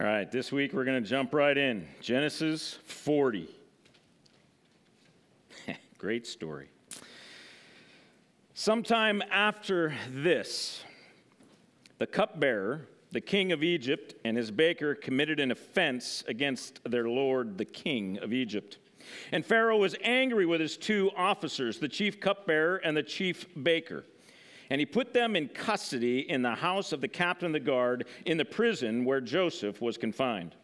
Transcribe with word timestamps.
All 0.00 0.06
right, 0.06 0.30
this 0.32 0.50
week 0.50 0.72
we're 0.72 0.86
going 0.86 1.02
to 1.02 1.06
jump 1.06 1.34
right 1.34 1.56
in. 1.56 1.86
Genesis 2.00 2.78
40. 2.86 3.46
Great 5.98 6.26
story. 6.26 6.70
Sometime 8.54 9.22
after 9.30 9.92
this, 10.08 10.82
the 11.98 12.06
cupbearer, 12.06 12.88
the 13.10 13.20
king 13.20 13.52
of 13.52 13.62
Egypt, 13.62 14.14
and 14.24 14.34
his 14.34 14.50
baker 14.50 14.94
committed 14.94 15.38
an 15.38 15.50
offense 15.50 16.24
against 16.26 16.80
their 16.90 17.06
lord, 17.06 17.58
the 17.58 17.66
king 17.66 18.16
of 18.22 18.32
Egypt. 18.32 18.78
And 19.30 19.44
Pharaoh 19.44 19.76
was 19.76 19.94
angry 20.02 20.46
with 20.46 20.62
his 20.62 20.78
two 20.78 21.10
officers, 21.18 21.80
the 21.80 21.88
chief 21.88 22.18
cupbearer 22.18 22.76
and 22.76 22.96
the 22.96 23.02
chief 23.02 23.46
baker. 23.62 24.06
And 24.72 24.80
he 24.80 24.86
put 24.86 25.12
them 25.12 25.36
in 25.36 25.48
custody 25.48 26.20
in 26.30 26.40
the 26.40 26.54
house 26.54 26.92
of 26.92 27.02
the 27.02 27.08
captain 27.08 27.44
of 27.44 27.52
the 27.52 27.60
guard 27.60 28.06
in 28.24 28.38
the 28.38 28.44
prison 28.46 29.04
where 29.04 29.20
Joseph 29.20 29.82
was 29.82 29.98
confined. 29.98 30.54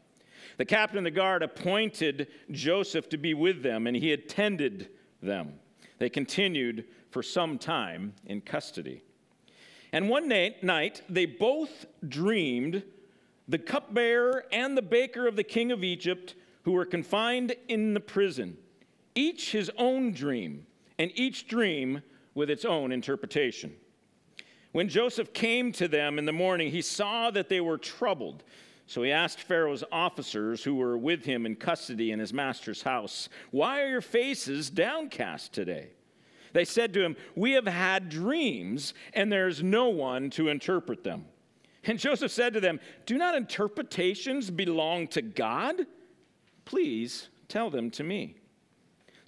The 0.56 0.64
captain 0.64 0.96
of 0.96 1.04
the 1.04 1.10
guard 1.10 1.42
appointed 1.42 2.28
Joseph 2.50 3.10
to 3.10 3.18
be 3.18 3.34
with 3.34 3.62
them, 3.62 3.86
and 3.86 3.94
he 3.94 4.14
attended 4.14 4.88
them. 5.22 5.56
They 5.98 6.08
continued 6.08 6.86
for 7.10 7.22
some 7.22 7.58
time 7.58 8.14
in 8.24 8.40
custody. 8.40 9.02
And 9.92 10.08
one 10.08 10.27
night, 10.27 11.02
they 11.10 11.27
both 11.27 11.84
dreamed 12.08 12.82
the 13.46 13.58
cupbearer 13.58 14.46
and 14.50 14.74
the 14.74 14.80
baker 14.80 15.27
of 15.27 15.36
the 15.36 15.44
king 15.44 15.70
of 15.70 15.84
Egypt, 15.84 16.34
who 16.62 16.72
were 16.72 16.86
confined 16.86 17.54
in 17.68 17.92
the 17.92 18.00
prison, 18.00 18.56
each 19.14 19.52
his 19.52 19.70
own 19.77 20.12
dream, 20.12 20.64
and 20.98 21.12
each 21.14 21.46
dream 21.46 22.00
with 22.34 22.48
its 22.48 22.64
own 22.64 22.90
interpretation. 22.90 23.77
When 24.72 24.88
Joseph 24.88 25.32
came 25.32 25.72
to 25.72 25.88
them 25.88 26.18
in 26.18 26.27
the 26.27 26.32
morning, 26.32 26.70
he 26.70 26.82
saw 26.82 27.30
that 27.30 27.48
they 27.48 27.60
were 27.60 27.78
troubled. 27.78 28.45
So 28.86 29.02
he 29.02 29.12
asked 29.12 29.41
Pharaoh's 29.41 29.84
officers 29.92 30.64
who 30.64 30.74
were 30.74 30.96
with 30.96 31.24
him 31.24 31.47
in 31.47 31.56
custody 31.56 32.11
in 32.11 32.19
his 32.19 32.33
master's 32.33 32.83
house, 32.83 33.28
Why 33.50 33.83
are 33.83 33.89
your 33.89 34.00
faces 34.00 34.70
downcast 34.70 35.52
today? 35.52 35.91
They 36.52 36.64
said 36.64 36.94
to 36.94 37.05
him, 37.05 37.16
We 37.34 37.52
have 37.52 37.66
had 37.66 38.08
dreams, 38.08 38.94
and 39.12 39.30
there's 39.30 39.62
no 39.62 39.89
one 39.89 40.30
to 40.30 40.48
interpret 40.48 41.05
them. 41.05 41.27
And 41.84 41.98
Joseph 41.98 42.33
said 42.33 42.55
to 42.55 42.61
them, 42.61 42.80
Do 43.06 43.19
not 43.19 43.34
interpretations 43.34 44.50
belong 44.50 45.08
to 45.08 45.22
God? 45.22 45.86
Please 46.64 47.28
tell 47.48 47.70
them 47.70 47.91
to 47.92 48.05
me. 48.05 48.36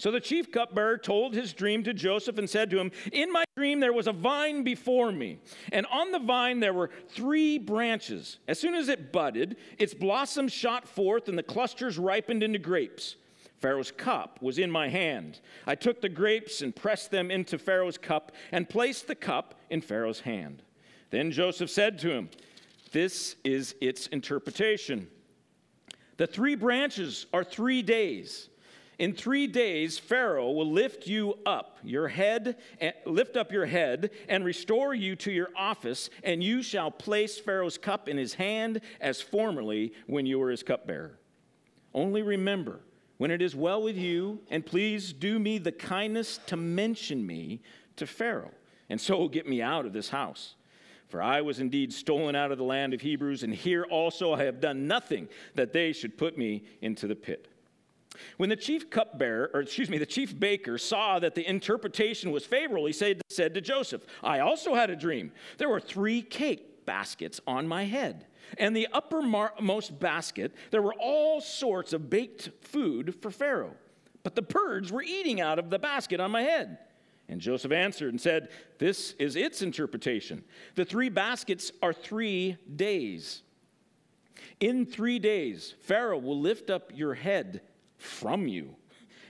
So 0.00 0.10
the 0.10 0.18
chief 0.18 0.50
cupbearer 0.50 0.96
told 0.96 1.34
his 1.34 1.52
dream 1.52 1.84
to 1.84 1.92
Joseph 1.92 2.38
and 2.38 2.48
said 2.48 2.70
to 2.70 2.80
him, 2.80 2.90
In 3.12 3.30
my 3.30 3.44
dream 3.54 3.80
there 3.80 3.92
was 3.92 4.06
a 4.06 4.14
vine 4.14 4.64
before 4.64 5.12
me, 5.12 5.40
and 5.72 5.84
on 5.92 6.10
the 6.10 6.18
vine 6.18 6.58
there 6.58 6.72
were 6.72 6.88
three 7.10 7.58
branches. 7.58 8.38
As 8.48 8.58
soon 8.58 8.74
as 8.74 8.88
it 8.88 9.12
budded, 9.12 9.58
its 9.76 9.92
blossoms 9.92 10.54
shot 10.54 10.88
forth, 10.88 11.28
and 11.28 11.36
the 11.36 11.42
clusters 11.42 11.98
ripened 11.98 12.42
into 12.42 12.58
grapes. 12.58 13.16
Pharaoh's 13.58 13.90
cup 13.90 14.38
was 14.40 14.56
in 14.58 14.70
my 14.70 14.88
hand. 14.88 15.40
I 15.66 15.74
took 15.74 16.00
the 16.00 16.08
grapes 16.08 16.62
and 16.62 16.74
pressed 16.74 17.10
them 17.10 17.30
into 17.30 17.58
Pharaoh's 17.58 17.98
cup 17.98 18.32
and 18.52 18.66
placed 18.66 19.06
the 19.06 19.14
cup 19.14 19.56
in 19.68 19.82
Pharaoh's 19.82 20.20
hand. 20.20 20.62
Then 21.10 21.30
Joseph 21.30 21.68
said 21.68 21.98
to 21.98 22.10
him, 22.10 22.30
This 22.90 23.36
is 23.44 23.74
its 23.82 24.06
interpretation. 24.06 25.08
The 26.16 26.26
three 26.26 26.54
branches 26.54 27.26
are 27.34 27.44
three 27.44 27.82
days. 27.82 28.48
In 29.00 29.14
three 29.14 29.46
days, 29.46 29.98
Pharaoh 29.98 30.50
will 30.50 30.70
lift 30.70 31.06
you 31.06 31.38
up, 31.46 31.78
your 31.82 32.08
head, 32.08 32.58
eh, 32.82 32.92
lift 33.06 33.34
up 33.34 33.50
your 33.50 33.64
head, 33.64 34.10
and 34.28 34.44
restore 34.44 34.92
you 34.94 35.16
to 35.16 35.32
your 35.32 35.48
office, 35.56 36.10
and 36.22 36.44
you 36.44 36.62
shall 36.62 36.90
place 36.90 37.38
Pharaoh's 37.38 37.78
cup 37.78 38.10
in 38.10 38.18
his 38.18 38.34
hand 38.34 38.82
as 39.00 39.22
formerly 39.22 39.94
when 40.06 40.26
you 40.26 40.38
were 40.38 40.50
his 40.50 40.62
cupbearer. 40.62 41.18
Only 41.94 42.20
remember, 42.20 42.80
when 43.16 43.30
it 43.30 43.40
is 43.40 43.56
well 43.56 43.82
with 43.82 43.96
you, 43.96 44.42
and 44.50 44.66
please 44.66 45.14
do 45.14 45.38
me 45.38 45.56
the 45.56 45.72
kindness 45.72 46.38
to 46.48 46.58
mention 46.58 47.26
me 47.26 47.62
to 47.96 48.06
Pharaoh, 48.06 48.52
and 48.90 49.00
so 49.00 49.28
get 49.28 49.48
me 49.48 49.62
out 49.62 49.86
of 49.86 49.94
this 49.94 50.10
house. 50.10 50.56
For 51.08 51.22
I 51.22 51.40
was 51.40 51.58
indeed 51.58 51.94
stolen 51.94 52.36
out 52.36 52.52
of 52.52 52.58
the 52.58 52.64
land 52.64 52.92
of 52.92 53.00
Hebrews, 53.00 53.44
and 53.44 53.54
here 53.54 53.84
also 53.84 54.34
I 54.34 54.44
have 54.44 54.60
done 54.60 54.86
nothing 54.86 55.26
that 55.54 55.72
they 55.72 55.94
should 55.94 56.18
put 56.18 56.36
me 56.36 56.64
into 56.82 57.06
the 57.06 57.16
pit. 57.16 57.49
When 58.36 58.48
the 58.48 58.56
chief 58.56 58.90
cupbearer, 58.90 59.50
or 59.52 59.60
excuse 59.60 59.90
me, 59.90 59.98
the 59.98 60.06
chief 60.06 60.38
baker 60.38 60.78
saw 60.78 61.18
that 61.18 61.34
the 61.34 61.48
interpretation 61.48 62.30
was 62.30 62.44
favorable, 62.44 62.86
he 62.86 62.92
said, 62.92 63.20
said 63.28 63.54
to 63.54 63.60
Joseph, 63.60 64.04
I 64.22 64.40
also 64.40 64.74
had 64.74 64.90
a 64.90 64.96
dream. 64.96 65.32
There 65.58 65.68
were 65.68 65.80
three 65.80 66.22
cake 66.22 66.86
baskets 66.86 67.40
on 67.46 67.68
my 67.68 67.84
head. 67.84 68.26
And 68.58 68.74
the 68.74 68.88
uppermost 68.92 69.98
basket, 70.00 70.52
there 70.70 70.82
were 70.82 70.94
all 70.94 71.40
sorts 71.40 71.92
of 71.92 72.10
baked 72.10 72.50
food 72.62 73.14
for 73.22 73.30
Pharaoh. 73.30 73.76
But 74.22 74.34
the 74.34 74.42
birds 74.42 74.90
were 74.90 75.02
eating 75.02 75.40
out 75.40 75.58
of 75.58 75.70
the 75.70 75.78
basket 75.78 76.20
on 76.20 76.30
my 76.30 76.42
head. 76.42 76.78
And 77.28 77.40
Joseph 77.40 77.70
answered 77.70 78.08
and 78.08 78.20
said, 78.20 78.48
This 78.78 79.12
is 79.18 79.36
its 79.36 79.62
interpretation. 79.62 80.44
The 80.74 80.84
three 80.84 81.08
baskets 81.08 81.70
are 81.80 81.92
three 81.92 82.56
days. 82.74 83.42
In 84.58 84.84
three 84.84 85.18
days, 85.18 85.74
Pharaoh 85.82 86.18
will 86.18 86.40
lift 86.40 86.70
up 86.70 86.90
your 86.94 87.14
head 87.14 87.62
from 88.00 88.48
you 88.48 88.74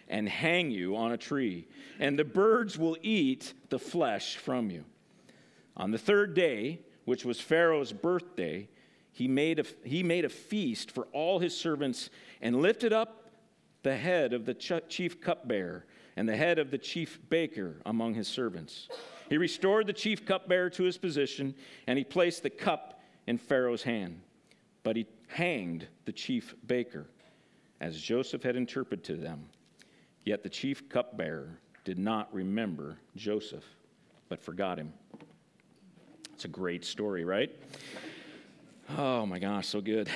and 0.08 0.28
hang 0.28 0.70
you 0.70 0.96
on 0.96 1.12
a 1.12 1.16
tree, 1.16 1.68
and 1.98 2.18
the 2.18 2.24
birds 2.24 2.76
will 2.76 2.96
eat 3.02 3.54
the 3.68 3.78
flesh 3.78 4.36
from 4.36 4.70
you. 4.70 4.84
On 5.76 5.92
the 5.92 5.98
third 5.98 6.34
day, 6.34 6.80
which 7.04 7.24
was 7.24 7.40
Pharaoh's 7.40 7.92
birthday, 7.92 8.68
he 9.12 9.28
made 9.28 9.60
a, 9.60 9.64
he 9.84 10.02
made 10.02 10.24
a 10.24 10.28
feast 10.28 10.90
for 10.90 11.06
all 11.12 11.38
his 11.38 11.56
servants 11.56 12.10
and 12.42 12.60
lifted 12.60 12.92
up 12.92 13.30
the 13.82 13.96
head 13.96 14.32
of 14.32 14.44
the 14.44 14.54
chief 14.54 15.20
cupbearer 15.20 15.86
and 16.16 16.28
the 16.28 16.36
head 16.36 16.58
of 16.58 16.70
the 16.70 16.78
chief 16.78 17.20
baker 17.30 17.80
among 17.86 18.14
his 18.14 18.28
servants. 18.28 18.88
He 19.28 19.38
restored 19.38 19.86
the 19.86 19.92
chief 19.92 20.26
cupbearer 20.26 20.70
to 20.70 20.82
his 20.82 20.98
position, 20.98 21.54
and 21.86 21.96
he 21.96 22.04
placed 22.04 22.42
the 22.42 22.50
cup 22.50 23.00
in 23.26 23.38
Pharaoh's 23.38 23.84
hand. 23.84 24.20
But 24.82 24.96
he 24.96 25.06
hanged 25.28 25.86
the 26.04 26.12
chief 26.12 26.54
baker 26.66 27.06
as 27.80 28.00
Joseph 28.00 28.42
had 28.42 28.56
interpreted 28.56 29.04
to 29.04 29.16
them. 29.16 29.48
Yet 30.24 30.42
the 30.42 30.48
chief 30.48 30.88
cupbearer 30.88 31.58
did 31.84 31.98
not 31.98 32.32
remember 32.32 32.98
Joseph, 33.16 33.64
but 34.28 34.42
forgot 34.42 34.78
him. 34.78 34.92
It's 36.34 36.44
a 36.44 36.48
great 36.48 36.84
story, 36.84 37.24
right? 37.24 37.50
Oh 38.98 39.24
my 39.24 39.38
gosh, 39.38 39.68
so 39.68 39.80
good. 39.80 40.08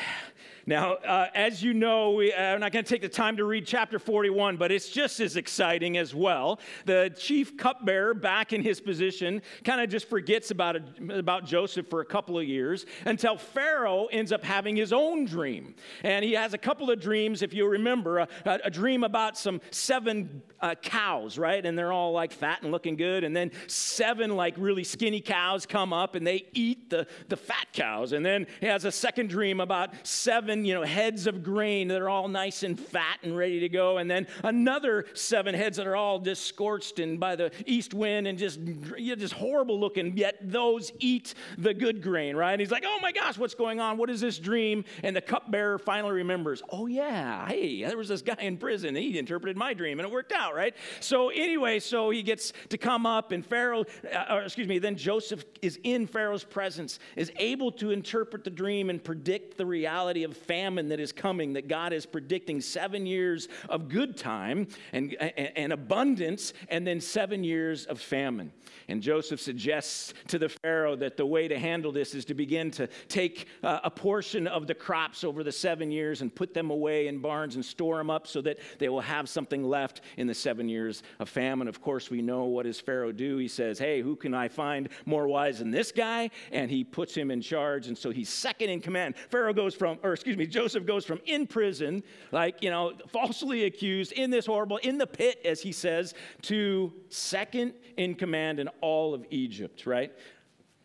Now, 0.67 0.95
uh, 0.95 1.27
as 1.35 1.63
you 1.63 1.75
know, 1.75 2.13
we, 2.13 2.33
uh, 2.33 2.41
I'm 2.41 2.61
not 2.61 2.73
going 2.73 2.85
to 2.85 2.89
take 2.89 3.03
the 3.03 3.09
time 3.09 3.37
to 3.37 3.45
read 3.45 3.67
chapter 3.67 3.99
41, 3.99 4.57
but 4.57 4.73
it's 4.73 4.89
just 4.89 5.21
as 5.21 5.37
exciting 5.37 5.99
as 5.99 6.15
well. 6.15 6.59
The 6.87 7.15
chief 7.19 7.59
cupbearer, 7.59 8.15
back 8.15 8.55
in 8.55 8.63
his 8.63 8.81
position, 8.81 9.43
kind 9.63 9.83
of 9.83 9.91
just 9.91 10.09
forgets 10.09 10.51
about, 10.51 10.77
about 11.11 11.45
Joseph 11.45 11.89
for 11.91 12.01
a 12.01 12.05
couple 12.05 12.39
of 12.39 12.47
years 12.47 12.87
until 13.05 13.37
Pharaoh 13.37 14.07
ends 14.07 14.33
up 14.33 14.43
having 14.43 14.75
his 14.75 14.91
own 14.93 15.27
dream. 15.27 15.75
And 16.03 16.25
he 16.25 16.33
has 16.33 16.55
a 16.55 16.59
couple 16.59 16.91
of 16.91 16.99
dreams, 16.99 17.43
if 17.43 17.53
you 17.53 17.67
remember, 17.67 18.21
a, 18.21 18.29
a 18.47 18.71
dream 18.71 19.05
about 19.05 19.37
some 19.37 19.61
seven 19.71 20.43
uh, 20.61 20.75
cows, 20.77 21.37
right? 21.37 21.65
And 21.65 21.77
they're 21.77 21.93
all 21.93 22.13
like 22.13 22.33
fat 22.33 22.63
and 22.63 22.73
looking 22.73 22.97
good. 22.97 23.23
And 23.23 23.37
then 23.37 23.51
seven 23.67 24.35
like 24.35 24.55
really 24.57 24.85
skinny 24.85 25.21
cows 25.21 25.67
come 25.67 25.93
up 25.93 26.15
and 26.15 26.27
they 26.27 26.47
eat 26.55 26.89
the, 26.89 27.07
the 27.29 27.37
fat 27.37 27.67
cows. 27.75 28.13
And 28.13 28.25
then 28.25 28.47
he 28.61 28.67
has 28.67 28.87
a 28.87 28.93
second 28.93 29.29
dream 29.29 29.61
about 29.61 29.91
seven 30.07 30.54
seven, 30.55 30.65
you 30.65 30.75
know, 30.75 30.83
heads 30.83 31.27
of 31.27 31.43
grain 31.43 31.89
that 31.89 32.01
are 32.01 32.09
all 32.09 32.29
nice 32.29 32.63
and 32.63 32.79
fat 32.79 33.19
and 33.23 33.37
ready 33.37 33.61
to 33.61 33.69
go, 33.69 33.99
and 33.99 34.11
then 34.11 34.27
another 34.45 35.05
seven 35.15 35.55
heads 35.55 35.77
that 35.77 35.87
are 35.87 35.97
all 35.97 36.21
just 36.21 36.45
scorched 36.45 36.99
and 36.99 37.19
by 37.19 37.35
the 37.35 37.51
east 37.67 37.93
wind 37.93 38.27
and 38.27 38.39
just, 38.39 38.61
you 38.61 39.11
know, 39.11 39.17
just 39.17 39.35
horrible 39.35 39.79
looking, 39.79 40.17
yet 40.17 40.37
those 40.41 40.93
eat 41.01 41.35
the 41.59 41.75
good 41.75 42.03
grain, 42.03 42.37
right? 42.37 42.53
And 42.53 42.61
he's 42.61 42.71
like, 42.71 42.85
oh 42.87 42.99
my 43.03 43.13
gosh, 43.13 43.37
what's 43.37 43.55
going 43.55 43.81
on? 43.81 43.97
What 43.97 44.11
is 44.11 44.21
this 44.21 44.39
dream? 44.39 44.85
And 45.03 45.17
the 45.17 45.21
cupbearer 45.21 45.79
finally 45.79 46.15
remembers, 46.15 46.63
oh 46.71 46.87
yeah, 46.87 47.47
hey, 47.49 47.83
there 47.83 47.97
was 47.97 48.09
this 48.09 48.23
guy 48.23 48.37
in 48.41 48.57
prison. 48.57 48.95
He 48.95 49.19
interpreted 49.19 49.57
my 49.57 49.75
dream 49.75 49.99
and 49.99 50.07
it 50.07 50.13
worked 50.13 50.33
out, 50.33 50.55
right? 50.55 50.75
So 51.01 51.31
anyway, 51.31 51.81
so 51.81 52.11
he 52.11 52.23
gets 52.23 52.53
to 52.69 52.79
come 52.79 53.07
up 53.07 53.33
and 53.33 53.45
Pharaoh, 53.45 53.85
uh, 54.13 54.35
or 54.35 54.43
excuse 54.43 54.69
me, 54.69 54.79
then 54.79 54.97
Joseph 54.97 55.45
is 55.63 55.79
in 55.83 56.07
Pharaoh's 56.07 56.45
presence, 56.45 56.99
is 57.17 57.33
able 57.37 57.73
to 57.73 57.91
interpret 57.91 58.45
the 58.45 58.51
dream 58.51 58.91
and 58.91 59.03
predict 59.03 59.57
the 59.57 59.67
reality 59.67 60.23
of 60.23 60.37
famine 60.47 60.89
that 60.89 61.01
is 61.01 61.13
coming, 61.13 61.55
that 61.55 61.69
God 61.69 61.93
is 61.93 62.07
predicting 62.07 62.61
seven 62.61 63.07
years 63.07 63.49
of 63.69 63.89
good 63.89 64.17
time 64.17 64.69
and, 64.93 65.15
and, 65.21 65.53
and 65.57 65.73
abundance, 65.73 66.53
and 66.69 66.87
then 66.87 67.01
seven 67.01 67.45
years 67.45 67.87
of 67.87 68.01
famine. 68.01 68.53
And 68.89 69.03
Joseph 69.03 69.41
suggests 69.41 70.15
to 70.29 70.39
the 70.39 70.49
Pharaoh 70.49 70.97
that 70.97 71.17
the 71.17 71.27
way 71.27 71.49
to 71.49 71.59
handle 71.59 71.93
this 71.93 72.15
is 72.15 72.25
to 72.27 72.35
begin 72.35 72.71
to 72.73 72.87
take 73.09 73.47
uh, 73.63 73.81
a 73.85 73.91
portion 73.91 74.47
of 74.47 74.67
the 74.67 74.75
crops 74.75 75.25
over 75.25 75.43
the 75.43 75.53
seven 75.53 75.91
years 75.91 76.21
and 76.23 76.35
put 76.35 76.55
them 76.55 76.71
away 76.71 77.07
in 77.07 77.19
barns 77.19 77.55
and 77.55 77.65
store 77.65 77.99
them 77.99 78.11
up 78.11 78.27
so 78.27 78.41
that 78.43 78.59
they 78.79 78.89
will 78.89 79.01
have 79.01 79.29
something 79.29 79.65
left 79.65 80.03
in 80.17 80.27
the 80.27 80.35
seven 80.35 80.69
years 80.69 81.03
of 81.19 81.29
famine. 81.29 81.69
Of 81.69 81.81
course, 81.81 82.11
we 82.11 82.23
know 82.23 82.45
what 82.45 82.65
does 82.65 82.81
Pharaoh 82.81 83.13
do? 83.13 83.39
He 83.39 83.49
says, 83.49 83.79
Hey, 83.79 84.03
who 84.03 84.17
can 84.17 84.35
I 84.35 84.49
find 84.49 84.89
more 85.07 85.27
wise 85.27 85.59
than 85.61 85.71
this 85.71 85.93
guy? 85.93 86.31
And 86.53 86.71
he 86.71 86.85
puts 86.85 87.15
him 87.15 87.31
in 87.31 87.41
charge. 87.41 87.89
And 87.89 87.97
so 87.97 88.11
he's 88.11 88.29
second 88.29 88.71
in 88.71 88.81
command. 88.81 89.17
Pharaoh 89.31 89.55
goes 89.55 89.75
from, 89.75 89.99
or 90.03 90.13
excuse 90.13 90.34
excuse 90.35 90.49
me, 90.49 90.53
Joseph 90.53 90.87
goes 90.87 91.05
from 91.05 91.21
in 91.27 91.47
prison, 91.47 92.03
like, 92.33 92.63
you 92.63 92.71
know, 92.71 92.93
falsely 93.13 93.65
accused, 93.65 94.13
in 94.13 94.31
this 94.31 94.47
horrible, 94.47 94.79
in 94.79 94.99
the 94.99 95.07
pit, 95.07 95.39
as 95.45 95.61
he 95.61 95.71
says, 95.71 96.15
to 96.43 96.93
second 97.09 97.75
in 97.97 98.15
command 98.15 98.59
in 98.59 98.69
all 98.81 99.15
of 99.15 99.25
Egypt, 99.31 99.87
right? 99.87 100.13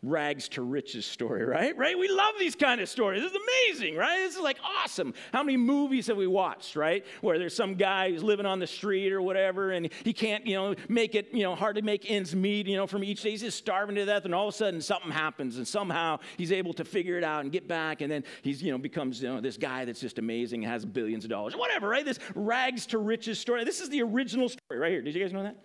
Rags 0.02 0.48
to 0.48 0.62
riches 0.62 1.04
story, 1.04 1.44
right? 1.44 1.76
Right? 1.76 1.98
We 1.98 2.08
love 2.08 2.34
these 2.38 2.54
kind 2.54 2.80
of 2.80 2.88
stories. 2.88 3.22
This 3.22 3.32
is 3.32 3.38
amazing, 3.68 3.96
right? 3.96 4.18
This 4.18 4.36
is 4.36 4.40
like 4.40 4.58
awesome. 4.82 5.12
How 5.32 5.42
many 5.42 5.56
movies 5.56 6.06
have 6.06 6.16
we 6.16 6.26
watched, 6.26 6.74
right? 6.74 7.04
Where 7.20 7.38
there's 7.38 7.54
some 7.54 7.74
guy 7.74 8.10
who's 8.10 8.22
living 8.22 8.46
on 8.46 8.58
the 8.58 8.66
street 8.66 9.12
or 9.12 9.20
whatever, 9.20 9.72
and 9.72 9.90
he 10.04 10.12
can't, 10.12 10.46
you 10.46 10.54
know, 10.54 10.74
make 10.88 11.14
it, 11.14 11.28
you 11.32 11.42
know, 11.42 11.54
hardly 11.54 11.82
make 11.82 12.10
ends 12.10 12.34
meet, 12.34 12.66
you 12.66 12.76
know, 12.76 12.86
from 12.86 13.04
each 13.04 13.22
day. 13.22 13.30
He's 13.30 13.42
just 13.42 13.58
starving 13.58 13.96
to 13.96 14.06
death, 14.06 14.24
and 14.24 14.34
all 14.34 14.48
of 14.48 14.54
a 14.54 14.56
sudden 14.56 14.80
something 14.80 15.10
happens, 15.10 15.58
and 15.58 15.68
somehow 15.68 16.18
he's 16.38 16.52
able 16.52 16.72
to 16.74 16.84
figure 16.84 17.18
it 17.18 17.24
out 17.24 17.42
and 17.42 17.52
get 17.52 17.68
back, 17.68 18.00
and 18.00 18.10
then 18.10 18.24
he's, 18.42 18.62
you 18.62 18.72
know, 18.72 18.78
becomes, 18.78 19.22
you 19.22 19.28
know, 19.28 19.40
this 19.40 19.56
guy 19.56 19.84
that's 19.84 20.00
just 20.00 20.18
amazing, 20.18 20.62
has 20.62 20.84
billions 20.84 21.24
of 21.24 21.30
dollars, 21.30 21.54
whatever, 21.56 21.88
right? 21.88 22.04
This 22.04 22.18
rags 22.34 22.86
to 22.86 22.98
riches 22.98 23.38
story. 23.38 23.64
This 23.64 23.80
is 23.80 23.90
the 23.90 24.02
original 24.02 24.48
story 24.48 24.80
right 24.80 24.92
here. 24.92 25.02
Did 25.02 25.14
you 25.14 25.22
guys 25.22 25.32
know 25.32 25.42
that? 25.42 25.56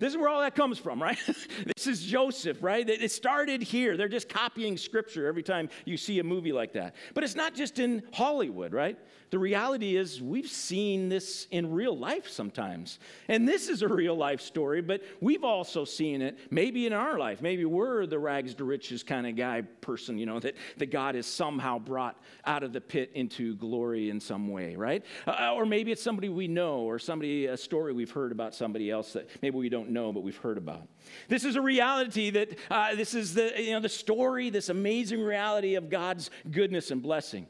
This 0.00 0.14
is 0.14 0.16
where 0.16 0.30
all 0.30 0.40
that 0.40 0.54
comes 0.54 0.78
from, 0.78 1.00
right? 1.00 1.18
this 1.76 1.86
is 1.86 2.02
Joseph, 2.02 2.62
right? 2.62 2.88
It 2.88 3.12
started 3.12 3.62
here. 3.62 3.98
They're 3.98 4.08
just 4.08 4.30
copying 4.30 4.78
scripture 4.78 5.26
every 5.26 5.42
time 5.42 5.68
you 5.84 5.98
see 5.98 6.18
a 6.18 6.24
movie 6.24 6.52
like 6.52 6.72
that. 6.72 6.96
But 7.12 7.22
it's 7.22 7.36
not 7.36 7.54
just 7.54 7.78
in 7.78 8.02
Hollywood, 8.12 8.72
right? 8.72 8.98
The 9.30 9.38
reality 9.38 9.96
is 9.96 10.20
we've 10.20 10.48
seen 10.48 11.08
this 11.08 11.46
in 11.50 11.70
real 11.70 11.96
life 11.96 12.28
sometimes. 12.28 12.98
And 13.28 13.46
this 13.46 13.68
is 13.68 13.82
a 13.82 13.88
real 13.88 14.16
life 14.16 14.40
story, 14.40 14.80
but 14.80 15.02
we've 15.20 15.44
also 15.44 15.84
seen 15.84 16.20
it 16.20 16.38
maybe 16.50 16.86
in 16.86 16.92
our 16.92 17.18
life. 17.18 17.40
Maybe 17.40 17.64
we're 17.64 18.06
the 18.06 18.18
rags 18.18 18.54
to 18.54 18.64
riches 18.64 19.02
kind 19.02 19.26
of 19.26 19.36
guy, 19.36 19.62
person, 19.82 20.18
you 20.18 20.26
know, 20.26 20.40
that, 20.40 20.56
that 20.78 20.90
God 20.90 21.14
has 21.14 21.26
somehow 21.26 21.78
brought 21.78 22.20
out 22.44 22.64
of 22.64 22.72
the 22.72 22.80
pit 22.80 23.12
into 23.14 23.54
glory 23.56 24.10
in 24.10 24.18
some 24.18 24.48
way, 24.48 24.74
right? 24.74 25.04
Uh, 25.26 25.54
or 25.54 25.64
maybe 25.64 25.92
it's 25.92 26.02
somebody 26.02 26.28
we 26.28 26.48
know 26.48 26.78
or 26.78 26.98
somebody, 26.98 27.46
a 27.46 27.56
story 27.56 27.92
we've 27.92 28.10
heard 28.10 28.32
about 28.32 28.54
somebody 28.54 28.90
else 28.90 29.12
that 29.12 29.28
maybe 29.42 29.58
we 29.58 29.68
don't 29.68 29.89
know, 29.90 30.12
but 30.12 30.22
we've 30.22 30.36
heard 30.36 30.58
about. 30.58 30.88
This 31.28 31.44
is 31.44 31.56
a 31.56 31.60
reality 31.60 32.30
that 32.30 32.58
uh, 32.70 32.94
this 32.94 33.14
is 33.14 33.34
the, 33.34 33.52
you 33.62 33.72
know, 33.72 33.80
the 33.80 33.88
story, 33.88 34.50
this 34.50 34.68
amazing 34.68 35.20
reality 35.20 35.74
of 35.74 35.90
God's 35.90 36.30
goodness 36.50 36.90
and 36.90 37.02
blessing. 37.02 37.46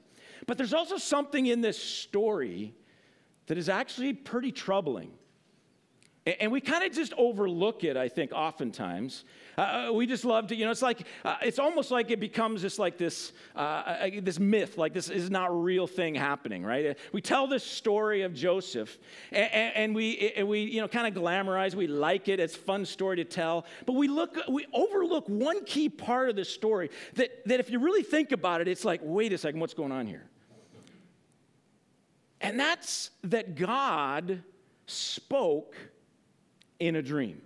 But 0.46 0.56
there's 0.56 0.75
also 0.75 0.96
something 0.96 1.46
in 1.46 1.60
this 1.60 1.81
story 1.81 2.75
that 3.46 3.58
is 3.58 3.69
actually 3.69 4.12
pretty 4.12 4.52
troubling. 4.52 5.12
And 6.26 6.52
we 6.52 6.61
kind 6.61 6.84
of 6.84 6.93
just 6.93 7.14
overlook 7.17 7.82
it, 7.82 7.96
I 7.96 8.08
think, 8.08 8.32
oftentimes. 8.32 9.25
Uh, 9.56 9.61
uh, 9.61 9.93
we 9.93 10.06
just 10.06 10.22
love 10.26 10.49
to, 10.49 10.55
you 10.55 10.67
know, 10.67 10.70
it's 10.70 10.82
like, 10.82 11.06
uh, 11.25 11.37
it's 11.40 11.58
almost 11.58 11.90
like 11.90 12.11
it 12.11 12.20
becomes 12.20 12.61
just 12.61 12.78
like 12.78 12.99
this, 12.99 13.32
uh, 13.56 13.58
uh 13.58 14.11
this 14.20 14.38
myth, 14.38 14.76
like 14.76 14.93
this 14.93 15.08
is 15.08 15.31
not 15.31 15.49
a 15.49 15.52
real 15.52 15.87
thing 15.87 16.14
happening, 16.14 16.62
right? 16.62 16.87
Uh, 16.87 16.94
we 17.12 17.22
tell 17.22 17.46
this 17.46 17.64
story 17.64 18.20
of 18.20 18.34
Joseph, 18.34 18.99
and, 19.32 19.75
and 19.75 19.94
we, 19.94 20.32
and 20.37 20.46
we, 20.46 20.61
you 20.61 20.82
know, 20.82 20.88
kind 20.88 21.06
of 21.06 21.22
glamorize, 21.22 21.75
we 21.75 21.87
like 21.87 22.28
it, 22.28 22.38
it's 22.38 22.55
a 22.55 22.58
fun 22.58 22.84
story 22.84 23.16
to 23.16 23.25
tell, 23.25 23.64
but 23.87 23.94
we 23.94 24.06
look, 24.06 24.37
we 24.46 24.66
overlook 24.75 25.26
one 25.26 25.64
key 25.64 25.88
part 25.88 26.28
of 26.28 26.37
the 26.37 26.44
story 26.44 26.90
that, 27.14 27.31
that 27.46 27.61
if 27.61 27.70
you 27.70 27.78
really 27.78 28.02
think 28.02 28.32
about 28.32 28.61
it, 28.61 28.69
it's 28.69 28.84
like, 28.84 29.00
wait 29.02 29.32
a 29.32 29.38
second, 29.38 29.58
what's 29.58 29.75
going 29.75 29.93
on 29.93 30.06
here? 30.06 30.26
And 32.43 32.61
that's 32.61 33.11
that 33.25 33.55
God 33.55 34.43
spoke 34.87 35.76
in 36.81 36.97
a 36.97 37.03
dream. 37.03 37.41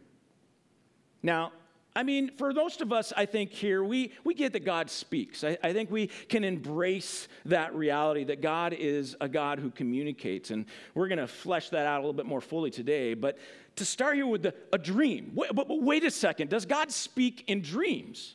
Now, 1.22 1.52
I 1.96 2.02
mean, 2.02 2.32
for 2.36 2.52
most 2.52 2.80
of 2.80 2.92
us, 2.92 3.12
I 3.16 3.24
think 3.24 3.52
here, 3.52 3.84
we, 3.84 4.12
we 4.24 4.34
get 4.34 4.52
that 4.54 4.64
God 4.64 4.90
speaks. 4.90 5.44
I, 5.44 5.56
I, 5.62 5.72
think 5.72 5.92
we 5.92 6.08
can 6.28 6.42
embrace 6.42 7.28
that 7.44 7.72
reality 7.74 8.24
that 8.24 8.40
God 8.40 8.72
is 8.72 9.14
a 9.20 9.28
God 9.28 9.60
who 9.60 9.70
communicates. 9.70 10.50
And 10.50 10.66
we're 10.94 11.06
going 11.06 11.18
to 11.18 11.28
flesh 11.28 11.68
that 11.68 11.86
out 11.86 11.98
a 11.98 12.00
little 12.00 12.12
bit 12.12 12.26
more 12.26 12.40
fully 12.40 12.72
today. 12.72 13.14
But 13.14 13.38
to 13.76 13.84
start 13.84 14.16
here 14.16 14.26
with 14.26 14.42
the, 14.42 14.54
a 14.72 14.78
dream, 14.78 15.30
wait, 15.34 15.54
but, 15.54 15.68
but 15.68 15.82
wait 15.82 16.02
a 16.02 16.10
second, 16.10 16.50
does 16.50 16.66
God 16.66 16.90
speak 16.90 17.44
in 17.46 17.62
dreams? 17.62 18.34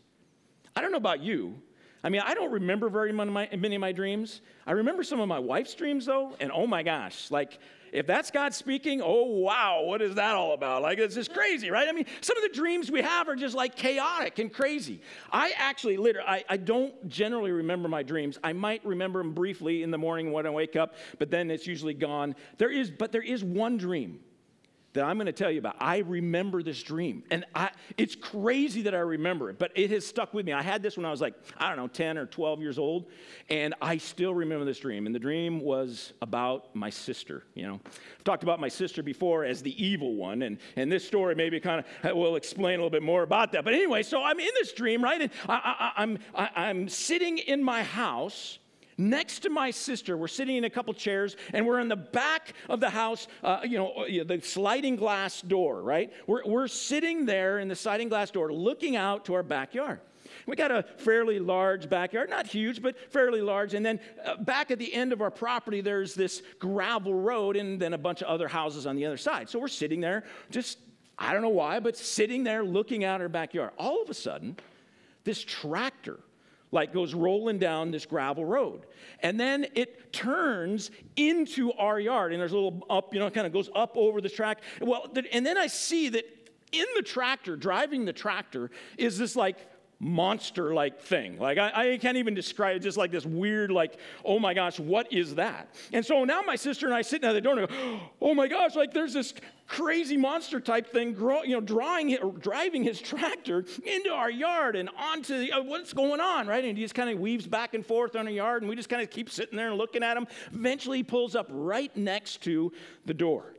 I 0.74 0.82
don't 0.82 0.92
know 0.92 0.98
about 0.98 1.22
you. 1.22 1.62
I 2.02 2.08
mean, 2.08 2.22
I 2.24 2.34
don't 2.34 2.52
remember 2.54 2.88
very 2.88 3.12
many 3.12 3.76
of 3.76 3.82
my 3.82 3.92
dreams. 3.92 4.40
I 4.66 4.72
remember 4.72 5.04
some 5.04 5.20
of 5.20 5.28
my 5.28 5.40
wife's 5.40 5.74
dreams, 5.74 6.06
though, 6.06 6.34
and 6.40 6.50
oh 6.50 6.66
my 6.66 6.82
gosh, 6.82 7.30
like 7.30 7.60
if 7.92 8.08
that's 8.08 8.32
God 8.32 8.54
speaking, 8.54 9.02
oh 9.04 9.26
wow, 9.26 9.84
what 9.84 10.02
is 10.02 10.16
that 10.16 10.36
all 10.36 10.54
about? 10.54 10.82
Like 10.82 11.00
it's 11.00 11.16
just 11.16 11.34
crazy, 11.34 11.70
right? 11.70 11.88
I 11.88 11.92
mean, 11.92 12.06
some 12.22 12.38
of 12.38 12.44
the 12.44 12.56
dreams 12.56 12.92
we 12.92 13.02
have 13.02 13.28
are 13.28 13.36
just 13.36 13.56
like 13.56 13.76
chaotic 13.76 14.40
and 14.40 14.52
crazy. 14.52 15.02
I 15.32 15.54
actually 15.58 15.98
literally 15.98 16.28
I, 16.28 16.44
I 16.50 16.58
don't 16.58 17.08
generally 17.08 17.52
remember 17.52 17.88
my 17.90 18.04
dreams. 18.04 18.38
I 18.44 18.54
might 18.54 18.86
remember 18.86 19.20
them 19.22 19.34
briefly 19.34 19.84
in 19.84 19.92
the 19.92 19.98
morning 19.98 20.32
when 20.32 20.46
I 20.46 20.50
wake 20.50 20.76
up, 20.76 20.96
but 21.18 21.32
then 21.32 21.52
it's 21.52 21.68
usually 21.68 21.94
gone. 21.94 22.36
There 22.58 22.72
is, 22.72 22.92
but 22.92 23.12
there 23.12 23.22
is 23.22 23.44
one 23.44 23.78
dream 23.78 24.20
that 24.94 25.04
I'm 25.04 25.18
going 25.18 25.28
to 25.28 25.32
tell 25.32 25.52
you 25.52 25.60
about. 25.60 25.76
I 25.80 26.00
remember 26.00 26.64
this 26.64 26.82
dream. 26.82 27.24
And 27.30 27.46
I, 27.54 27.72
it's 27.98 28.16
crazy 28.16 28.84
that 28.84 28.96
I 28.96 29.00
remember 29.00 29.50
it, 29.50 29.60
but 29.60 29.72
it 29.76 29.92
has 29.92 30.06
stuck 30.06 30.34
with 30.34 30.46
me. 30.46 30.54
I 30.54 30.62
had 30.62 30.82
this 30.82 30.98
when 30.98 31.06
I 31.06 31.12
was 31.12 31.22
like, 31.22 31.36
I 31.58 31.70
don't 31.70 31.78
know, 31.78 31.88
10 31.88 32.18
or 32.18 32.26
12 32.26 32.62
years 32.62 32.80
old, 32.80 33.06
and 33.50 33.74
I 33.82 33.98
still 33.98 34.34
remember 34.34 34.66
this 34.66 34.80
dream. 34.80 35.06
And 35.06 35.14
the 35.14 35.20
dream 35.20 35.62
was 35.62 36.14
about 36.22 36.76
my 36.76 36.90
sister. 36.90 37.44
You 37.54 37.68
know, 37.68 37.80
I've 37.86 38.24
talked 38.24 38.44
about 38.44 38.60
my 38.60 38.68
sister 38.68 39.04
before 39.04 39.46
as 39.46 39.62
the 39.62 39.84
evil 39.84 40.16
one, 40.16 40.42
and, 40.42 40.58
and 40.76 40.92
this 40.92 41.06
story 41.06 41.36
maybe 41.36 41.60
kind 41.60 41.84
of 42.04 42.16
will 42.16 42.36
explain 42.36 42.76
a 42.76 42.84
little 42.84 42.90
bit 42.90 43.04
more 43.04 43.24
about 43.24 43.52
that. 43.52 43.64
But 43.64 43.74
anyway, 43.74 44.04
so 44.04 44.24
I'm 44.24 44.40
in 44.40 44.52
this 44.56 44.74
dream, 44.74 45.04
right? 45.04 45.22
And 45.22 45.32
I, 45.48 45.92
I, 45.96 46.02
I'm, 46.02 46.20
I, 46.36 46.50
I'm 46.56 46.90
sitting 46.90 47.38
in 47.38 47.64
my 47.64 47.84
house 47.84 48.59
next 49.00 49.40
to 49.40 49.50
my 49.50 49.72
sister. 49.72 50.18
We're 50.18 50.28
sitting 50.28 50.58
in 50.58 50.66
a 50.66 50.70
couple 50.70 50.94
chairs, 50.94 51.36
and 51.54 51.66
we're 51.66 51.80
in 51.80 51.88
the 51.88 51.96
back 51.96 52.54
of 52.68 52.80
the 52.80 52.90
house, 52.90 53.28
uh, 53.44 53.62
you 53.64 53.78
know, 53.78 54.06
the 54.08 54.42
sliding 54.42 54.98
glass 54.98 55.42
door, 55.42 55.82
right? 55.82 56.12
We're, 56.28 56.46
we're 56.46 56.68
sitting 56.68 57.26
there 57.26 57.60
in 57.60 57.68
the 57.68 57.76
sliding 57.76 58.10
glass 58.10 58.30
door 58.30 58.54
looking 58.54 58.96
out 58.96 59.26
to 59.26 59.34
our 59.34 59.44
backyard. 59.44 60.02
We 60.46 60.56
got 60.56 60.72
a 60.72 60.84
fairly 60.84 61.40
large 61.40 61.90
backyard, 61.90 62.30
not 62.30 62.46
huge, 62.46 62.82
but 62.82 62.98
fairly 63.12 63.42
large. 63.42 63.74
And 63.74 63.86
then 63.86 64.00
uh, 64.26 64.38
back 64.38 64.72
at 64.72 64.80
the 64.80 64.94
end 64.94 65.14
of 65.14 65.22
our 65.22 65.32
property, 65.32 65.82
there's 65.82 66.14
this 66.14 66.44
gravel 66.60 67.14
road 67.14 67.56
and 67.56 67.80
then 67.80 67.94
a 67.94 67.98
bunch 67.98 68.22
of 68.22 68.28
other 68.28 68.48
houses 68.48 68.86
on 68.86 68.96
the 68.96 69.06
other 69.06 69.18
side. 69.18 69.50
So 69.50 69.60
we're 69.60 69.68
sitting 69.68 70.02
there, 70.02 70.24
just, 70.52 70.78
I 71.18 71.34
don't 71.34 71.42
know 71.42 71.50
why, 71.50 71.80
but 71.80 71.98
sitting 71.98 72.44
there 72.44 72.64
looking 72.64 73.04
out 73.04 73.22
our 73.22 73.30
backyard. 73.30 73.72
All 73.78 74.02
of 74.02 74.10
a 74.10 74.14
sudden, 74.14 74.58
this 75.24 75.44
tractor 75.44 76.20
like 76.72 76.94
goes 76.94 77.14
rolling 77.14 77.60
down 77.60 77.92
this 77.92 78.06
gravel 78.06 78.46
road. 78.46 78.86
And 79.22 79.40
then 79.40 79.68
it 79.76 80.14
turns 80.14 80.92
into 81.16 81.72
our 81.74 82.00
yard, 82.00 82.32
and 82.32 82.40
there's 82.40 82.52
a 82.52 82.56
little 82.56 82.86
up, 82.90 83.14
you 83.14 83.20
know, 83.20 83.30
kind 83.30 83.48
of 83.48 83.54
goes 83.54 83.70
up 83.76 83.94
over 83.96 84.22
the 84.22 84.30
track. 84.30 84.62
Well, 84.82 85.08
and 85.32 85.46
then 85.46 85.58
I 85.58 85.68
see 85.68 86.10
that 86.10 86.26
in 86.72 86.86
the 86.96 87.02
tractor, 87.02 87.56
driving 87.56 88.06
the 88.06 88.14
tractor, 88.14 88.70
is 88.98 89.18
this 89.18 89.36
like 89.36 89.58
monster 90.00 90.74
like 90.74 91.02
thing. 91.02 91.38
Like, 91.38 91.58
I, 91.58 91.94
I, 91.94 91.98
can't 91.98 92.18
even 92.18 92.34
describe 92.34 92.78
it, 92.78 92.80
just 92.80 92.98
like 92.98 93.12
this 93.12 93.26
weird, 93.26 93.70
like, 93.70 94.00
oh 94.24 94.40
my 94.40 94.54
gosh, 94.54 94.80
what 94.80 95.12
is 95.12 95.36
that? 95.36 95.76
And 95.92 96.06
so 96.06 96.24
now 96.24 96.42
my 96.42 96.56
sister 96.56 96.86
and 96.86 96.96
I 96.96 97.02
sitting 97.02 97.28
at 97.28 97.34
the 97.34 97.42
door 97.42 97.60
and 97.60 97.68
go, 97.68 98.00
oh 98.22 98.34
my 98.34 98.48
gosh, 98.48 98.76
like 98.76 98.94
there's 98.94 99.14
this 99.14 99.34
crazy 99.70 100.18
monster 100.18 100.60
type 100.60 100.92
thing, 100.92 101.16
you 101.46 101.52
know, 101.52 101.62
drawing, 101.62 102.18
driving 102.40 102.84
his 102.84 103.00
tractor 103.02 103.64
into 103.86 104.10
our 104.10 104.30
yard 104.30 104.76
and 104.76 104.90
onto 104.98 105.38
the, 105.38 105.54
uh, 105.54 105.62
what's 105.62 105.94
going 105.94 106.20
on, 106.20 106.48
right? 106.48 106.66
And 106.66 106.78
he 106.78 106.84
just 106.84 106.96
kind 106.96 107.10
of 107.10 107.20
weaves 107.20 107.48
back 107.48 107.74
and 107.74 107.86
forth 107.86 108.16
on 108.16 108.28
our 108.28 108.34
yard, 108.34 108.64
and 108.64 108.70
we 108.70 108.76
just 108.76 108.90
kind 108.90 109.02
of 109.02 109.10
keep 109.10 109.30
sitting 109.30 109.56
there 109.56 109.70
and 109.70 109.78
looking 109.78 110.04
at 110.04 110.18
him. 110.18 110.28
Eventually, 110.52 110.98
he 110.98 111.04
pulls 111.04 111.36
up 111.36 111.48
right 111.50 111.96
next 111.96 112.42
to 112.44 112.74
the 113.06 113.14
door. 113.14 113.54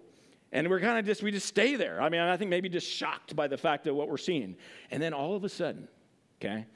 And 0.52 0.68
we're 0.68 0.80
kind 0.80 0.98
of 0.98 1.06
just, 1.06 1.22
we 1.22 1.30
just 1.30 1.46
stay 1.46 1.76
there. 1.76 2.02
I 2.02 2.08
mean, 2.08 2.20
I 2.20 2.36
think 2.36 2.50
maybe 2.50 2.68
just 2.68 2.90
shocked 2.90 3.36
by 3.36 3.46
the 3.46 3.56
fact 3.56 3.86
of 3.86 3.94
what 3.94 4.08
we're 4.08 4.16
seeing. 4.16 4.56
And 4.90 5.00
then 5.00 5.14
all 5.14 5.36
of 5.36 5.44
a 5.44 5.48
sudden, 5.48 5.86
okay? 6.40 6.66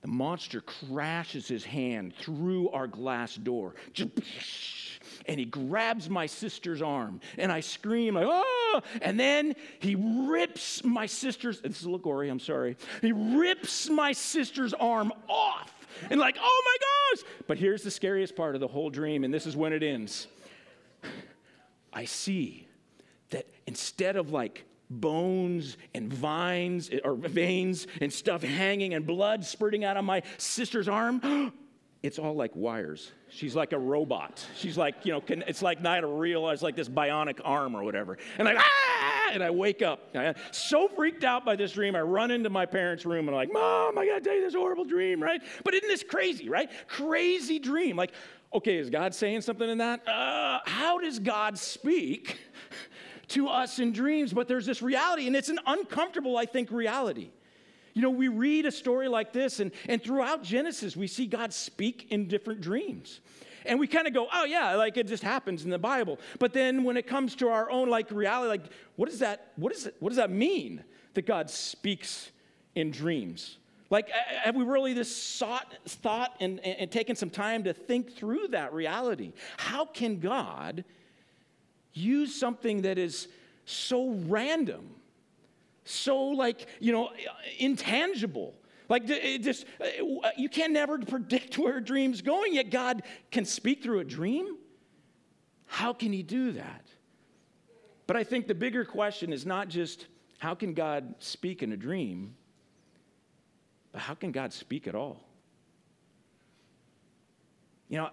The 0.00 0.08
monster 0.08 0.60
crashes 0.60 1.46
his 1.46 1.64
hand 1.64 2.14
through 2.18 2.70
our 2.70 2.88
glass 2.88 3.36
door. 3.36 3.76
And 5.28 5.38
he 5.38 5.44
grabs 5.44 6.08
my 6.08 6.26
sister's 6.26 6.82
arm. 6.82 7.20
And 7.36 7.52
I 7.52 7.60
scream, 7.60 8.14
like, 8.14 8.26
oh! 8.26 8.80
And 9.02 9.20
then 9.20 9.54
he 9.78 9.94
rips 9.94 10.82
my 10.82 11.06
sister's, 11.06 11.60
this 11.60 11.78
is 11.78 11.82
a 11.82 11.90
little 11.90 11.98
gory, 11.98 12.30
I'm 12.30 12.40
sorry. 12.40 12.76
He 13.02 13.12
rips 13.12 13.88
my 13.90 14.12
sister's 14.12 14.72
arm 14.74 15.12
off. 15.28 15.72
And 16.10 16.18
like, 16.18 16.36
oh 16.40 16.62
my 16.64 16.76
gosh! 16.80 17.24
But 17.46 17.58
here's 17.58 17.82
the 17.82 17.90
scariest 17.90 18.36
part 18.36 18.54
of 18.54 18.60
the 18.60 18.68
whole 18.68 18.90
dream, 18.90 19.24
and 19.24 19.32
this 19.32 19.46
is 19.46 19.56
when 19.56 19.72
it 19.72 19.82
ends. 19.82 20.26
I 21.92 22.04
see 22.04 22.66
that 23.30 23.46
instead 23.66 24.16
of 24.16 24.30
like 24.30 24.64
bones 24.90 25.76
and 25.94 26.12
vines 26.12 26.90
or 27.04 27.14
veins 27.14 27.86
and 28.00 28.12
stuff 28.12 28.42
hanging 28.42 28.94
and 28.94 29.06
blood 29.06 29.44
spurting 29.44 29.84
out 29.84 29.96
of 29.96 30.04
my 30.04 30.22
sister's 30.38 30.88
arm. 30.88 31.52
It's 32.02 32.18
all 32.18 32.34
like 32.34 32.54
wires. 32.54 33.10
She's 33.28 33.56
like 33.56 33.72
a 33.72 33.78
robot. 33.78 34.46
She's 34.56 34.78
like, 34.78 35.04
you 35.04 35.12
know, 35.12 35.20
can, 35.20 35.42
it's 35.48 35.62
like 35.62 35.82
not 35.82 36.04
a 36.04 36.06
real, 36.06 36.48
it's 36.50 36.62
like 36.62 36.76
this 36.76 36.88
bionic 36.88 37.40
arm 37.44 37.74
or 37.74 37.82
whatever. 37.82 38.18
And 38.38 38.46
like, 38.46 38.56
ah! 38.56 39.30
and 39.32 39.42
I 39.42 39.50
wake 39.50 39.82
up. 39.82 40.10
I 40.14 40.34
so 40.52 40.88
freaked 40.88 41.24
out 41.24 41.44
by 41.44 41.56
this 41.56 41.72
dream, 41.72 41.96
I 41.96 42.00
run 42.00 42.30
into 42.30 42.50
my 42.50 42.66
parents' 42.66 43.04
room 43.04 43.26
and 43.26 43.30
I'm 43.30 43.34
like, 43.34 43.52
Mom, 43.52 43.98
I 43.98 44.06
gotta 44.06 44.20
tell 44.20 44.34
you 44.34 44.42
this 44.42 44.54
horrible 44.54 44.84
dream, 44.84 45.20
right? 45.20 45.42
But 45.64 45.74
isn't 45.74 45.88
this 45.88 46.04
crazy, 46.04 46.48
right? 46.48 46.70
Crazy 46.86 47.58
dream. 47.58 47.96
Like, 47.96 48.12
okay, 48.54 48.76
is 48.76 48.90
God 48.90 49.12
saying 49.12 49.40
something 49.40 49.68
in 49.68 49.78
that? 49.78 50.06
Uh, 50.06 50.60
how 50.66 50.98
does 50.98 51.18
God 51.18 51.58
speak 51.58 52.38
to 53.28 53.48
us 53.48 53.80
in 53.80 53.92
dreams? 53.92 54.32
But 54.32 54.46
there's 54.46 54.66
this 54.66 54.82
reality, 54.82 55.26
and 55.26 55.34
it's 55.34 55.48
an 55.48 55.58
uncomfortable, 55.66 56.36
I 56.36 56.46
think, 56.46 56.70
reality. 56.70 57.30
You 57.98 58.02
know, 58.02 58.10
we 58.10 58.28
read 58.28 58.64
a 58.64 58.70
story 58.70 59.08
like 59.08 59.32
this, 59.32 59.58
and, 59.58 59.72
and 59.88 60.00
throughout 60.00 60.44
Genesis, 60.44 60.96
we 60.96 61.08
see 61.08 61.26
God 61.26 61.52
speak 61.52 62.06
in 62.10 62.28
different 62.28 62.60
dreams. 62.60 63.18
And 63.66 63.80
we 63.80 63.88
kind 63.88 64.06
of 64.06 64.14
go, 64.14 64.28
oh, 64.32 64.44
yeah, 64.44 64.76
like 64.76 64.96
it 64.96 65.08
just 65.08 65.24
happens 65.24 65.64
in 65.64 65.70
the 65.70 65.80
Bible. 65.80 66.20
But 66.38 66.52
then 66.52 66.84
when 66.84 66.96
it 66.96 67.08
comes 67.08 67.34
to 67.34 67.48
our 67.48 67.68
own 67.68 67.90
like 67.90 68.12
reality, 68.12 68.50
like, 68.50 68.72
what 68.94 69.10
does 69.10 69.18
that, 69.18 69.50
what, 69.56 69.72
is 69.72 69.86
it, 69.86 69.96
what 69.98 70.10
does 70.10 70.16
that 70.18 70.30
mean 70.30 70.84
that 71.14 71.26
God 71.26 71.50
speaks 71.50 72.30
in 72.76 72.92
dreams? 72.92 73.58
Like, 73.90 74.10
have 74.10 74.54
we 74.54 74.62
really 74.62 74.94
just 74.94 75.36
sought, 75.36 75.74
thought 75.84 76.36
and, 76.38 76.60
and 76.60 76.92
taken 76.92 77.16
some 77.16 77.30
time 77.30 77.64
to 77.64 77.72
think 77.72 78.14
through 78.14 78.46
that 78.52 78.72
reality? 78.72 79.32
How 79.56 79.86
can 79.86 80.20
God 80.20 80.84
use 81.94 82.32
something 82.32 82.82
that 82.82 82.96
is 82.96 83.26
so 83.64 84.10
random, 84.28 84.88
so 85.88 86.18
like, 86.18 86.66
you 86.80 86.92
know, 86.92 87.10
intangible? 87.58 88.54
Like, 88.88 89.02
it 89.06 89.42
just, 89.42 89.66
uh, 89.80 90.30
you 90.36 90.48
can 90.48 90.72
never 90.72 90.98
predict 90.98 91.58
where 91.58 91.78
a 91.78 91.84
dream's 91.84 92.22
going, 92.22 92.54
yet 92.54 92.70
God 92.70 93.02
can 93.30 93.44
speak 93.44 93.82
through 93.82 94.00
a 94.00 94.04
dream? 94.04 94.56
How 95.66 95.92
can 95.92 96.12
He 96.12 96.22
do 96.22 96.52
that? 96.52 96.86
But 98.06 98.16
I 98.16 98.24
think 98.24 98.46
the 98.46 98.54
bigger 98.54 98.84
question 98.84 99.32
is 99.32 99.44
not 99.44 99.68
just 99.68 100.06
how 100.38 100.54
can 100.54 100.72
God 100.72 101.14
speak 101.18 101.62
in 101.62 101.72
a 101.72 101.76
dream, 101.76 102.34
but 103.92 104.00
how 104.00 104.14
can 104.14 104.32
God 104.32 104.52
speak 104.52 104.86
at 104.86 104.94
all? 104.94 105.20
You 107.88 107.98
know, 107.98 108.10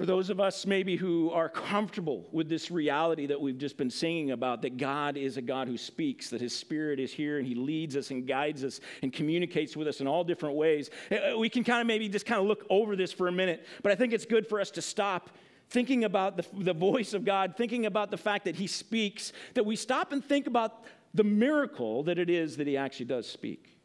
for 0.00 0.06
those 0.06 0.30
of 0.30 0.40
us 0.40 0.64
maybe 0.64 0.96
who 0.96 1.30
are 1.30 1.50
comfortable 1.50 2.26
with 2.32 2.48
this 2.48 2.70
reality 2.70 3.26
that 3.26 3.38
we've 3.38 3.58
just 3.58 3.76
been 3.76 3.90
singing 3.90 4.30
about, 4.30 4.62
that 4.62 4.78
God 4.78 5.18
is 5.18 5.36
a 5.36 5.42
God 5.42 5.68
who 5.68 5.76
speaks, 5.76 6.30
that 6.30 6.40
His 6.40 6.56
Spirit 6.56 6.98
is 6.98 7.12
here 7.12 7.36
and 7.36 7.46
He 7.46 7.54
leads 7.54 7.96
us 7.96 8.10
and 8.10 8.26
guides 8.26 8.64
us 8.64 8.80
and 9.02 9.12
communicates 9.12 9.76
with 9.76 9.86
us 9.86 10.00
in 10.00 10.06
all 10.06 10.24
different 10.24 10.56
ways, 10.56 10.88
eh, 11.10 11.16
eh, 11.16 11.34
we 11.34 11.50
can 11.50 11.64
kind 11.64 11.82
of 11.82 11.86
maybe 11.86 12.08
just 12.08 12.24
kind 12.24 12.40
of 12.40 12.46
look 12.46 12.64
over 12.70 12.96
this 12.96 13.12
for 13.12 13.28
a 13.28 13.32
minute. 13.32 13.66
But 13.82 13.92
I 13.92 13.94
think 13.94 14.14
it's 14.14 14.24
good 14.24 14.46
for 14.46 14.58
us 14.58 14.70
to 14.70 14.80
stop 14.80 15.28
thinking 15.68 16.04
about 16.04 16.38
the, 16.38 16.46
the 16.54 16.72
voice 16.72 17.12
of 17.12 17.26
God, 17.26 17.54
thinking 17.58 17.84
about 17.84 18.10
the 18.10 18.16
fact 18.16 18.46
that 18.46 18.56
He 18.56 18.68
speaks, 18.68 19.34
that 19.52 19.66
we 19.66 19.76
stop 19.76 20.12
and 20.12 20.24
think 20.24 20.46
about 20.46 20.82
the 21.12 21.24
miracle 21.24 22.04
that 22.04 22.18
it 22.18 22.30
is 22.30 22.56
that 22.56 22.66
He 22.66 22.78
actually 22.78 23.04
does 23.04 23.28
speak. 23.28 23.76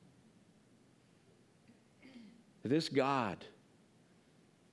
This 2.63 2.88
God 2.88 3.43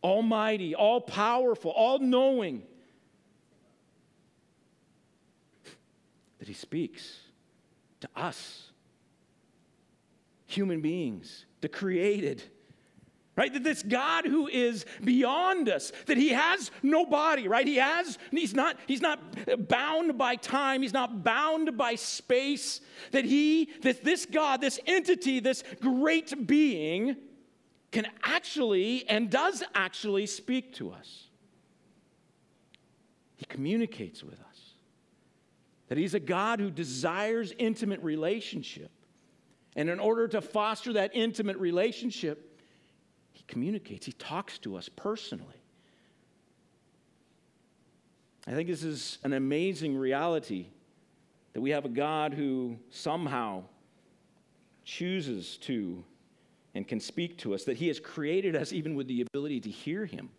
almighty, 0.02 0.74
all 0.74 1.00
powerful, 1.00 1.70
all 1.70 1.98
knowing, 1.98 2.62
that 6.38 6.48
He 6.48 6.54
speaks 6.54 7.20
to 8.00 8.08
us, 8.16 8.70
human 10.46 10.80
beings, 10.80 11.46
the 11.60 11.68
created. 11.68 12.42
Right? 13.34 13.50
That 13.50 13.64
this 13.64 13.82
God 13.82 14.26
who 14.26 14.46
is 14.46 14.84
beyond 15.02 15.70
us, 15.70 15.90
that 16.04 16.18
he 16.18 16.28
has 16.30 16.70
no 16.82 17.06
body, 17.06 17.48
right? 17.48 17.66
He 17.66 17.76
has, 17.76 18.18
he's 18.30 18.52
not, 18.52 18.76
he's 18.86 19.00
not 19.00 19.18
bound 19.68 20.18
by 20.18 20.36
time, 20.36 20.82
he's 20.82 20.92
not 20.92 21.24
bound 21.24 21.78
by 21.78 21.94
space, 21.94 22.82
that 23.12 23.24
he, 23.24 23.70
that 23.80 24.04
this 24.04 24.26
God, 24.26 24.60
this 24.60 24.78
entity, 24.86 25.40
this 25.40 25.64
great 25.80 26.46
being, 26.46 27.16
can 27.92 28.06
actually 28.24 29.08
and 29.08 29.30
does 29.30 29.62
actually 29.74 30.26
speak 30.26 30.74
to 30.74 30.90
us. 30.90 31.28
He 33.36 33.44
communicates 33.44 34.24
with 34.24 34.40
us. 34.40 34.74
That 35.88 35.98
He's 35.98 36.14
a 36.14 36.20
God 36.20 36.58
who 36.58 36.70
desires 36.70 37.52
intimate 37.58 38.02
relationship. 38.02 38.90
And 39.76 39.88
in 39.90 40.00
order 40.00 40.26
to 40.28 40.40
foster 40.40 40.94
that 40.94 41.10
intimate 41.14 41.58
relationship, 41.58 42.60
He 43.32 43.44
communicates, 43.46 44.06
He 44.06 44.12
talks 44.12 44.58
to 44.60 44.76
us 44.76 44.88
personally. 44.88 45.62
I 48.46 48.52
think 48.52 48.68
this 48.68 48.82
is 48.82 49.18
an 49.22 49.34
amazing 49.34 49.96
reality 49.96 50.66
that 51.52 51.60
we 51.60 51.70
have 51.70 51.84
a 51.84 51.90
God 51.90 52.32
who 52.32 52.78
somehow 52.90 53.64
chooses 54.84 55.58
to 55.58 56.02
and 56.74 56.86
can 56.86 57.00
speak 57.00 57.38
to 57.38 57.54
us, 57.54 57.64
that 57.64 57.76
He 57.76 57.88
has 57.88 58.00
created 58.00 58.56
us 58.56 58.72
even 58.72 58.94
with 58.94 59.06
the 59.06 59.22
ability 59.22 59.60
to 59.60 59.70
hear 59.70 60.06
Him, 60.06 60.30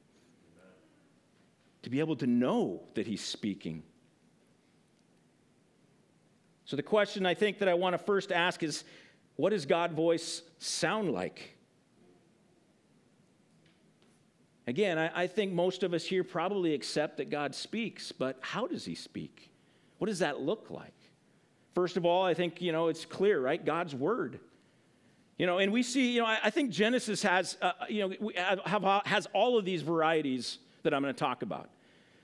to 1.84 1.90
be 1.90 2.00
able 2.00 2.16
to 2.18 2.28
know 2.28 2.82
that 2.96 3.06
He's 3.08 3.24
speaking. 3.24 3.84
So, 6.66 6.76
the 6.76 6.84
question 6.84 7.26
I 7.26 7.34
think 7.34 7.60
that 7.60 7.68
I 7.68 7.74
want 7.74 7.94
to 7.94 7.98
first 7.98 8.32
ask 8.32 8.64
is 8.64 8.84
what 9.36 9.50
does 9.50 9.66
God's 9.66 9.96
voice 9.96 10.42
sound 10.60 11.12
like? 11.12 11.58
Again, 14.66 14.98
I, 14.98 15.24
I, 15.24 15.28
think 15.28 15.52
most 15.52 15.84
of 15.84 15.94
us 15.94 16.06
here 16.06 16.24
probably 16.24 16.74
accept 16.74 17.18
that 17.18 17.30
God 17.30 17.54
speaks, 17.54 18.12
but 18.14 18.38
how 18.40 18.66
does 18.66 18.86
He 18.86 18.96
speak? 18.96 19.52
What 19.98 20.08
does 20.08 20.20
that 20.20 20.40
look 20.40 20.68
like? 20.70 20.94
First 21.76 21.98
of 21.98 22.06
all, 22.06 22.24
I 22.24 22.34
think, 22.34 22.62
you 22.62 22.72
know, 22.72 22.88
it's 22.88 23.04
clear, 23.04 23.42
right? 23.42 23.64
God's 23.64 23.94
Word. 23.94 24.40
You 25.38 25.48
know, 25.48 25.58
and 25.58 25.72
we 25.72 25.84
see, 25.84 26.12
you 26.12 26.22
know, 26.22 26.28
I, 26.28 26.40
I 26.44 26.50
think 26.50 26.70
Genesis 26.70 27.24
has, 27.24 27.58
uh, 27.62 27.72
uh 27.80 27.86
you 27.90 28.08
know, 28.08 28.32
have, 28.36 28.60
have, 28.66 29.02
has 29.06 29.28
all 29.34 29.58
of 29.58 29.66
these 29.66 29.82
varieties 29.82 30.60
that 30.84 30.94
I'm 30.94 31.02
going 31.02 31.14
to 31.14 31.20
talk 31.20 31.42
about. 31.42 31.70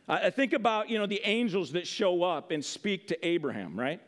I 0.07 0.31
think 0.31 0.53
about, 0.53 0.89
you 0.89 0.97
know, 0.97 1.05
the 1.05 1.21
angels 1.23 1.73
that 1.73 1.85
show 1.85 2.23
up 2.23 2.49
and 2.49 2.65
speak 2.65 3.09
to 3.09 3.27
Abraham, 3.27 3.79
right? 3.79 4.01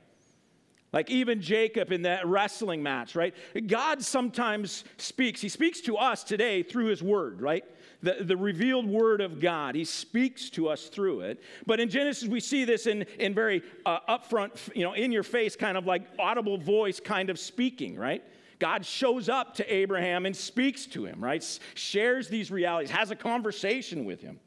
Like 0.92 1.12
even 1.12 1.42
Jacob 1.42 1.92
in 1.92 2.02
that 2.02 2.26
wrestling 2.26 2.82
match, 2.82 3.16
right? 3.16 3.34
God 3.68 4.02
sometimes 4.02 4.84
speaks. 4.98 5.42
He 5.42 5.48
speaks 5.48 5.80
to 5.82 5.98
us 5.98 6.24
today 6.24 6.64
through 6.64 6.88
his 6.88 7.04
word, 7.04 7.40
right? 7.40 7.64
The, 8.02 8.18
the 8.22 8.36
revealed 8.36 8.88
word 8.88 9.22
of 9.22 9.40
God. 9.40 9.76
He 9.76 9.86
speaks 9.86 10.50
to 10.52 10.70
us 10.70 10.88
through 10.88 11.22
it. 11.22 11.42
But 11.68 11.80
in 11.80 11.88
Genesis, 11.88 12.28
we 12.28 12.40
see 12.40 12.66
this 12.66 12.88
in, 12.88 13.04
in 13.20 13.36
very 13.36 13.62
uh, 13.86 14.00
upfront, 14.10 14.76
you 14.76 14.84
know, 14.84 14.94
in 14.94 15.12
your 15.12 15.24
face, 15.24 15.56
kind 15.56 15.78
of 15.78 15.86
like 15.86 16.02
audible 16.18 16.58
voice 16.58 17.00
kind 17.00 17.30
of 17.30 17.38
speaking, 17.38 17.96
right? 17.96 18.24
God 18.62 18.86
shows 18.86 19.28
up 19.28 19.56
to 19.56 19.74
Abraham 19.74 20.28
and 20.28 20.38
speaks 20.38 20.86
to 20.86 21.04
him, 21.04 21.22
right? 21.22 21.44
Shares 21.74 22.28
these 22.28 22.52
realities, 22.52 22.92
has 22.92 23.10
a 23.10 23.16
conversation 23.16 24.06
with 24.06 24.22
him. 24.22 24.40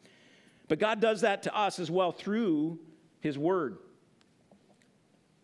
But 0.69 0.79
God 0.79 1.01
does 1.01 1.23
that 1.23 1.43
to 1.43 1.57
us 1.57 1.81
as 1.81 1.91
well 1.91 2.13
through 2.13 2.79
his 3.19 3.37
word. 3.37 3.77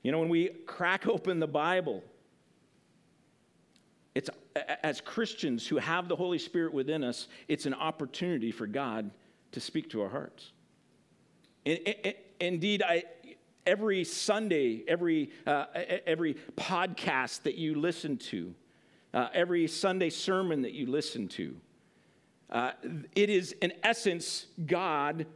You 0.05 0.13
know, 0.13 0.21
when 0.21 0.29
we 0.29 0.51
crack 0.67 1.09
open 1.09 1.41
the 1.41 1.49
Bible, 1.49 2.05
it's 4.15 4.31
as 4.85 5.01
Christians 5.01 5.67
who 5.67 5.79
have 5.79 6.07
the 6.07 6.15
Holy 6.15 6.39
Spirit 6.39 6.73
within 6.73 7.03
us, 7.03 7.27
it's 7.49 7.67
an 7.67 7.75
opportunity 7.75 8.53
for 8.53 8.69
God 8.69 9.11
to 9.51 9.59
speak 9.59 9.91
to 9.91 10.03
our 10.03 10.09
hearts. 10.09 10.53
Indeed, 12.39 12.85
I, 12.87 13.03
every 13.67 14.05
Sunday, 14.05 14.85
every, 14.87 15.33
uh, 15.45 15.65
every 16.07 16.37
podcast 16.57 17.43
that 17.43 17.57
you 17.57 17.75
listen 17.75 18.17
to, 18.17 18.55
uh, 19.13 19.29
every 19.35 19.67
Sunday 19.67 20.11
sermon 20.11 20.63
that 20.63 20.73
you 20.73 20.87
listen 20.87 21.29
to. 21.29 21.57
Uh, 22.49 22.73
it 23.15 23.31
is, 23.31 23.53
in 23.63 23.73
essence, 23.83 24.47
God 24.67 25.27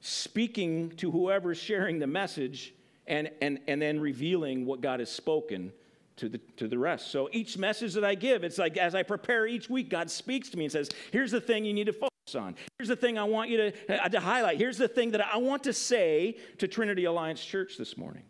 speaking 0.00 0.90
to 0.96 1.10
whoever 1.10 1.52
is 1.52 1.58
sharing 1.58 1.98
the 1.98 2.06
message 2.06 2.74
and, 3.06 3.30
and, 3.40 3.58
and 3.66 3.80
then 3.82 4.00
revealing 4.00 4.64
what 4.64 4.80
God 4.80 5.00
has 5.00 5.10
spoken 5.10 5.72
to 6.16 6.28
the, 6.28 6.38
to 6.56 6.68
the 6.68 6.78
rest. 6.78 7.10
So 7.10 7.28
each 7.32 7.56
message 7.58 7.94
that 7.94 8.04
I 8.04 8.14
give, 8.14 8.44
it's 8.44 8.58
like 8.58 8.76
as 8.76 8.94
I 8.94 9.02
prepare 9.02 9.46
each 9.46 9.70
week, 9.70 9.88
God 9.88 10.10
speaks 10.10 10.48
to 10.50 10.56
me 10.56 10.64
and 10.64 10.72
says, 10.72 10.90
Here's 11.12 11.30
the 11.30 11.40
thing 11.40 11.64
you 11.64 11.74
need 11.74 11.86
to 11.86 11.92
focus 11.92 12.34
on. 12.34 12.56
Here's 12.78 12.88
the 12.88 12.96
thing 12.96 13.18
I 13.18 13.24
want 13.24 13.50
you 13.50 13.56
to, 13.56 14.04
uh, 14.04 14.08
to 14.08 14.20
highlight. 14.20 14.58
Here's 14.58 14.78
the 14.78 14.88
thing 14.88 15.12
that 15.12 15.24
I 15.24 15.38
want 15.38 15.64
to 15.64 15.72
say 15.72 16.36
to 16.58 16.68
Trinity 16.68 17.04
Alliance 17.04 17.44
Church 17.44 17.76
this 17.78 17.96
morning. 17.96 18.24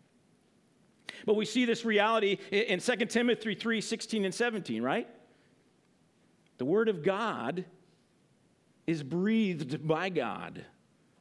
But 1.25 1.35
we 1.35 1.45
see 1.45 1.65
this 1.65 1.85
reality 1.85 2.37
in 2.51 2.79
2 2.79 2.95
Timothy 3.05 3.55
3 3.55 3.81
16 3.81 4.25
and 4.25 4.33
17, 4.33 4.81
right? 4.81 5.07
The 6.57 6.65
Word 6.65 6.89
of 6.89 7.03
God 7.03 7.65
is 8.85 9.03
breathed 9.03 9.87
by 9.87 10.09
God. 10.09 10.65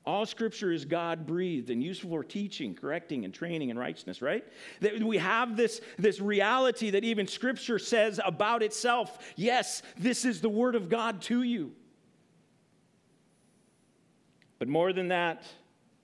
All 0.08 0.24
scripture 0.24 0.72
is 0.72 0.86
God 0.86 1.26
breathed 1.26 1.68
and 1.68 1.84
useful 1.84 2.08
for 2.08 2.24
teaching, 2.24 2.74
correcting, 2.74 3.26
and 3.26 3.34
training 3.34 3.68
in 3.68 3.78
righteousness, 3.78 4.22
right? 4.22 4.42
That 4.80 5.02
we 5.02 5.18
have 5.18 5.54
this, 5.54 5.82
this 5.98 6.18
reality 6.18 6.88
that 6.90 7.04
even 7.04 7.26
scripture 7.26 7.78
says 7.78 8.18
about 8.24 8.62
itself 8.62 9.18
yes, 9.36 9.82
this 9.98 10.24
is 10.24 10.40
the 10.40 10.48
word 10.48 10.76
of 10.76 10.88
God 10.88 11.20
to 11.22 11.42
you. 11.42 11.72
But 14.58 14.68
more 14.68 14.94
than 14.94 15.08
that, 15.08 15.42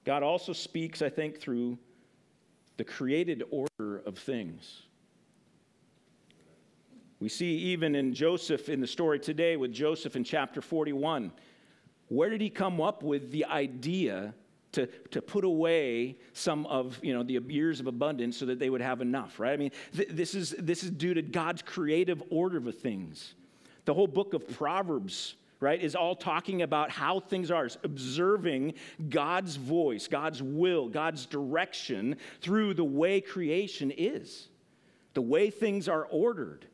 God 0.04 0.22
also 0.22 0.52
speaks, 0.52 1.00
I 1.00 1.08
think, 1.08 1.40
through 1.40 1.78
the 2.76 2.84
created 2.84 3.42
order 3.50 3.98
of 4.04 4.18
things. 4.18 4.82
We 7.20 7.28
see 7.28 7.56
even 7.56 7.94
in 7.94 8.12
Joseph 8.12 8.68
in 8.68 8.80
the 8.80 8.86
story 8.86 9.18
today 9.18 9.56
with 9.56 9.72
Joseph 9.72 10.16
in 10.16 10.24
chapter 10.24 10.60
41. 10.60 11.32
Where 12.08 12.28
did 12.28 12.40
he 12.40 12.50
come 12.50 12.80
up 12.80 13.02
with 13.02 13.30
the 13.30 13.46
idea 13.46 14.34
to, 14.72 14.86
to 15.10 15.22
put 15.22 15.44
away 15.44 16.16
some 16.32 16.66
of 16.66 16.98
you 17.02 17.14
know, 17.14 17.22
the 17.22 17.40
years 17.48 17.80
of 17.80 17.86
abundance 17.86 18.36
so 18.36 18.46
that 18.46 18.58
they 18.58 18.68
would 18.68 18.80
have 18.80 19.00
enough, 19.00 19.38
right? 19.38 19.52
I 19.52 19.56
mean, 19.56 19.70
th- 19.96 20.08
this, 20.10 20.34
is, 20.34 20.54
this 20.58 20.82
is 20.82 20.90
due 20.90 21.14
to 21.14 21.22
God's 21.22 21.62
creative 21.62 22.22
order 22.30 22.58
of 22.58 22.78
things. 22.78 23.34
The 23.84 23.94
whole 23.94 24.08
book 24.08 24.34
of 24.34 24.48
Proverbs, 24.56 25.36
right, 25.60 25.80
is 25.80 25.94
all 25.94 26.14
talking 26.14 26.62
about 26.62 26.90
how 26.90 27.20
things 27.20 27.50
are, 27.50 27.66
it's 27.66 27.78
observing 27.82 28.74
God's 29.08 29.56
voice, 29.56 30.08
God's 30.08 30.42
will, 30.42 30.88
God's 30.88 31.26
direction 31.26 32.16
through 32.40 32.74
the 32.74 32.84
way 32.84 33.20
creation 33.20 33.90
is, 33.90 34.48
the 35.14 35.22
way 35.22 35.50
things 35.50 35.88
are 35.88 36.04
ordered. 36.06 36.66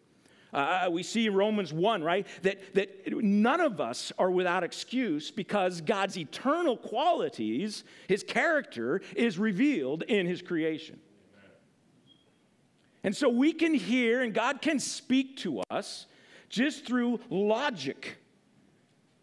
Uh, 0.53 0.89
we 0.91 1.03
see 1.03 1.29
Romans 1.29 1.73
1, 1.73 2.03
right, 2.03 2.27
that, 2.43 2.75
that 2.75 3.13
none 3.13 3.61
of 3.61 3.81
us 3.81 4.13
are 4.19 4.31
without 4.31 4.65
excuse 4.65 5.31
because 5.31 5.81
God's 5.81 6.19
eternal 6.19 6.77
qualities, 6.77 7.85
his 8.09 8.25
character, 8.25 9.01
is 9.15 9.39
revealed 9.39 10.03
in 10.03 10.27
his 10.27 10.43
creation. 10.43 10.99
And 13.05 13.17
so 13.17 13.29
we 13.29 13.53
can 13.53 13.75
hear 13.75 14.23
and 14.23 14.35
God 14.35 14.61
can 14.61 14.79
speak 14.79 15.39
to 15.39 15.63
us 15.71 16.07
just 16.49 16.85
through 16.85 17.21
logic 17.31 18.20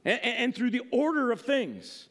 and, 0.07 0.19
and 0.23 0.55
through 0.55 0.71
the 0.71 0.81
order 0.91 1.31
of 1.31 1.41
things. 1.41 2.07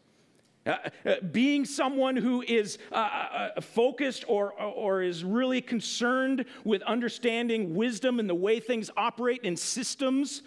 Uh, 0.67 0.76
uh, 1.05 1.15
being 1.31 1.65
someone 1.65 2.17
who 2.17 2.43
is 2.43 2.79
uh, 2.91 2.97
uh, 2.97 3.50
uh, 3.57 3.61
focused 3.61 4.25
or, 4.26 4.53
or 4.53 5.00
is 5.00 5.23
really 5.23 5.61
concerned 5.61 6.45
with 6.65 6.83
understanding 6.83 7.75
wisdom 7.76 8.19
and 8.19 8.29
the 8.29 8.35
way 8.35 8.59
things 8.59 8.91
operate 8.97 9.43
in 9.43 9.57
systems, 9.57 10.43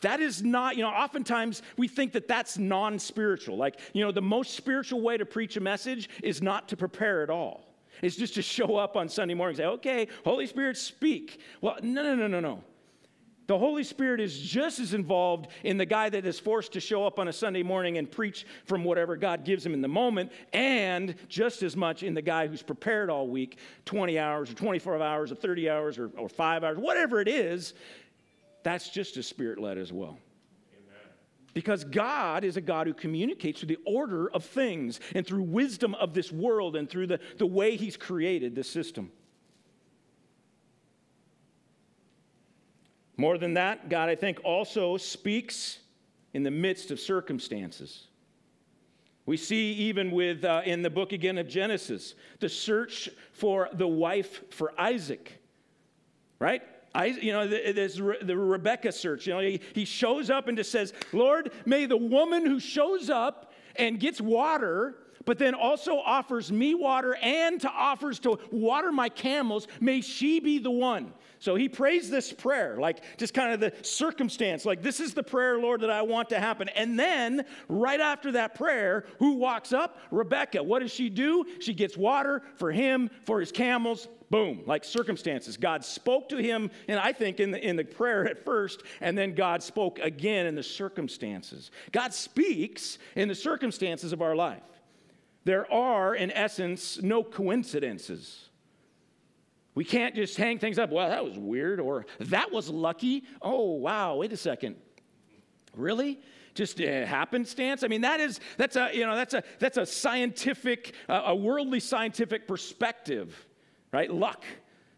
that 0.00 0.18
is 0.18 0.42
not, 0.42 0.76
you 0.76 0.82
know, 0.82 0.88
oftentimes 0.88 1.60
we 1.76 1.88
think 1.88 2.12
that 2.12 2.26
that's 2.26 2.56
non 2.56 2.98
spiritual. 2.98 3.58
Like, 3.58 3.78
you 3.92 4.02
know, 4.02 4.10
the 4.10 4.22
most 4.22 4.54
spiritual 4.54 5.02
way 5.02 5.18
to 5.18 5.26
preach 5.26 5.58
a 5.58 5.60
message 5.60 6.08
is 6.22 6.40
not 6.40 6.68
to 6.70 6.76
prepare 6.76 7.22
at 7.22 7.28
all. 7.28 7.66
It's 8.00 8.16
just 8.16 8.34
to 8.36 8.42
show 8.42 8.76
up 8.76 8.96
on 8.96 9.10
Sunday 9.10 9.34
morning 9.34 9.58
and 9.58 9.58
say, 9.58 9.66
okay, 9.66 10.08
Holy 10.24 10.46
Spirit, 10.46 10.78
speak. 10.78 11.40
Well, 11.60 11.76
no, 11.82 12.02
no, 12.02 12.14
no, 12.14 12.26
no, 12.28 12.40
no. 12.40 12.64
The 13.50 13.58
Holy 13.58 13.82
Spirit 13.82 14.20
is 14.20 14.38
just 14.38 14.78
as 14.78 14.94
involved 14.94 15.48
in 15.64 15.76
the 15.76 15.84
guy 15.84 16.08
that 16.08 16.24
is 16.24 16.38
forced 16.38 16.72
to 16.74 16.78
show 16.78 17.04
up 17.04 17.18
on 17.18 17.26
a 17.26 17.32
Sunday 17.32 17.64
morning 17.64 17.98
and 17.98 18.08
preach 18.08 18.46
from 18.64 18.84
whatever 18.84 19.16
God 19.16 19.44
gives 19.44 19.66
him 19.66 19.74
in 19.74 19.80
the 19.80 19.88
moment, 19.88 20.30
and 20.52 21.16
just 21.26 21.64
as 21.64 21.76
much 21.76 22.04
in 22.04 22.14
the 22.14 22.22
guy 22.22 22.46
who's 22.46 22.62
prepared 22.62 23.10
all 23.10 23.26
week 23.26 23.58
20 23.86 24.20
hours 24.20 24.52
or 24.52 24.54
24 24.54 25.02
hours 25.02 25.32
or 25.32 25.34
30 25.34 25.68
hours 25.68 25.98
or, 25.98 26.12
or 26.16 26.28
five 26.28 26.62
hours, 26.62 26.78
whatever 26.78 27.20
it 27.20 27.26
is. 27.26 27.74
That's 28.62 28.88
just 28.88 29.16
as 29.16 29.26
spirit 29.26 29.58
led 29.58 29.78
as 29.78 29.92
well. 29.92 30.16
Because 31.52 31.82
God 31.82 32.44
is 32.44 32.56
a 32.56 32.60
God 32.60 32.86
who 32.86 32.94
communicates 32.94 33.58
through 33.58 33.74
the 33.74 33.78
order 33.84 34.30
of 34.30 34.44
things 34.44 35.00
and 35.12 35.26
through 35.26 35.42
wisdom 35.42 35.96
of 35.96 36.14
this 36.14 36.30
world 36.30 36.76
and 36.76 36.88
through 36.88 37.08
the, 37.08 37.18
the 37.38 37.46
way 37.46 37.74
He's 37.74 37.96
created 37.96 38.54
this 38.54 38.70
system. 38.70 39.10
More 43.20 43.36
than 43.36 43.52
that, 43.52 43.90
God, 43.90 44.08
I 44.08 44.14
think, 44.14 44.40
also 44.44 44.96
speaks 44.96 45.80
in 46.32 46.42
the 46.42 46.50
midst 46.50 46.90
of 46.90 46.98
circumstances. 46.98 48.06
We 49.26 49.36
see 49.36 49.72
even 49.72 50.10
with 50.10 50.42
uh, 50.42 50.62
in 50.64 50.80
the 50.80 50.88
book 50.88 51.12
again 51.12 51.36
of 51.36 51.46
Genesis, 51.46 52.14
the 52.38 52.48
search 52.48 53.10
for 53.34 53.68
the 53.74 53.86
wife 53.86 54.50
for 54.54 54.72
Isaac, 54.80 55.38
right? 56.38 56.62
I, 56.94 57.06
you 57.08 57.32
know, 57.32 57.46
there's 57.46 57.96
the 57.96 58.36
Rebecca 58.38 58.90
search. 58.90 59.26
You 59.26 59.34
know, 59.34 59.40
he, 59.40 59.60
he 59.74 59.84
shows 59.84 60.30
up 60.30 60.48
and 60.48 60.56
just 60.56 60.72
says, 60.72 60.94
Lord, 61.12 61.52
may 61.66 61.84
the 61.84 61.98
woman 61.98 62.46
who 62.46 62.58
shows 62.58 63.10
up 63.10 63.52
and 63.76 64.00
gets 64.00 64.22
water 64.22 64.96
but 65.24 65.38
then 65.38 65.54
also 65.54 65.96
offers 65.98 66.50
me 66.50 66.74
water 66.74 67.16
and 67.16 67.60
to 67.60 67.70
offers 67.70 68.18
to 68.20 68.38
water 68.50 68.90
my 68.92 69.08
camels, 69.08 69.68
may 69.80 70.00
she 70.00 70.40
be 70.40 70.58
the 70.58 70.70
one. 70.70 71.12
So 71.40 71.54
he 71.54 71.70
prays 71.70 72.10
this 72.10 72.32
prayer, 72.32 72.76
like 72.78 73.02
just 73.16 73.32
kind 73.32 73.52
of 73.52 73.60
the 73.60 73.72
circumstance, 73.82 74.66
like 74.66 74.82
this 74.82 75.00
is 75.00 75.14
the 75.14 75.22
prayer, 75.22 75.58
Lord, 75.58 75.80
that 75.80 75.90
I 75.90 76.02
want 76.02 76.28
to 76.30 76.38
happen. 76.38 76.68
And 76.68 76.98
then 76.98 77.46
right 77.66 78.00
after 78.00 78.32
that 78.32 78.54
prayer, 78.54 79.06
who 79.18 79.36
walks 79.36 79.72
up? 79.72 79.98
Rebecca. 80.10 80.62
What 80.62 80.80
does 80.80 80.92
she 80.92 81.08
do? 81.08 81.46
She 81.60 81.72
gets 81.72 81.96
water 81.96 82.42
for 82.56 82.70
him, 82.70 83.08
for 83.24 83.40
his 83.40 83.52
camels, 83.52 84.06
boom, 84.28 84.62
like 84.66 84.84
circumstances. 84.84 85.56
God 85.56 85.82
spoke 85.82 86.28
to 86.28 86.36
him, 86.36 86.70
and 86.88 87.00
I 87.00 87.12
think 87.12 87.40
in 87.40 87.50
the, 87.50 87.66
in 87.66 87.76
the 87.76 87.84
prayer 87.84 88.28
at 88.28 88.44
first, 88.44 88.82
and 89.00 89.16
then 89.16 89.34
God 89.34 89.62
spoke 89.62 89.98
again 89.98 90.44
in 90.44 90.54
the 90.54 90.62
circumstances. 90.62 91.70
God 91.90 92.12
speaks 92.12 92.98
in 93.16 93.28
the 93.28 93.34
circumstances 93.34 94.12
of 94.12 94.20
our 94.20 94.36
life. 94.36 94.62
There 95.44 95.70
are, 95.72 96.14
in 96.14 96.30
essence, 96.30 97.00
no 97.02 97.22
coincidences. 97.22 98.48
We 99.74 99.84
can't 99.84 100.14
just 100.14 100.36
hang 100.36 100.58
things 100.58 100.78
up. 100.78 100.90
Well, 100.90 101.08
that 101.08 101.24
was 101.24 101.38
weird, 101.38 101.80
or 101.80 102.06
that 102.18 102.52
was 102.52 102.68
lucky. 102.68 103.24
Oh, 103.40 103.72
wow, 103.76 104.16
wait 104.16 104.32
a 104.32 104.36
second. 104.36 104.76
Really? 105.74 106.20
Just 106.54 106.80
a 106.80 107.06
happenstance? 107.06 107.84
I 107.84 107.88
mean, 107.88 108.00
that 108.00 108.20
is, 108.20 108.40
that's 108.56 108.76
a, 108.76 108.90
you 108.92 109.06
know, 109.06 109.14
that's 109.14 109.34
a, 109.34 109.44
that's 109.60 109.78
a 109.78 109.86
scientific, 109.86 110.94
a 111.08 111.34
worldly 111.34 111.80
scientific 111.80 112.48
perspective, 112.48 113.46
right? 113.92 114.12
Luck. 114.12 114.44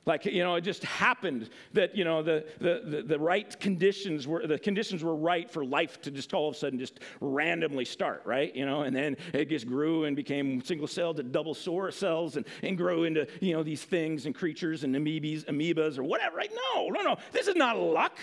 Like, 0.04 0.24
you 0.24 0.42
know, 0.42 0.56
it 0.56 0.62
just 0.62 0.82
happened 0.82 1.48
that, 1.74 1.96
you 1.96 2.04
know, 2.04 2.24
the, 2.24 2.44
the, 2.58 2.82
the, 2.84 3.02
the, 3.02 3.18
right 3.18 3.58
conditions 3.60 4.26
were, 4.26 4.44
the 4.44 4.58
conditions 4.58 5.04
were 5.04 5.14
right 5.14 5.48
for 5.48 5.64
life 5.64 6.00
to 6.02 6.10
just 6.10 6.34
all 6.34 6.48
of 6.48 6.56
a 6.56 6.58
sudden 6.58 6.78
just 6.80 6.98
randomly 7.20 7.84
start, 7.84 8.22
right? 8.24 8.54
You 8.54 8.66
know, 8.66 8.82
and 8.82 8.96
then 8.96 9.16
it 9.32 9.48
just 9.48 9.68
grew 9.68 10.04
and 10.04 10.16
became 10.16 10.60
single 10.64 10.88
celled 10.88 11.18
to 11.18 11.22
double 11.22 11.54
cells 11.54 12.36
and, 12.36 12.44
and 12.64 12.76
grow 12.76 13.04
into, 13.04 13.28
you 13.40 13.52
know, 13.52 13.62
these 13.62 13.84
things 13.84 14.26
and 14.26 14.34
creatures 14.34 14.82
and 14.82 14.92
amoebas, 14.96 15.44
amoebas 15.44 15.98
or 15.98 16.02
whatever, 16.02 16.36
right? 16.36 16.50
No, 16.74 16.88
no, 16.88 17.02
no. 17.02 17.16
This 17.30 17.46
is 17.46 17.54
not 17.54 17.78
luck. 17.78 18.18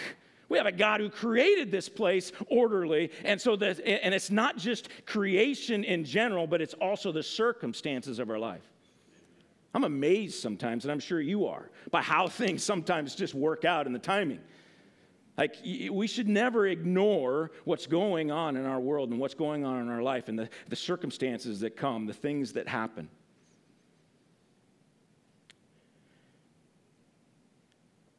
We 0.49 0.57
have 0.57 0.67
a 0.67 0.71
God 0.73 0.99
who 0.99 1.09
created 1.09 1.71
this 1.71 1.87
place 1.87 2.33
orderly. 2.47 3.11
And 3.23 3.39
so 3.39 3.55
that, 3.55 3.79
and 3.79 4.13
it's 4.13 4.31
not 4.31 4.57
just 4.57 4.89
creation 5.05 5.85
in 5.85 6.03
general, 6.03 6.45
but 6.45 6.59
it's 6.61 6.73
also 6.73 7.13
the 7.13 7.23
circumstances 7.23 8.19
of 8.19 8.29
our 8.29 8.39
life. 8.39 8.68
I'm 9.73 9.83
amazed 9.83 10.39
sometimes, 10.39 10.83
and 10.85 10.91
I'm 10.91 10.99
sure 10.99 11.21
you 11.21 11.45
are, 11.47 11.69
by 11.91 12.01
how 12.01 12.27
things 12.41 12.63
sometimes 12.63 13.15
just 13.15 13.33
work 13.33 13.65
out 13.65 13.87
in 13.87 13.93
the 13.93 13.99
timing. 13.99 14.39
Like, 15.37 15.55
we 15.63 16.05
should 16.05 16.27
never 16.27 16.67
ignore 16.67 17.51
what's 17.63 17.87
going 17.87 18.29
on 18.29 18.57
in 18.57 18.65
our 18.65 18.79
world 18.79 19.09
and 19.09 19.19
what's 19.19 19.35
going 19.35 19.63
on 19.63 19.81
in 19.81 19.87
our 19.87 20.01
life 20.01 20.27
and 20.27 20.37
the, 20.37 20.49
the 20.67 20.75
circumstances 20.75 21.61
that 21.61 21.77
come, 21.77 22.07
the 22.07 22.13
things 22.13 22.53
that 22.53 22.67
happen. 22.67 23.07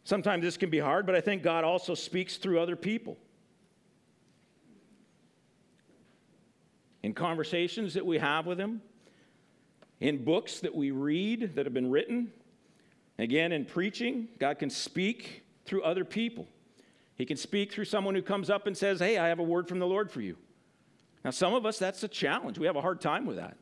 Sometimes 0.05 0.43
this 0.43 0.57
can 0.57 0.71
be 0.71 0.79
hard, 0.79 1.05
but 1.05 1.15
I 1.15 1.21
think 1.21 1.43
God 1.43 1.63
also 1.63 1.95
speaks 1.95 2.37
through 2.37 2.59
other 2.59 2.75
people. 2.75 3.19
In 7.03 7.13
conversations 7.13 7.95
that 7.95 8.05
we 8.05 8.19
have 8.19 8.47
with 8.47 8.59
Him, 8.59 8.81
in 10.01 10.25
books 10.25 10.61
that 10.61 10.75
we 10.75 10.91
read 10.91 11.55
that 11.55 11.67
have 11.67 11.75
been 11.75 11.91
written. 11.91 12.33
Again, 13.19 13.53
in 13.53 13.67
preaching, 13.67 14.29
God 14.39 14.59
can 14.59 14.71
speak 14.71 15.45
through 15.67 15.83
other 15.83 16.05
people. 16.05 16.47
He 17.17 17.27
can 17.27 17.37
speak 17.37 17.71
through 17.71 17.85
someone 17.85 18.15
who 18.15 18.23
comes 18.23 18.49
up 18.49 18.67
and 18.67 18.77
says, 18.77 18.99
Hey, 18.99 19.19
I 19.19 19.29
have 19.29 19.39
a 19.39 19.45
word 19.45 19.69
from 19.69 19.79
the 19.79 19.87
Lord 19.87 20.11
for 20.11 20.23
you. 20.23 20.37
Now, 21.23 21.31
some 21.31 21.53
of 21.53 21.67
us, 21.67 21.79
that's 21.79 22.03
a 22.03 22.09
challenge. 22.09 22.59
We 22.59 22.67
have 22.67 22.77
a 22.77 22.81
hard 22.81 23.01
time 23.01 23.27
with 23.27 23.37
that. 23.37 23.59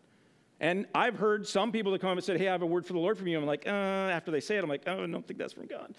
And 0.60 0.86
I've 0.94 1.16
heard 1.16 1.46
some 1.46 1.72
people 1.72 1.92
that 1.92 2.00
come 2.00 2.10
up 2.10 2.16
and 2.16 2.24
said, 2.24 2.38
Hey, 2.38 2.48
I 2.48 2.52
have 2.52 2.62
a 2.62 2.66
word 2.66 2.86
for 2.86 2.92
the 2.92 3.00
Lord 3.00 3.18
for 3.18 3.26
you. 3.26 3.36
I'm 3.36 3.46
like, 3.46 3.66
uh, 3.66 3.70
after 3.70 4.30
they 4.30 4.40
say 4.40 4.56
it, 4.56 4.62
I'm 4.62 4.70
like, 4.70 4.84
Oh, 4.86 5.02
I 5.02 5.06
don't 5.06 5.26
think 5.26 5.40
that's 5.40 5.54
from 5.54 5.66
God. 5.66 5.96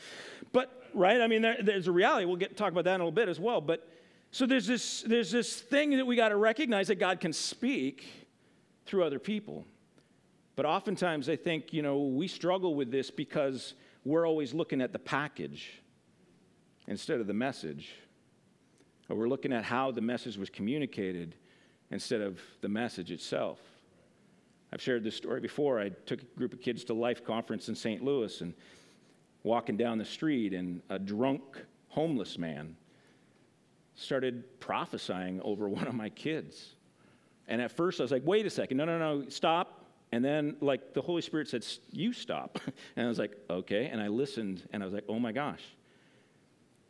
But, 0.54 0.90
right? 0.94 1.20
I 1.20 1.28
mean, 1.28 1.42
there, 1.42 1.58
there's 1.62 1.90
a 1.90 1.92
reality. 1.92 2.26
We'll 2.26 2.38
get 2.38 2.56
talk 2.56 2.72
about 2.72 2.86
that 2.86 2.96
in 2.96 3.02
a 3.02 3.04
little 3.04 3.12
bit 3.12 3.28
as 3.28 3.42
well. 3.42 3.60
But 3.60 3.88
so 4.32 4.46
there's 4.46 4.68
this, 4.68 5.02
there's 5.02 5.32
this 5.32 5.60
thing 5.60 5.98
that 5.98 6.06
we 6.06 6.16
got 6.16 6.30
to 6.30 6.38
recognize 6.38 6.88
that 6.88 6.96
God 6.96 7.20
can 7.20 7.34
speak 7.34 8.06
through 8.86 9.04
other 9.04 9.20
people. 9.20 9.66
But 10.60 10.66
oftentimes 10.66 11.30
I 11.30 11.38
think, 11.38 11.72
you 11.72 11.82
know, 11.82 12.00
we 12.00 12.28
struggle 12.28 12.76
with 12.76 12.92
this 12.92 13.10
because 13.10 13.76
we're 14.04 14.28
always 14.28 14.54
looking 14.54 14.82
at 14.82 14.92
the 14.92 15.00
package 15.00 15.82
instead 16.86 17.22
of 17.22 17.28
the 17.28 17.34
message. 17.34 17.94
Or 19.08 19.16
we're 19.16 19.30
looking 19.30 19.54
at 19.54 19.64
how 19.64 19.92
the 19.92 20.02
message 20.02 20.36
was 20.36 20.50
communicated 20.50 21.36
instead 21.92 22.20
of 22.20 22.42
the 22.60 22.68
message 22.68 23.10
itself. 23.10 23.62
I've 24.74 24.82
shared 24.82 25.02
this 25.02 25.16
story 25.16 25.40
before. 25.40 25.80
I 25.80 25.92
took 26.06 26.24
a 26.24 26.26
group 26.38 26.52
of 26.52 26.60
kids 26.60 26.84
to 26.84 26.94
Life 26.94 27.24
Conference 27.24 27.70
in 27.70 27.76
St. 27.76 28.04
Louis 28.04 28.42
and 28.42 28.54
walking 29.44 29.78
down 29.78 29.98
the 29.98 30.04
street, 30.04 30.54
and 30.54 30.82
a 30.90 31.00
drunk 31.00 31.42
homeless 31.88 32.38
man 32.38 32.76
started 33.96 34.60
prophesying 34.60 35.40
over 35.42 35.70
one 35.80 35.88
of 35.88 35.96
my 35.96 36.10
kids. 36.10 36.76
And 37.48 37.62
at 37.62 37.72
first 37.72 38.02
I 38.02 38.04
was 38.04 38.12
like, 38.12 38.24
wait 38.26 38.46
a 38.46 38.50
second, 38.50 38.76
no, 38.76 38.84
no, 38.84 39.00
no, 39.00 39.30
stop. 39.30 39.79
And 40.12 40.26
then, 40.26 40.56
like, 40.60 40.94
the 40.94 41.02
Holy 41.02 41.22
Spirit 41.22 41.48
said, 41.48 41.66
You 41.92 42.14
stop. 42.14 42.60
And 42.96 43.06
I 43.06 43.10
was 43.10 43.20
like, 43.20 43.38
Okay. 43.50 43.88
And 43.88 44.02
I 44.02 44.08
listened 44.08 44.68
and 44.74 44.82
I 44.84 44.86
was 44.86 44.94
like, 44.94 45.06
Oh 45.08 45.20
my 45.20 45.32
gosh. 45.32 45.64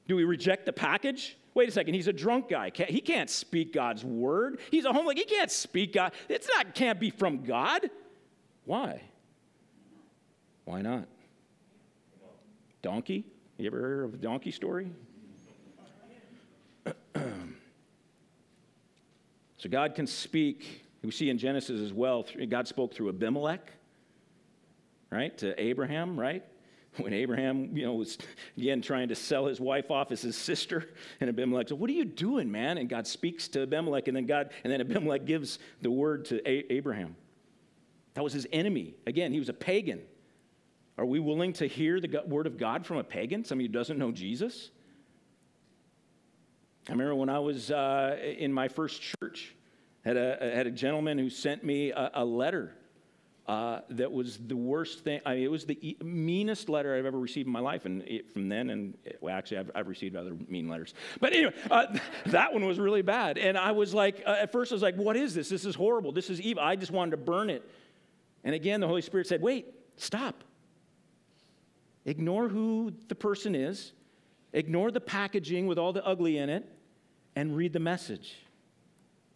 Do 0.08 0.16
we 0.16 0.24
reject 0.24 0.66
the 0.66 0.74
package? 0.74 1.38
Wait 1.54 1.70
a 1.70 1.72
second, 1.72 1.94
he's 1.94 2.08
a 2.08 2.14
drunk 2.14 2.50
guy. 2.50 2.72
He 2.74 3.02
can't 3.02 3.30
speak 3.30 3.74
God's 3.74 4.04
word. 4.04 4.60
He's 4.72 4.86
a 4.86 4.94
homeless. 4.94 5.18
He 5.18 5.26
can't 5.26 5.52
speak 5.52 5.94
God. 5.94 6.14
It's 6.28 6.48
not 6.48 6.74
can't 6.74 7.00
be 7.00 7.10
from 7.10 7.44
God. 7.44 7.90
Why? 8.66 9.02
Why 10.66 10.82
not? 10.82 11.08
Donkey? 12.82 13.26
You 13.58 13.68
ever 13.68 13.80
heard 13.80 14.06
of 14.06 14.14
a 14.14 14.18
donkey 14.18 14.52
story? 14.52 14.92
so 19.58 19.70
God 19.70 19.96
can 19.96 20.08
speak. 20.08 20.86
We 21.04 21.12
see 21.12 21.30
in 21.30 21.38
Genesis 21.38 21.80
as 21.80 21.94
well, 21.94 22.26
God 22.50 22.68
spoke 22.68 22.94
through 22.94 23.10
Abimelech, 23.10 23.72
right, 25.12 25.38
to 25.38 25.60
Abraham, 25.62 26.20
right? 26.20 26.44
When 26.98 27.14
Abraham, 27.14 27.78
you 27.78 27.86
know, 27.86 27.94
was 27.94 28.18
again 28.58 28.82
trying 28.82 29.10
to 29.10 29.16
sell 29.16 29.46
his 29.46 29.62
wife 29.62 29.92
off 29.92 30.12
as 30.12 30.24
his 30.24 30.36
sister, 30.36 30.90
and 31.22 31.30
Abimelech 31.30 31.70
said, 31.70 31.80
What 31.80 31.90
are 31.90 31.94
you 31.94 32.04
doing, 32.04 32.52
man? 32.52 32.80
And 32.80 32.90
God 32.90 33.06
speaks 33.06 33.48
to 33.50 33.62
Abimelech, 33.62 34.08
and 34.08 34.18
then 34.18 34.26
God, 34.26 34.50
and 34.64 34.74
then 34.74 34.82
Abimelech 34.82 35.26
gives 35.26 35.60
the 35.82 35.92
word 35.92 36.26
to 36.26 36.42
A- 36.50 36.74
Abraham. 36.74 37.16
That 38.16 38.24
was 38.24 38.34
his 38.34 38.48
enemy. 38.52 38.96
Again, 39.06 39.32
he 39.32 39.40
was 39.40 39.50
a 39.50 39.54
pagan. 39.54 40.02
Are 40.98 41.06
we 41.06 41.20
willing 41.20 41.54
to 41.54 41.68
hear 41.68 42.02
the 42.02 42.24
word 42.28 42.48
of 42.48 42.58
God 42.58 42.86
from 42.86 42.98
a 42.98 43.04
pagan, 43.04 43.46
somebody 43.46 43.68
who 43.68 43.72
doesn't 43.74 43.98
know 43.98 44.12
Jesus? 44.12 44.72
I 46.90 46.92
remember 46.92 47.16
when 47.16 47.30
I 47.30 47.40
was 47.40 47.72
uh, 47.72 48.18
in 48.20 48.52
my 48.52 48.68
first 48.68 49.02
church, 49.02 49.56
had 50.04 50.18
a, 50.18 50.38
had 50.54 50.68
a 50.68 50.72
gentleman 50.72 51.18
who 51.18 51.30
sent 51.30 51.64
me 51.64 51.92
a, 51.92 52.12
a 52.14 52.26
letter 52.26 52.74
uh, 53.50 53.82
that 53.90 54.12
was 54.12 54.38
the 54.38 54.56
worst 54.56 55.00
thing. 55.00 55.20
I 55.26 55.34
mean, 55.34 55.44
it 55.44 55.50
was 55.50 55.66
the 55.66 55.80
e- 55.82 55.98
meanest 56.04 56.70
letter 56.70 56.96
I've 56.96 57.08
ever 57.08 57.18
received 57.18 57.48
in 57.48 57.52
my 57.52 57.60
life. 57.60 57.86
And 57.86 58.04
it, 58.04 58.32
from 58.32 58.48
then, 58.48 58.70
and 58.70 58.96
it, 59.04 59.18
well, 59.22 59.36
actually, 59.36 59.58
I've, 59.58 59.72
I've, 59.74 59.88
received 59.88 60.16
other 60.16 60.36
mean 60.48 60.70
letters. 60.70 60.94
But 61.20 61.34
anyway, 61.34 61.54
uh, 61.72 61.88
that 62.28 62.54
one 62.54 62.64
was 62.64 62.78
really 62.78 63.02
bad. 63.02 63.40
And 63.40 63.58
I 63.58 63.72
was 63.72 63.92
like, 63.92 64.22
uh, 64.24 64.36
at 64.40 64.52
first, 64.52 64.72
I 64.72 64.76
was 64.76 64.84
like, 64.84 64.98
what 64.98 65.18
is 65.18 65.34
this? 65.34 65.50
This 65.50 65.66
is 65.66 65.74
horrible. 65.74 66.12
This 66.12 66.30
is 66.30 66.40
evil. 66.40 66.62
I 66.62 66.76
just 66.76 66.92
wanted 66.92 67.12
to 67.12 67.18
burn 67.18 67.50
it. 67.50 67.68
And 68.44 68.54
again, 68.54 68.82
the 68.82 68.88
Holy 68.88 69.02
Spirit 69.02 69.26
said, 69.26 69.42
wait, 69.42 69.66
stop. 69.98 70.44
Ignore 72.06 72.50
who 72.50 72.94
the 73.08 73.16
person 73.16 73.56
is, 73.56 73.94
ignore 74.54 74.92
the 74.92 75.02
packaging 75.02 75.66
with 75.66 75.80
all 75.80 75.92
the 75.92 76.06
ugly 76.06 76.38
in 76.38 76.50
it, 76.50 76.70
and 77.36 77.56
read 77.56 77.74
the 77.74 77.80
message. 77.80 78.36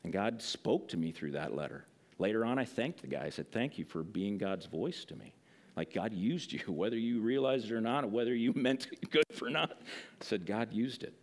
And 0.03 0.11
God 0.11 0.41
spoke 0.41 0.89
to 0.89 0.97
me 0.97 1.11
through 1.11 1.31
that 1.31 1.55
letter. 1.55 1.85
Later 2.19 2.45
on, 2.45 2.59
I 2.59 2.65
thanked 2.65 3.01
the 3.01 3.07
guy. 3.07 3.23
I 3.25 3.29
said, 3.29 3.51
Thank 3.51 3.77
you 3.77 3.85
for 3.85 4.03
being 4.03 4.37
God's 4.37 4.65
voice 4.65 5.05
to 5.05 5.15
me. 5.15 5.33
Like 5.75 5.93
God 5.93 6.13
used 6.13 6.51
you, 6.51 6.59
whether 6.67 6.97
you 6.97 7.21
realized 7.21 7.65
it 7.65 7.71
or 7.71 7.81
not, 7.81 8.03
or 8.03 8.07
whether 8.07 8.33
you 8.33 8.53
meant 8.55 8.87
good 9.09 9.25
for 9.31 9.49
not. 9.49 9.71
I 9.71 10.23
said, 10.23 10.45
God 10.45 10.71
used 10.71 11.03
it. 11.03 11.13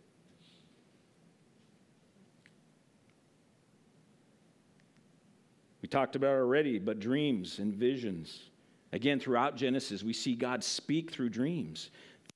We 5.81 5.87
talked 5.87 6.15
about 6.15 6.35
already, 6.35 6.77
but 6.77 6.99
dreams 6.99 7.57
and 7.59 7.73
visions. 7.73 8.49
Again, 8.93 9.19
throughout 9.19 9.55
Genesis, 9.55 10.03
we 10.03 10.13
see 10.13 10.35
God 10.35 10.63
speak 10.63 11.11
through 11.11 11.29
dreams. 11.29 11.89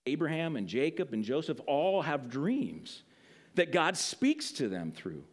Abraham 0.08 0.56
and 0.56 0.68
Jacob 0.68 1.14
and 1.14 1.24
Joseph 1.24 1.60
all 1.68 2.02
have 2.02 2.30
dreams 2.30 3.04
that 3.56 3.72
God 3.72 3.98
speaks 3.98 4.52
to 4.54 4.68
them 4.68 4.92
through. 4.92 5.24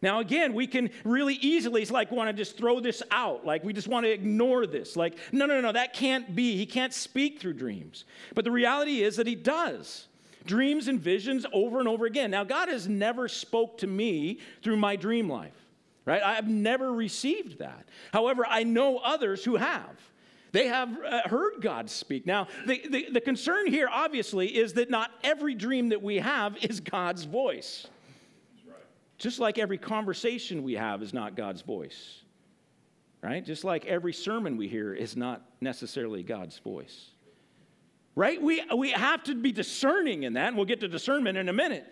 Now, 0.00 0.20
again, 0.20 0.54
we 0.54 0.66
can 0.66 0.90
really 1.04 1.34
easily 1.34 1.84
like 1.86 2.10
want 2.10 2.28
to 2.28 2.32
just 2.32 2.56
throw 2.56 2.80
this 2.80 3.02
out. 3.10 3.44
Like 3.44 3.64
we 3.64 3.72
just 3.72 3.88
want 3.88 4.06
to 4.06 4.10
ignore 4.10 4.66
this. 4.66 4.96
Like, 4.96 5.16
no, 5.32 5.46
no, 5.46 5.60
no, 5.60 5.72
that 5.72 5.92
can't 5.92 6.34
be. 6.34 6.56
He 6.56 6.66
can't 6.66 6.94
speak 6.94 7.40
through 7.40 7.54
dreams. 7.54 8.04
But 8.34 8.44
the 8.44 8.50
reality 8.50 9.02
is 9.02 9.16
that 9.16 9.26
he 9.26 9.34
does. 9.34 10.06
Dreams 10.46 10.88
and 10.88 11.00
visions 11.00 11.44
over 11.52 11.78
and 11.80 11.88
over 11.88 12.06
again. 12.06 12.30
Now, 12.30 12.44
God 12.44 12.68
has 12.68 12.88
never 12.88 13.28
spoke 13.28 13.78
to 13.78 13.86
me 13.86 14.38
through 14.62 14.76
my 14.76 14.96
dream 14.96 15.28
life, 15.28 15.66
right? 16.04 16.22
I've 16.22 16.48
never 16.48 16.92
received 16.92 17.58
that. 17.58 17.88
However, 18.12 18.46
I 18.48 18.62
know 18.62 18.98
others 18.98 19.44
who 19.44 19.56
have. 19.56 19.98
They 20.52 20.68
have 20.68 20.96
uh, 21.04 21.28
heard 21.28 21.60
God 21.60 21.90
speak. 21.90 22.24
Now, 22.24 22.48
the, 22.66 22.82
the, 22.88 23.10
the 23.12 23.20
concern 23.20 23.66
here, 23.66 23.88
obviously, 23.92 24.46
is 24.46 24.72
that 24.74 24.88
not 24.88 25.10
every 25.22 25.54
dream 25.54 25.90
that 25.90 26.02
we 26.02 26.16
have 26.16 26.56
is 26.64 26.80
God's 26.80 27.24
voice. 27.24 27.86
Just 29.18 29.40
like 29.40 29.58
every 29.58 29.78
conversation 29.78 30.62
we 30.62 30.74
have 30.74 31.02
is 31.02 31.12
not 31.12 31.34
God's 31.34 31.62
voice, 31.62 32.22
right? 33.20 33.44
Just 33.44 33.64
like 33.64 33.84
every 33.84 34.12
sermon 34.12 34.56
we 34.56 34.68
hear 34.68 34.94
is 34.94 35.16
not 35.16 35.42
necessarily 35.60 36.22
God's 36.22 36.58
voice, 36.60 37.10
right? 38.14 38.40
We, 38.40 38.62
we 38.76 38.92
have 38.92 39.24
to 39.24 39.34
be 39.34 39.50
discerning 39.50 40.22
in 40.22 40.34
that, 40.34 40.48
and 40.48 40.56
we'll 40.56 40.66
get 40.66 40.80
to 40.80 40.88
discernment 40.88 41.36
in 41.36 41.48
a 41.48 41.52
minute. 41.52 41.84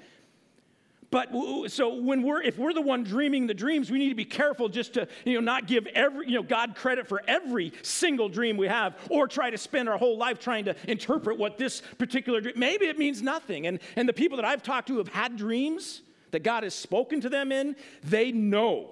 But 1.11 1.31
so 1.69 1.95
when 1.95 2.23
we're 2.23 2.43
if 2.43 2.59
we're 2.59 2.73
the 2.73 2.83
one 2.83 3.05
dreaming 3.05 3.47
the 3.47 3.55
dreams, 3.55 3.91
we 3.91 3.99
need 3.99 4.09
to 4.09 4.17
be 4.17 4.25
careful 4.25 4.69
just 4.69 4.95
to 4.95 5.07
you 5.25 5.35
know 5.35 5.41
not 5.41 5.69
give 5.69 5.87
every 5.87 6.27
you 6.27 6.35
know 6.35 6.43
God 6.43 6.75
credit 6.75 7.07
for 7.07 7.23
every 7.29 7.73
single 7.83 8.29
dream 8.29 8.57
we 8.57 8.67
have, 8.67 8.97
or 9.09 9.29
try 9.29 9.51
to 9.51 9.57
spend 9.57 9.89
our 9.89 9.99
whole 9.99 10.19
life 10.19 10.41
trying 10.41 10.65
to 10.65 10.75
interpret 10.89 11.39
what 11.39 11.59
this 11.59 11.81
particular 11.99 12.41
dream. 12.41 12.55
Maybe 12.57 12.87
it 12.87 12.99
means 12.99 13.23
nothing. 13.23 13.69
And 13.69 13.79
and 13.95 14.09
the 14.09 14.13
people 14.13 14.37
that 14.37 14.45
I've 14.45 14.65
talked 14.65 14.89
to 14.89 14.99
have 14.99 15.09
had 15.09 15.37
dreams 15.37 16.03
that 16.37 16.43
God 16.43 16.65
has 16.65 16.75
spoken 16.75 17.23
to 17.23 17.31
them 17.31 17.51
in, 17.51 17.75
they 18.05 18.31
know 18.31 18.91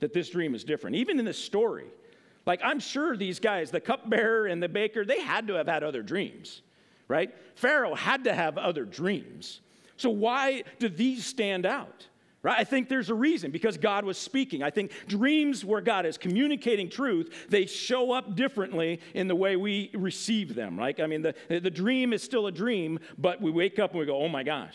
that 0.00 0.12
this 0.12 0.28
dream 0.30 0.56
is 0.56 0.64
different. 0.64 0.96
Even 0.96 1.20
in 1.20 1.24
this 1.24 1.38
story, 1.38 1.86
like 2.46 2.60
I'm 2.64 2.80
sure 2.80 3.16
these 3.16 3.38
guys, 3.38 3.70
the 3.70 3.80
cupbearer 3.80 4.46
and 4.46 4.60
the 4.60 4.68
baker, 4.68 5.04
they 5.04 5.20
had 5.20 5.46
to 5.46 5.54
have 5.54 5.68
had 5.68 5.84
other 5.84 6.02
dreams, 6.02 6.62
right? 7.06 7.32
Pharaoh 7.54 7.94
had 7.94 8.24
to 8.24 8.34
have 8.34 8.58
other 8.58 8.84
dreams. 8.84 9.60
So, 9.96 10.10
why 10.10 10.64
do 10.80 10.88
these 10.88 11.24
stand 11.24 11.64
out? 11.64 12.08
Right? 12.42 12.58
I 12.58 12.64
think 12.64 12.88
there's 12.88 13.08
a 13.08 13.14
reason 13.14 13.52
because 13.52 13.78
God 13.78 14.04
was 14.04 14.18
speaking. 14.18 14.64
I 14.64 14.70
think 14.70 14.90
dreams 15.06 15.64
where 15.64 15.80
God 15.80 16.06
is 16.06 16.18
communicating 16.18 16.90
truth, 16.90 17.46
they 17.50 17.66
show 17.66 18.10
up 18.10 18.34
differently 18.34 18.98
in 19.14 19.28
the 19.28 19.36
way 19.36 19.54
we 19.54 19.92
receive 19.94 20.56
them, 20.56 20.76
right? 20.76 20.98
I 20.98 21.06
mean, 21.06 21.22
the, 21.22 21.36
the 21.48 21.70
dream 21.70 22.12
is 22.12 22.20
still 22.24 22.48
a 22.48 22.52
dream, 22.52 22.98
but 23.16 23.40
we 23.40 23.52
wake 23.52 23.78
up 23.78 23.92
and 23.92 24.00
we 24.00 24.06
go, 24.06 24.20
oh 24.20 24.28
my 24.28 24.42
gosh, 24.42 24.74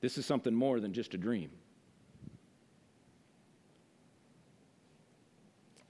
this 0.00 0.18
is 0.18 0.26
something 0.26 0.54
more 0.54 0.80
than 0.80 0.92
just 0.92 1.14
a 1.14 1.18
dream. 1.18 1.50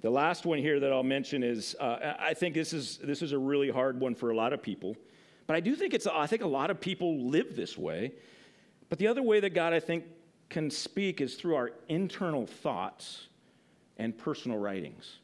The 0.01 0.11
last 0.11 0.47
one 0.47 0.59
here 0.59 0.81
that 0.81 0.93
I'll 0.93 1.03
mention 1.03 1.43
is 1.43 1.77
uh, 1.79 2.15
I 2.19 2.33
think 2.35 2.55
this 2.55 2.73
is, 2.73 2.99
this 2.99 3.21
is 3.21 3.33
a 3.33 3.39
really 3.39 3.69
hard 3.69 4.01
one 4.01 4.15
for 4.15 4.31
a 4.31 4.35
lot 4.35 4.53
of 4.53 4.63
people. 4.63 4.97
But 5.47 5.57
I 5.57 5.61
do 5.61 5.77
think 5.77 5.93
it's, 5.93 6.07
I 6.07 6.27
think 6.27 6.43
a 6.43 6.49
lot 6.49 6.71
of 6.71 6.81
people 6.81 7.27
live 7.29 7.55
this 7.55 7.77
way. 7.77 8.13
But 8.89 8.99
the 8.99 9.09
other 9.09 9.23
way 9.23 9.41
that 9.41 9.51
God, 9.51 9.73
I 9.73 9.81
think, 9.81 10.05
can 10.49 10.71
speak 10.71 11.21
is 11.21 11.35
through 11.35 11.55
our 11.55 11.73
internal 11.89 12.47
thoughts 12.47 13.29
and 13.99 14.17
personal 14.17 14.59
writings. 14.59 15.19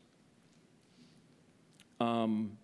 Um, 2.00 2.58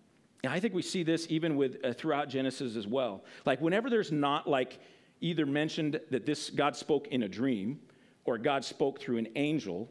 I 0.45 0.59
think 0.59 0.73
we 0.73 0.81
see 0.81 1.03
this 1.03 1.25
even 1.29 1.55
with 1.55 1.83
uh, 1.83 1.93
throughout 1.93 2.29
Genesis 2.29 2.75
as 2.75 2.85
well. 2.85 3.23
Like 3.45 3.59
whenever 3.61 3.89
there's 3.89 4.11
not 4.11 4.47
like 4.47 4.79
either 5.23 5.45
mentioned 5.45 5.99
that 6.11 6.25
this 6.25 6.49
God 6.49 6.75
spoke 6.75 7.07
in 7.07 7.23
a 7.23 7.29
dream 7.29 7.79
or 8.25 8.37
God 8.37 8.63
spoke 8.63 8.99
through 8.99 9.17
an 9.17 9.29
angel, 9.35 9.89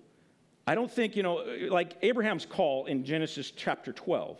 I 0.66 0.74
don't 0.74 0.90
think, 0.90 1.16
you 1.16 1.22
know, 1.22 1.44
like 1.68 1.96
Abraham's 2.02 2.46
call 2.46 2.86
in 2.86 3.04
Genesis 3.04 3.50
chapter 3.50 3.92
12. 3.92 4.38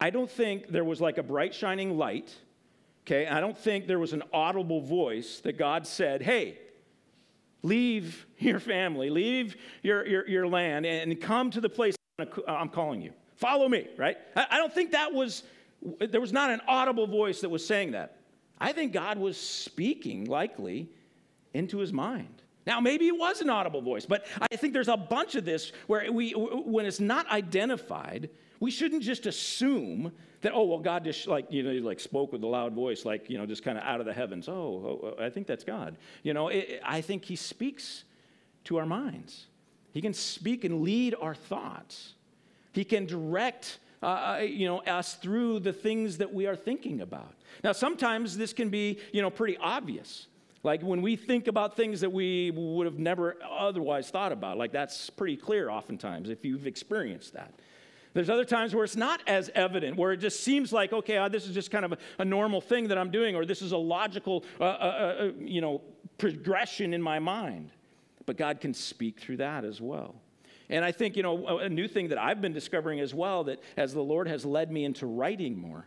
I 0.00 0.10
don't 0.10 0.30
think 0.30 0.68
there 0.68 0.84
was 0.84 1.00
like 1.00 1.18
a 1.18 1.22
bright 1.22 1.54
shining 1.54 1.96
light 1.96 2.36
Okay, 3.08 3.26
I 3.26 3.40
don't 3.40 3.56
think 3.56 3.86
there 3.86 3.98
was 3.98 4.12
an 4.12 4.22
audible 4.34 4.82
voice 4.82 5.40
that 5.40 5.56
God 5.56 5.86
said, 5.86 6.20
hey, 6.20 6.58
leave 7.62 8.26
your 8.38 8.60
family, 8.60 9.08
leave 9.08 9.56
your, 9.82 10.06
your, 10.06 10.28
your 10.28 10.46
land, 10.46 10.84
and 10.84 11.18
come 11.18 11.50
to 11.52 11.60
the 11.62 11.70
place 11.70 11.96
I'm 12.46 12.68
calling 12.68 13.00
you. 13.00 13.14
Follow 13.36 13.66
me, 13.66 13.88
right? 13.96 14.18
I 14.36 14.58
don't 14.58 14.74
think 14.74 14.92
that 14.92 15.14
was, 15.14 15.42
there 16.00 16.20
was 16.20 16.34
not 16.34 16.50
an 16.50 16.60
audible 16.68 17.06
voice 17.06 17.40
that 17.40 17.48
was 17.48 17.66
saying 17.66 17.92
that. 17.92 18.17
I 18.60 18.72
think 18.72 18.92
God 18.92 19.18
was 19.18 19.36
speaking, 19.36 20.24
likely, 20.24 20.88
into 21.54 21.78
his 21.78 21.92
mind. 21.92 22.42
Now, 22.66 22.80
maybe 22.80 23.08
it 23.08 23.16
was 23.16 23.40
an 23.40 23.48
audible 23.48 23.80
voice, 23.80 24.04
but 24.04 24.26
I 24.52 24.56
think 24.56 24.74
there's 24.74 24.88
a 24.88 24.96
bunch 24.96 25.36
of 25.36 25.44
this 25.44 25.72
where 25.86 26.12
we, 26.12 26.32
when 26.32 26.84
it's 26.84 27.00
not 27.00 27.26
identified, 27.30 28.28
we 28.60 28.70
shouldn't 28.70 29.02
just 29.02 29.26
assume 29.26 30.12
that, 30.42 30.52
oh, 30.54 30.64
well, 30.64 30.78
God 30.78 31.04
just 31.04 31.26
like, 31.26 31.50
you 31.50 31.62
know, 31.62 31.72
like 31.86 31.98
spoke 31.98 32.32
with 32.32 32.42
a 32.42 32.46
loud 32.46 32.74
voice, 32.74 33.04
like, 33.04 33.30
you 33.30 33.38
know, 33.38 33.46
just 33.46 33.64
kind 33.64 33.78
of 33.78 33.84
out 33.84 34.00
of 34.00 34.06
the 34.06 34.12
heavens. 34.12 34.48
Oh, 34.48 34.52
oh, 34.52 35.14
oh, 35.18 35.24
I 35.24 35.30
think 35.30 35.46
that's 35.46 35.64
God. 35.64 35.96
You 36.22 36.34
know, 36.34 36.48
it, 36.48 36.80
I 36.84 37.00
think 37.00 37.24
He 37.24 37.36
speaks 37.36 38.04
to 38.64 38.76
our 38.76 38.86
minds. 38.86 39.46
He 39.92 40.02
can 40.02 40.12
speak 40.12 40.64
and 40.64 40.82
lead 40.82 41.14
our 41.20 41.34
thoughts. 41.34 42.14
He 42.72 42.84
can 42.84 43.06
direct, 43.06 43.78
uh, 44.02 44.06
uh, 44.06 44.36
you 44.42 44.66
know, 44.66 44.80
us 44.80 45.14
through 45.14 45.60
the 45.60 45.72
things 45.72 46.18
that 46.18 46.32
we 46.32 46.46
are 46.46 46.56
thinking 46.56 47.00
about. 47.00 47.34
Now, 47.64 47.72
sometimes 47.72 48.36
this 48.36 48.52
can 48.52 48.68
be, 48.68 48.98
you 49.12 49.22
know, 49.22 49.30
pretty 49.30 49.56
obvious. 49.58 50.26
Like 50.62 50.82
when 50.82 51.02
we 51.02 51.16
think 51.16 51.46
about 51.46 51.76
things 51.76 52.00
that 52.00 52.10
we 52.10 52.50
would 52.50 52.86
have 52.86 52.98
never 52.98 53.36
otherwise 53.48 54.10
thought 54.10 54.32
about, 54.32 54.58
like 54.58 54.72
that's 54.72 55.08
pretty 55.10 55.36
clear 55.36 55.70
oftentimes 55.70 56.30
if 56.30 56.44
you've 56.44 56.66
experienced 56.66 57.34
that. 57.34 57.54
There's 58.14 58.30
other 58.30 58.44
times 58.44 58.74
where 58.74 58.84
it's 58.84 58.96
not 58.96 59.20
as 59.26 59.50
evident, 59.54 59.96
where 59.96 60.12
it 60.12 60.16
just 60.16 60.40
seems 60.42 60.72
like, 60.72 60.92
okay, 60.92 61.18
uh, 61.18 61.28
this 61.28 61.46
is 61.46 61.54
just 61.54 61.70
kind 61.70 61.84
of 61.84 61.92
a, 61.92 61.98
a, 62.18 62.24
normal 62.24 62.60
thing 62.60 62.88
that 62.88 62.98
I'm 62.98 63.10
doing, 63.10 63.36
or 63.36 63.44
this 63.44 63.62
is 63.62 63.72
a 63.72 63.76
logical, 63.76 64.44
uh, 64.58 64.64
uh, 64.64 64.66
uh, 64.66 65.24
uh, 65.24 65.30
you 65.38 65.60
know, 65.60 65.82
progression 66.16 66.94
in 66.94 67.02
my 67.02 67.18
mind. 67.18 67.70
But 68.26 68.36
God 68.36 68.60
can 68.60 68.74
speak 68.74 69.20
through 69.20 69.36
that 69.36 69.64
as 69.64 69.80
well. 69.80 70.16
And 70.68 70.84
I 70.84 70.92
think, 70.92 71.16
you 71.16 71.22
know, 71.22 71.58
a 71.58 71.68
new 71.68 71.88
thing 71.88 72.08
that 72.08 72.18
I've 72.18 72.40
been 72.40 72.52
discovering 72.52 73.00
as 73.00 73.14
well, 73.14 73.44
that 73.44 73.60
as 73.76 73.94
the 73.94 74.02
Lord 74.02 74.26
has 74.26 74.44
led 74.44 74.70
me 74.70 74.84
into 74.84 75.06
writing 75.06 75.58
more, 75.58 75.86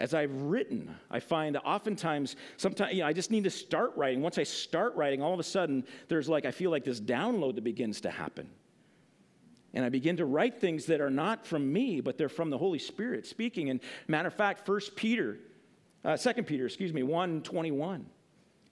as 0.00 0.14
I've 0.14 0.34
written, 0.34 0.96
I 1.10 1.20
find 1.20 1.58
oftentimes, 1.58 2.34
sometimes, 2.56 2.94
you 2.94 3.00
know, 3.00 3.06
I 3.06 3.12
just 3.12 3.30
need 3.30 3.44
to 3.44 3.50
start 3.50 3.92
writing. 3.96 4.22
Once 4.22 4.38
I 4.38 4.44
start 4.44 4.96
writing, 4.96 5.22
all 5.22 5.34
of 5.34 5.38
a 5.38 5.44
sudden, 5.44 5.84
there's 6.08 6.26
like, 6.26 6.46
I 6.46 6.50
feel 6.50 6.70
like 6.70 6.84
this 6.84 7.00
download 7.00 7.56
that 7.56 7.64
begins 7.64 8.00
to 8.00 8.10
happen. 8.10 8.48
And 9.74 9.84
I 9.84 9.90
begin 9.90 10.16
to 10.16 10.24
write 10.24 10.58
things 10.58 10.86
that 10.86 11.02
are 11.02 11.10
not 11.10 11.46
from 11.46 11.70
me, 11.70 12.00
but 12.00 12.16
they're 12.16 12.30
from 12.30 12.48
the 12.48 12.56
Holy 12.56 12.78
Spirit 12.78 13.26
speaking. 13.26 13.68
And 13.68 13.80
matter 14.08 14.28
of 14.28 14.34
fact, 14.34 14.64
First 14.64 14.96
Peter, 14.96 15.38
uh, 16.02 16.16
2 16.16 16.42
Peter, 16.44 16.64
excuse 16.64 16.94
me, 16.94 17.02
1 17.02 17.42
21. 17.42 18.06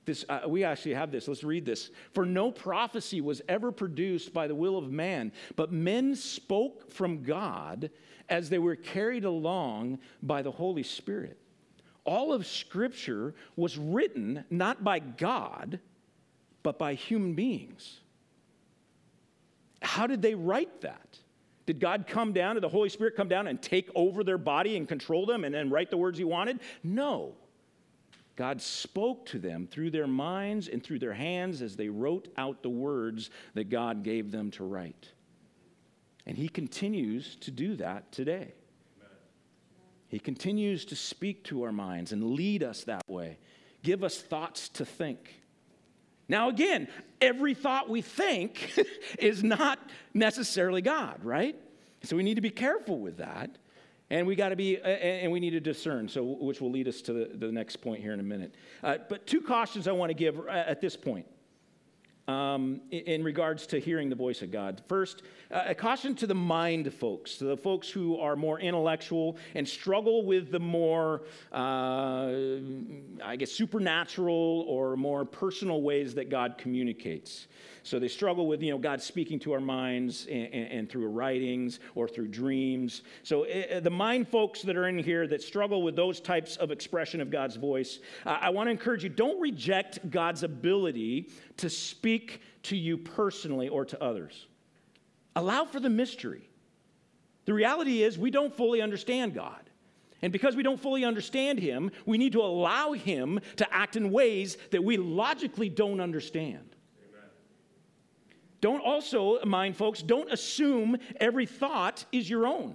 This, 0.09 0.25
uh, 0.27 0.41
we 0.49 0.65
actually 0.65 0.95
have 0.95 1.11
this. 1.11 1.29
Let's 1.29 1.45
read 1.45 1.67
this. 1.67 1.91
For 2.15 2.25
no 2.25 2.51
prophecy 2.51 3.21
was 3.21 3.43
ever 3.47 3.71
produced 3.71 4.33
by 4.33 4.47
the 4.47 4.55
will 4.55 4.79
of 4.79 4.91
man, 4.91 5.33
but 5.55 5.71
men 5.71 6.15
spoke 6.15 6.91
from 6.91 7.23
God 7.25 7.91
as 8.31 8.49
they 8.49 8.59
were 8.59 8.75
carried 8.75 9.27
along 9.27 9.99
by 10.23 10.41
the 10.41 10.51
Holy 10.51 10.83
Spirit. 10.83 11.39
All 12.07 12.33
of 12.33 12.47
Scripture 12.47 13.35
was 13.55 13.77
written 13.77 14.47
not 14.49 14.83
by 14.83 14.99
God, 14.99 15.79
but 16.63 16.79
by 16.79 16.95
human 16.95 17.35
beings. 17.35 18.01
How 19.83 20.07
did 20.07 20.23
they 20.23 20.35
write 20.35 20.81
that? 20.81 21.19
Did 21.67 21.81
God 21.81 22.07
come 22.07 22.33
down, 22.33 22.55
did 22.55 22.65
the 22.65 22.71
Holy 22.71 22.89
Spirit 22.89 23.15
come 23.15 23.29
down 23.29 23.47
and 23.47 23.61
take 23.61 23.91
over 23.95 24.25
their 24.25 24.39
body 24.39 24.79
and 24.79 24.89
control 24.89 25.27
them 25.27 25.45
and 25.45 25.55
then 25.55 25.69
write 25.69 25.91
the 25.91 25.99
words 25.99 26.17
he 26.17 26.25
wanted? 26.25 26.61
No. 26.83 27.35
God 28.39 28.63
spoke 28.63 29.27
to 29.27 29.41
them 29.41 29.67
through 29.69 29.91
their 29.91 30.07
minds 30.07 30.69
and 30.69 30.81
through 30.81 31.01
their 31.01 31.13
hands 31.13 31.61
as 31.61 31.75
they 31.75 31.89
wrote 31.89 32.29
out 32.37 32.63
the 32.63 32.69
words 32.69 33.31
that 33.55 33.69
God 33.69 34.05
gave 34.05 34.31
them 34.31 34.53
to 34.53 34.63
write. 34.63 35.09
And 36.25 36.39
he 36.39 36.49
continues 36.49 37.35
to 37.41 37.51
do 37.51 37.75
that 37.77 38.13
today. 38.13 38.55
He 40.07 40.21
continues 40.21 40.85
to 40.85 40.95
speak 40.95 41.43
to 41.47 41.65
our 41.65 41.73
minds 41.73 42.13
and 42.13 42.23
lead 42.23 42.63
us 42.63 42.85
that 42.85 43.03
way, 43.09 43.39
give 43.83 44.05
us 44.05 44.17
thoughts 44.17 44.69
to 44.69 44.85
think. 44.85 45.43
Now, 46.29 46.49
again, 46.49 46.87
every 47.21 47.55
thought 47.55 47.91
we 47.91 48.03
think 48.03 48.73
is 49.19 49.43
not 49.43 49.81
necessarily 50.15 50.81
God, 50.81 51.25
right? 51.25 51.57
So 52.05 52.17
we 52.17 52.23
need 52.23 52.37
to 52.37 52.41
be 52.41 52.51
careful 52.51 53.01
with 53.01 53.17
that. 53.17 53.59
And 54.11 54.27
we 54.27 54.37
got 54.37 54.49
to 54.51 54.57
be, 54.57 54.81
and 54.81 55.31
we 55.31 55.39
need 55.39 55.51
to 55.51 55.61
discern, 55.61 56.09
so 56.09 56.23
which 56.25 56.61
will 56.61 56.71
lead 56.71 56.89
us 56.89 57.03
to 57.03 57.13
the, 57.13 57.53
next 57.53 57.77
point 57.77 58.01
here 58.01 58.15
in 58.15 58.21
a 58.21 58.25
minute. 58.25 58.55
Uh, 58.83 58.97
but 59.09 59.27
two 59.27 59.43
cautions 59.43 59.87
I 59.87 59.93
want 59.93 60.11
to 60.11 60.15
give 60.15 60.47
at 60.49 60.81
this 60.81 60.97
point 60.97 61.27
um, 62.29 62.83
in 62.91 63.25
regards 63.25 63.67
to 63.67 63.81
hearing 63.81 64.11
the 64.11 64.15
voice 64.15 64.43
of 64.43 64.51
God. 64.51 64.83
First, 64.87 65.23
uh, 65.51 65.65
a 65.67 65.75
caution 65.75 66.15
to 66.17 66.27
the 66.27 66.35
mind 66.35 66.93
folks, 66.93 67.37
to 67.37 67.45
the 67.45 67.57
folks 67.57 67.91
who 67.91 68.19
are 68.19 68.37
more 68.37 68.61
intellectual 68.61 69.39
and 69.55 69.67
struggle 69.67 70.25
with 70.25 70.53
the 70.53 70.61
more, 70.61 71.23
uh, 71.53 72.29
I 73.25 73.37
guess, 73.37 73.51
supernatural 73.51 74.65
or 74.69 74.97
more 74.97 75.25
personal 75.25 75.81
ways 75.81 76.15
that 76.15 76.29
God 76.29 76.59
communicates. 76.59 77.49
So 77.89 77.99
they 77.99 78.09
struggle 78.09 78.47
with, 78.47 78.63
you 78.63 78.71
know, 78.71 78.79
God 78.79 79.01
speaking 79.01 79.39
to 79.41 79.55
our 79.55 79.61
minds 79.61 80.27
and, 80.27 80.53
and, 80.53 80.73
and 80.73 80.91
through 80.91 81.09
writings 81.09 81.81
or 81.95 82.07
through 82.07 82.29
dreams. 82.29 83.03
So 83.23 83.47
uh, 83.47 83.81
the 83.81 83.89
mind 83.89 84.29
folks 84.29 84.61
that 84.63 84.77
are 84.77 84.89
in 84.89 84.99
here 84.99 85.27
that 85.27 85.43
struggle 85.43 85.83
with 85.83 85.97
those 85.97 86.21
types 86.21 86.57
of 86.57 86.71
expression 86.71 87.23
of 87.23 87.31
God's 87.31 87.57
voice, 87.57 88.01
uh, 88.27 88.37
I 88.41 88.51
want 88.51 88.67
to 88.67 88.73
encourage 88.73 89.05
you 89.05 89.09
don't 89.09 89.41
reject 89.41 90.11
God's 90.11 90.43
ability 90.43 91.31
to 91.57 91.71
speak 91.71 92.43
to 92.65 92.77
you 92.77 92.99
personally 92.99 93.71
or 93.71 93.87
to 93.87 94.03
others. 94.03 94.47
Allow 95.35 95.65
for 95.65 95.81
the 95.81 95.89
mystery. 95.89 96.51
The 97.47 97.55
reality 97.55 98.03
is, 98.03 98.19
we 98.19 98.31
don't 98.31 98.55
fully 98.55 98.83
understand 98.83 99.35
God. 99.35 99.71
And 100.21 100.31
because 100.31 100.57
we 100.57 100.63
don't 100.63 100.81
fully 100.81 101.07
understand 101.07 101.59
Him, 101.59 101.91
we 102.05 102.19
need 102.19 102.33
to 102.33 102.43
allow 102.43 102.93
Him 102.93 103.41
to 103.57 103.75
act 103.75 103.97
in 103.97 104.11
ways 104.11 104.59
that 104.73 104.85
we 104.85 104.99
logically 104.99 105.71
don't 105.71 106.01
understand. 106.01 106.75
Don't 108.61 108.81
also, 108.81 109.39
mind 109.45 109.77
folks, 109.77 110.03
don't 110.03 110.33
assume 110.33 110.97
every 111.21 111.47
thought 111.47 112.05
is 112.13 112.29
your 112.29 112.47
own. 112.47 112.75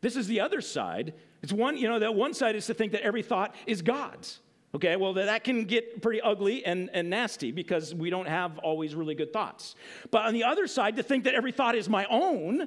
This 0.00 0.16
is 0.16 0.26
the 0.26 0.40
other 0.40 0.60
side. 0.60 1.14
It's 1.42 1.52
one, 1.52 1.76
you 1.76 1.88
know, 1.88 1.98
that 1.98 2.14
one 2.14 2.34
side 2.34 2.56
is 2.56 2.66
to 2.66 2.74
think 2.74 2.92
that 2.92 3.02
every 3.02 3.22
thought 3.22 3.54
is 3.66 3.82
God's. 3.82 4.40
Okay, 4.74 4.96
well, 4.96 5.12
that 5.14 5.44
can 5.44 5.64
get 5.64 6.02
pretty 6.02 6.20
ugly 6.20 6.66
and, 6.66 6.90
and 6.92 7.08
nasty 7.08 7.52
because 7.52 7.94
we 7.94 8.10
don't 8.10 8.26
have 8.26 8.58
always 8.58 8.96
really 8.96 9.14
good 9.14 9.32
thoughts. 9.32 9.76
But 10.10 10.26
on 10.26 10.34
the 10.34 10.42
other 10.42 10.66
side, 10.66 10.96
to 10.96 11.02
think 11.04 11.24
that 11.24 11.34
every 11.34 11.52
thought 11.52 11.76
is 11.76 11.88
my 11.88 12.06
own 12.10 12.66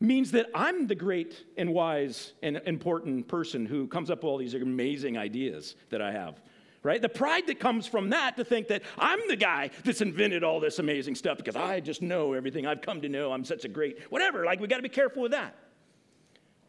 means 0.00 0.30
that 0.30 0.46
I'm 0.54 0.86
the 0.86 0.94
great 0.94 1.44
and 1.58 1.72
wise 1.74 2.32
and 2.42 2.60
important 2.64 3.28
person 3.28 3.66
who 3.66 3.86
comes 3.88 4.10
up 4.10 4.18
with 4.18 4.24
all 4.24 4.38
these 4.38 4.54
amazing 4.54 5.18
ideas 5.18 5.76
that 5.90 6.00
I 6.00 6.12
have 6.12 6.40
right? 6.86 7.02
The 7.02 7.08
pride 7.08 7.48
that 7.48 7.58
comes 7.58 7.86
from 7.86 8.10
that 8.10 8.36
to 8.36 8.44
think 8.44 8.68
that 8.68 8.82
I'm 8.96 9.18
the 9.28 9.36
guy 9.36 9.70
that's 9.84 10.00
invented 10.00 10.44
all 10.44 10.60
this 10.60 10.78
amazing 10.78 11.16
stuff 11.16 11.36
because 11.36 11.56
I 11.56 11.80
just 11.80 12.00
know 12.00 12.32
everything 12.32 12.66
I've 12.66 12.80
come 12.80 13.00
to 13.02 13.08
know. 13.08 13.32
I'm 13.32 13.44
such 13.44 13.64
a 13.64 13.68
great, 13.68 13.98
whatever. 14.10 14.44
Like, 14.44 14.60
we 14.60 14.68
got 14.68 14.76
to 14.76 14.82
be 14.82 14.88
careful 14.88 15.22
with 15.22 15.32
that. 15.32 15.56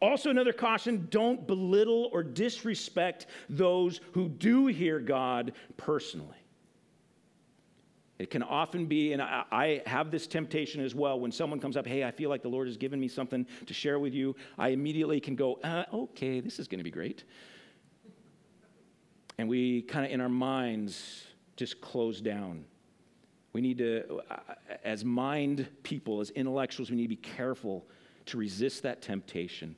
Also, 0.00 0.30
another 0.30 0.52
caution 0.52 1.06
don't 1.10 1.46
belittle 1.46 2.10
or 2.12 2.22
disrespect 2.22 3.26
those 3.48 4.00
who 4.12 4.28
do 4.28 4.66
hear 4.66 4.98
God 5.00 5.52
personally. 5.76 6.36
It 8.18 8.30
can 8.30 8.42
often 8.42 8.86
be, 8.86 9.12
and 9.12 9.22
I, 9.22 9.82
have 9.86 10.10
this 10.10 10.26
temptation 10.26 10.80
as 10.84 10.92
well, 10.92 11.20
when 11.20 11.30
someone 11.30 11.60
comes 11.60 11.76
up, 11.76 11.86
hey, 11.86 12.02
I 12.02 12.10
feel 12.10 12.30
like 12.30 12.42
the 12.42 12.48
Lord 12.48 12.66
has 12.66 12.76
given 12.76 12.98
me 12.98 13.06
something 13.06 13.46
to 13.66 13.74
share 13.74 14.00
with 14.00 14.12
you, 14.12 14.34
I 14.58 14.70
immediately 14.70 15.20
can 15.20 15.36
go, 15.36 15.60
uh, 15.62 15.84
okay, 15.92 16.40
this 16.40 16.58
is 16.58 16.66
going 16.66 16.78
to 16.78 16.84
be 16.84 16.90
great. 16.90 17.22
And 19.38 19.48
we 19.48 19.82
kind 19.82 20.04
of 20.04 20.12
in 20.12 20.20
our 20.20 20.28
minds 20.28 21.24
just 21.56 21.80
close 21.80 22.20
down. 22.20 22.64
We 23.52 23.60
need 23.60 23.78
to, 23.78 24.20
uh, 24.30 24.36
as 24.84 25.04
mind 25.04 25.68
people, 25.82 26.20
as 26.20 26.30
intellectuals, 26.30 26.90
we 26.90 26.96
need 26.96 27.04
to 27.04 27.08
be 27.08 27.16
careful 27.16 27.86
to 28.26 28.36
resist 28.36 28.82
that 28.82 29.00
temptation. 29.00 29.74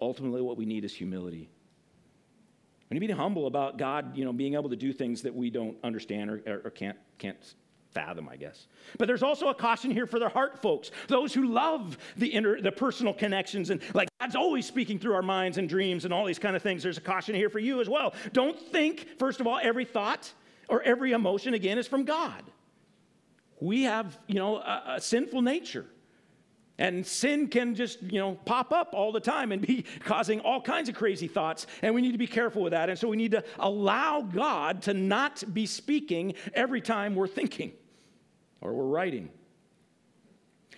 Ultimately, 0.00 0.42
what 0.42 0.56
we 0.56 0.66
need 0.66 0.84
is 0.84 0.92
humility. 0.92 1.48
We 2.90 2.98
need 2.98 3.06
to 3.06 3.14
be 3.14 3.18
humble 3.18 3.46
about 3.46 3.78
God, 3.78 4.16
you 4.16 4.24
know, 4.24 4.32
being 4.32 4.54
able 4.54 4.68
to 4.68 4.76
do 4.76 4.92
things 4.92 5.22
that 5.22 5.34
we 5.34 5.48
don't 5.48 5.76
understand 5.82 6.30
or, 6.30 6.42
or, 6.46 6.62
or 6.64 6.70
can't, 6.70 6.98
can't 7.18 7.54
fathom, 7.94 8.28
I 8.28 8.36
guess. 8.36 8.66
But 8.98 9.06
there's 9.06 9.22
also 9.22 9.48
a 9.48 9.54
caution 9.54 9.90
here 9.90 10.06
for 10.06 10.18
the 10.18 10.28
heart 10.28 10.60
folks, 10.60 10.90
those 11.08 11.32
who 11.32 11.46
love 11.48 11.98
the 12.16 12.28
inner, 12.28 12.60
the 12.60 12.72
personal 12.72 13.12
connections, 13.12 13.70
and 13.70 13.80
like 13.94 14.08
God's 14.20 14.36
always 14.36 14.66
speaking 14.66 14.98
through 14.98 15.14
our 15.14 15.22
minds 15.22 15.58
and 15.58 15.68
dreams 15.68 16.04
and 16.04 16.12
all 16.12 16.24
these 16.24 16.38
kind 16.38 16.56
of 16.56 16.62
things. 16.62 16.82
There's 16.82 16.98
a 16.98 17.02
caution 17.02 17.34
here 17.34 17.50
for 17.50 17.58
you 17.58 17.80
as 17.80 17.88
well. 17.88 18.14
Don't 18.32 18.58
think, 18.58 19.18
first 19.18 19.40
of 19.40 19.46
all, 19.46 19.58
every 19.62 19.84
thought 19.84 20.32
or 20.68 20.82
every 20.82 21.12
emotion 21.12 21.54
again 21.54 21.78
is 21.78 21.86
from 21.86 22.04
God. 22.04 22.42
We 23.60 23.82
have, 23.82 24.18
you 24.26 24.36
know, 24.36 24.56
a, 24.56 24.94
a 24.96 25.00
sinful 25.00 25.42
nature. 25.42 25.86
And 26.78 27.06
sin 27.06 27.48
can 27.48 27.74
just, 27.74 28.02
you 28.02 28.18
know, 28.18 28.34
pop 28.44 28.72
up 28.72 28.90
all 28.92 29.12
the 29.12 29.20
time 29.20 29.52
and 29.52 29.64
be 29.64 29.84
causing 30.04 30.40
all 30.40 30.60
kinds 30.60 30.88
of 30.88 30.94
crazy 30.94 31.28
thoughts. 31.28 31.66
And 31.82 31.94
we 31.94 32.00
need 32.00 32.12
to 32.12 32.18
be 32.18 32.26
careful 32.26 32.62
with 32.62 32.72
that. 32.72 32.88
And 32.88 32.98
so 32.98 33.08
we 33.08 33.16
need 33.16 33.32
to 33.32 33.44
allow 33.58 34.22
God 34.22 34.82
to 34.82 34.94
not 34.94 35.44
be 35.52 35.66
speaking 35.66 36.34
every 36.54 36.80
time 36.80 37.14
we're 37.14 37.28
thinking 37.28 37.72
or 38.62 38.72
we're 38.72 38.84
writing. 38.84 39.28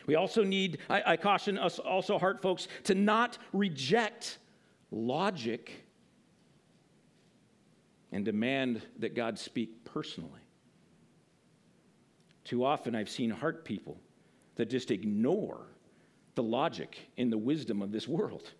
We 0.07 0.17
also 0.17 0.43
need, 0.43 0.79
I, 0.91 1.13
I, 1.13 1.17
caution 1.17 1.57
us 1.57 1.79
also, 1.79 2.19
heart 2.19 2.43
folks, 2.43 2.69
to 2.85 2.95
not 2.95 3.39
reject 3.53 4.39
logic 4.91 5.73
and 8.13 8.25
demand 8.25 8.83
that 8.99 9.15
God 9.15 9.39
speak 9.39 9.85
personally. 9.85 10.41
Too 12.45 12.65
often 12.65 12.95
I've 12.95 13.09
seen 13.09 13.31
heart 13.31 13.65
people 13.65 13.99
that 14.57 14.69
just 14.69 14.91
ignore 14.91 15.67
the 16.35 16.43
logic 16.43 16.99
and 17.17 17.33
the 17.33 17.39
wisdom 17.39 17.81
of 17.81 17.91
this 17.91 18.07
world. 18.07 18.51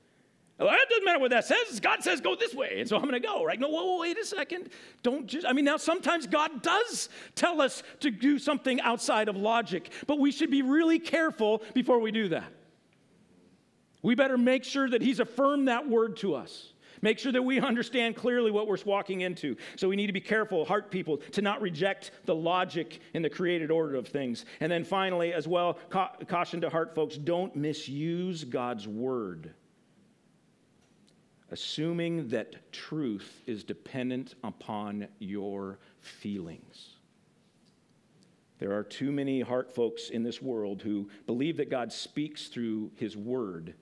Well, 0.59 0.69
it 0.73 0.89
doesn't 0.89 1.05
matter 1.05 1.19
what 1.19 1.31
that 1.31 1.45
says. 1.45 1.81
God 1.81 2.05
says 2.05 2.21
go 2.21 2.37
this 2.37 2.55
way, 2.55 2.77
and 2.79 2.89
so 2.89 2.97
I'm 2.97 3.03
going 3.03 3.15
to 3.15 3.21
go. 3.21 3.45
Right? 3.45 3.59
No, 3.59 3.69
whoa, 3.69 3.99
wait 3.99 4.19
a 4.19 4.25
second. 4.25 4.71
Don't 5.03 5.27
just. 5.27 5.47
I 5.47 5.53
mean, 5.53 5.65
now 5.65 5.77
sometimes 5.77 6.29
God 6.29 6.63
does 6.63 7.09
tell 7.35 7.61
us 7.61 7.83
to 8.01 8.11
do 8.11 8.39
something 8.39 8.81
outside 8.81 9.29
of 9.29 9.37
logic, 9.37 9.91
but 10.07 10.21
we 10.21 10.31
should 10.31 10.51
be 10.51 10.63
really 10.63 11.01
careful 11.01 11.63
before 11.75 11.99
we 11.99 12.13
do 12.13 12.29
that. 12.29 12.53
We 14.03 14.15
better 14.15 14.39
make 14.39 14.63
sure 14.63 14.89
that 14.89 15.03
He's 15.03 15.19
affirmed 15.19 15.67
that 15.69 15.89
word 15.89 16.19
to 16.19 16.35
us. 16.35 16.75
Make 17.03 17.19
sure 17.19 17.33
that 17.33 17.43
we 17.43 17.61
understand 17.61 18.17
clearly 18.17 18.51
what 18.51 18.69
we're 18.69 18.79
walking 18.87 19.23
into. 19.23 19.57
So 19.77 19.89
we 19.89 19.97
need 19.97 20.07
to 20.07 20.13
be 20.13 20.21
careful, 20.21 20.65
heart 20.65 20.91
people, 20.91 21.19
to 21.33 21.43
not 21.43 21.61
reject 21.61 22.13
the 22.25 22.35
logic 22.35 23.01
in 23.13 23.23
the 23.23 23.29
created 23.29 23.71
order 23.71 23.97
of 23.97 24.09
things. 24.09 24.47
And 24.61 24.71
then 24.71 24.85
finally, 24.85 25.33
as 25.33 25.49
well, 25.49 25.79
ca- 25.91 26.13
caution 26.29 26.61
to 26.63 26.71
heart 26.71 26.95
folks 26.95 27.17
don't 27.17 27.55
misuse 27.57 28.45
God's 28.45 28.87
word, 28.87 29.53
assuming 31.51 32.29
that 32.29 32.73
truth 32.73 33.43
is 33.47 33.65
dependent 33.65 34.35
upon 34.43 35.07
your 35.19 35.79
feelings. 36.01 36.91
There 38.59 38.73
are 38.73 38.85
too 38.85 39.13
many 39.13 39.41
heart 39.41 39.75
folks 39.75 40.11
in 40.11 40.23
this 40.23 40.41
world 40.41 40.83
who 40.83 41.09
believe 41.27 41.57
that 41.59 41.71
God 41.71 41.93
speaks 41.93 42.49
through 42.49 42.93
his 42.97 43.17
word, 43.17 43.75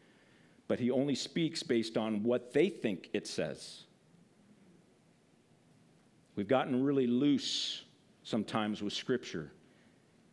but 0.66 0.80
he 0.80 0.90
only 0.90 1.14
speaks 1.14 1.62
based 1.62 1.96
on 1.96 2.22
what 2.22 2.52
they 2.52 2.68
think 2.68 3.10
it 3.12 3.26
says. 3.26 3.84
We've 6.34 6.48
gotten 6.48 6.82
really 6.82 7.06
loose 7.06 7.84
sometimes 8.22 8.82
with 8.82 8.92
scripture. 8.92 9.52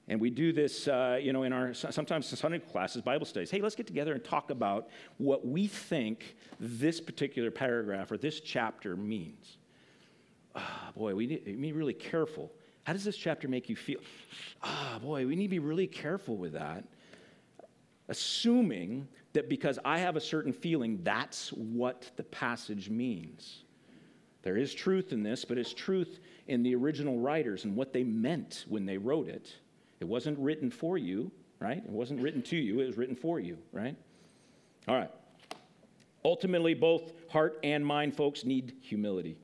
And 0.09 0.19
we 0.19 0.29
do 0.29 0.51
this, 0.51 0.87
uh, 0.87 1.19
you 1.21 1.31
know, 1.31 1.43
in 1.43 1.53
our 1.53 1.73
sometimes 1.73 2.27
Sunday 2.27 2.59
classes, 2.59 3.01
Bible 3.01 3.25
studies. 3.25 3.51
Hey, 3.51 3.61
let's 3.61 3.75
get 3.75 3.87
together 3.87 4.13
and 4.13 4.23
talk 4.23 4.49
about 4.49 4.89
what 5.17 5.45
we 5.45 5.67
think 5.67 6.35
this 6.59 6.99
particular 6.99 7.51
paragraph 7.51 8.11
or 8.11 8.17
this 8.17 8.39
chapter 8.39 8.95
means. 8.95 9.57
Oh, 10.55 10.89
boy, 10.95 11.15
we 11.15 11.27
need 11.27 11.45
to 11.45 11.53
be 11.53 11.71
really 11.71 11.93
careful 11.93 12.51
how 12.89 12.93
does 12.93 13.03
this 13.03 13.17
chapter 13.17 13.47
make 13.47 13.69
you 13.69 13.75
feel? 13.75 13.99
Ah, 14.63 14.95
oh, 14.95 14.99
boy, 14.99 15.27
we 15.27 15.35
need 15.35 15.43
to 15.43 15.49
be 15.49 15.59
really 15.59 15.85
careful 15.85 16.37
with 16.37 16.53
that. 16.53 16.83
Assuming 18.07 19.07
that 19.33 19.47
because 19.47 19.77
I 19.85 19.99
have 19.99 20.15
a 20.15 20.19
certain 20.19 20.51
feeling, 20.51 20.99
that's 21.03 21.53
what 21.53 22.09
the 22.15 22.23
passage 22.23 22.89
means. 22.89 23.63
There 24.41 24.57
is 24.57 24.73
truth 24.73 25.13
in 25.13 25.21
this, 25.21 25.45
but 25.45 25.59
it's 25.59 25.71
truth 25.71 26.19
in 26.47 26.63
the 26.63 26.73
original 26.73 27.19
writers 27.19 27.63
and 27.63 27.75
what 27.75 27.93
they 27.93 28.03
meant 28.03 28.65
when 28.67 28.87
they 28.87 28.97
wrote 28.97 29.27
it. 29.27 29.53
It 29.99 30.07
wasn't 30.07 30.39
written 30.39 30.71
for 30.71 30.97
you, 30.97 31.31
right? 31.59 31.77
It 31.77 31.89
wasn't 31.89 32.21
written 32.21 32.41
to 32.43 32.55
you, 32.55 32.79
it 32.79 32.87
was 32.87 32.97
written 32.97 33.15
for 33.15 33.39
you, 33.39 33.57
right? 33.71 33.95
All 34.87 34.95
right. 34.95 35.11
Ultimately, 36.23 36.73
both 36.73 37.13
heart 37.29 37.59
and 37.63 37.85
mind 37.85 38.15
folks 38.15 38.43
need 38.43 38.73
humility. 38.81 39.37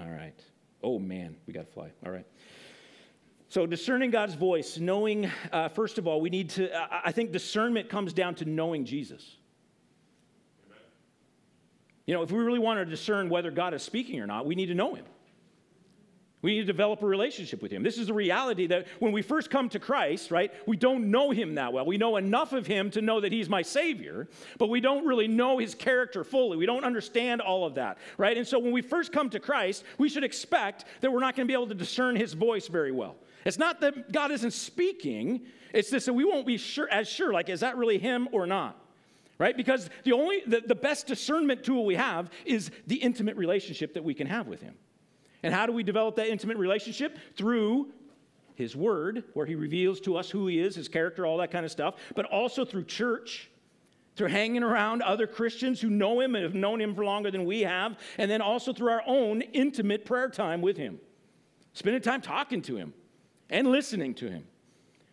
All 0.00 0.08
right. 0.10 0.38
Oh 0.82 0.98
man, 0.98 1.36
we 1.46 1.52
got 1.52 1.66
to 1.66 1.72
fly. 1.72 1.90
All 2.04 2.12
right. 2.12 2.26
So, 3.48 3.64
discerning 3.64 4.10
God's 4.10 4.34
voice, 4.34 4.76
knowing, 4.76 5.30
uh, 5.52 5.68
first 5.68 5.98
of 5.98 6.06
all, 6.06 6.20
we 6.20 6.30
need 6.30 6.50
to, 6.50 6.68
I 7.06 7.12
think 7.12 7.30
discernment 7.30 7.88
comes 7.88 8.12
down 8.12 8.34
to 8.36 8.44
knowing 8.44 8.84
Jesus. 8.84 9.36
You 12.06 12.14
know, 12.14 12.22
if 12.22 12.30
we 12.30 12.38
really 12.38 12.58
want 12.58 12.78
to 12.80 12.84
discern 12.84 13.28
whether 13.28 13.50
God 13.50 13.72
is 13.72 13.82
speaking 13.82 14.20
or 14.20 14.26
not, 14.26 14.46
we 14.46 14.54
need 14.54 14.66
to 14.66 14.74
know 14.74 14.94
Him. 14.94 15.04
We 16.46 16.52
need 16.52 16.60
to 16.60 16.72
develop 16.72 17.02
a 17.02 17.06
relationship 17.06 17.60
with 17.60 17.72
him. 17.72 17.82
This 17.82 17.98
is 17.98 18.06
the 18.06 18.14
reality 18.14 18.68
that 18.68 18.86
when 19.00 19.10
we 19.10 19.20
first 19.20 19.50
come 19.50 19.68
to 19.70 19.80
Christ, 19.80 20.30
right, 20.30 20.52
we 20.64 20.76
don't 20.76 21.10
know 21.10 21.32
him 21.32 21.56
that 21.56 21.72
well. 21.72 21.84
We 21.84 21.98
know 21.98 22.18
enough 22.18 22.52
of 22.52 22.68
him 22.68 22.88
to 22.92 23.02
know 23.02 23.18
that 23.18 23.32
he's 23.32 23.48
my 23.48 23.62
Savior, 23.62 24.28
but 24.56 24.68
we 24.68 24.80
don't 24.80 25.04
really 25.04 25.26
know 25.26 25.58
his 25.58 25.74
character 25.74 26.22
fully. 26.22 26.56
We 26.56 26.64
don't 26.64 26.84
understand 26.84 27.40
all 27.40 27.66
of 27.66 27.74
that, 27.74 27.98
right? 28.16 28.38
And 28.38 28.46
so 28.46 28.60
when 28.60 28.70
we 28.70 28.80
first 28.80 29.10
come 29.10 29.28
to 29.30 29.40
Christ, 29.40 29.82
we 29.98 30.08
should 30.08 30.22
expect 30.22 30.84
that 31.00 31.10
we're 31.10 31.18
not 31.18 31.34
going 31.34 31.48
to 31.48 31.50
be 31.50 31.52
able 31.52 31.66
to 31.66 31.74
discern 31.74 32.14
his 32.14 32.32
voice 32.32 32.68
very 32.68 32.92
well. 32.92 33.16
It's 33.44 33.58
not 33.58 33.80
that 33.80 34.12
God 34.12 34.30
isn't 34.30 34.52
speaking, 34.52 35.46
it's 35.74 35.90
just 35.90 36.06
that 36.06 36.12
we 36.12 36.24
won't 36.24 36.46
be 36.46 36.58
sure 36.58 36.88
as 36.88 37.08
sure, 37.08 37.32
like, 37.32 37.48
is 37.48 37.58
that 37.58 37.76
really 37.76 37.98
him 37.98 38.28
or 38.30 38.46
not? 38.46 38.80
Right? 39.36 39.56
Because 39.56 39.90
the 40.04 40.12
only 40.12 40.42
the, 40.46 40.60
the 40.60 40.76
best 40.76 41.08
discernment 41.08 41.64
tool 41.64 41.84
we 41.84 41.96
have 41.96 42.30
is 42.44 42.70
the 42.86 42.98
intimate 42.98 43.36
relationship 43.36 43.94
that 43.94 44.04
we 44.04 44.14
can 44.14 44.28
have 44.28 44.46
with 44.46 44.62
him. 44.62 44.76
And 45.42 45.52
how 45.54 45.66
do 45.66 45.72
we 45.72 45.82
develop 45.82 46.16
that 46.16 46.28
intimate 46.28 46.56
relationship? 46.56 47.18
Through 47.36 47.92
His 48.54 48.74
Word, 48.74 49.24
where 49.34 49.46
He 49.46 49.54
reveals 49.54 50.00
to 50.00 50.16
us 50.16 50.30
who 50.30 50.46
He 50.46 50.60
is, 50.60 50.74
His 50.74 50.88
character, 50.88 51.26
all 51.26 51.38
that 51.38 51.50
kind 51.50 51.64
of 51.64 51.70
stuff, 51.70 51.94
but 52.14 52.26
also 52.26 52.64
through 52.64 52.84
church, 52.84 53.50
through 54.16 54.28
hanging 54.28 54.62
around 54.62 55.02
other 55.02 55.26
Christians 55.26 55.80
who 55.80 55.90
know 55.90 56.20
Him 56.20 56.34
and 56.34 56.44
have 56.44 56.54
known 56.54 56.80
Him 56.80 56.94
for 56.94 57.04
longer 57.04 57.30
than 57.30 57.44
we 57.44 57.60
have, 57.60 57.98
and 58.18 58.30
then 58.30 58.40
also 58.40 58.72
through 58.72 58.90
our 58.90 59.02
own 59.06 59.42
intimate 59.42 60.04
prayer 60.04 60.28
time 60.28 60.62
with 60.62 60.76
Him. 60.76 60.98
Spending 61.74 62.02
time 62.02 62.22
talking 62.22 62.62
to 62.62 62.76
Him 62.76 62.94
and 63.50 63.68
listening 63.68 64.14
to 64.14 64.30
Him. 64.30 64.44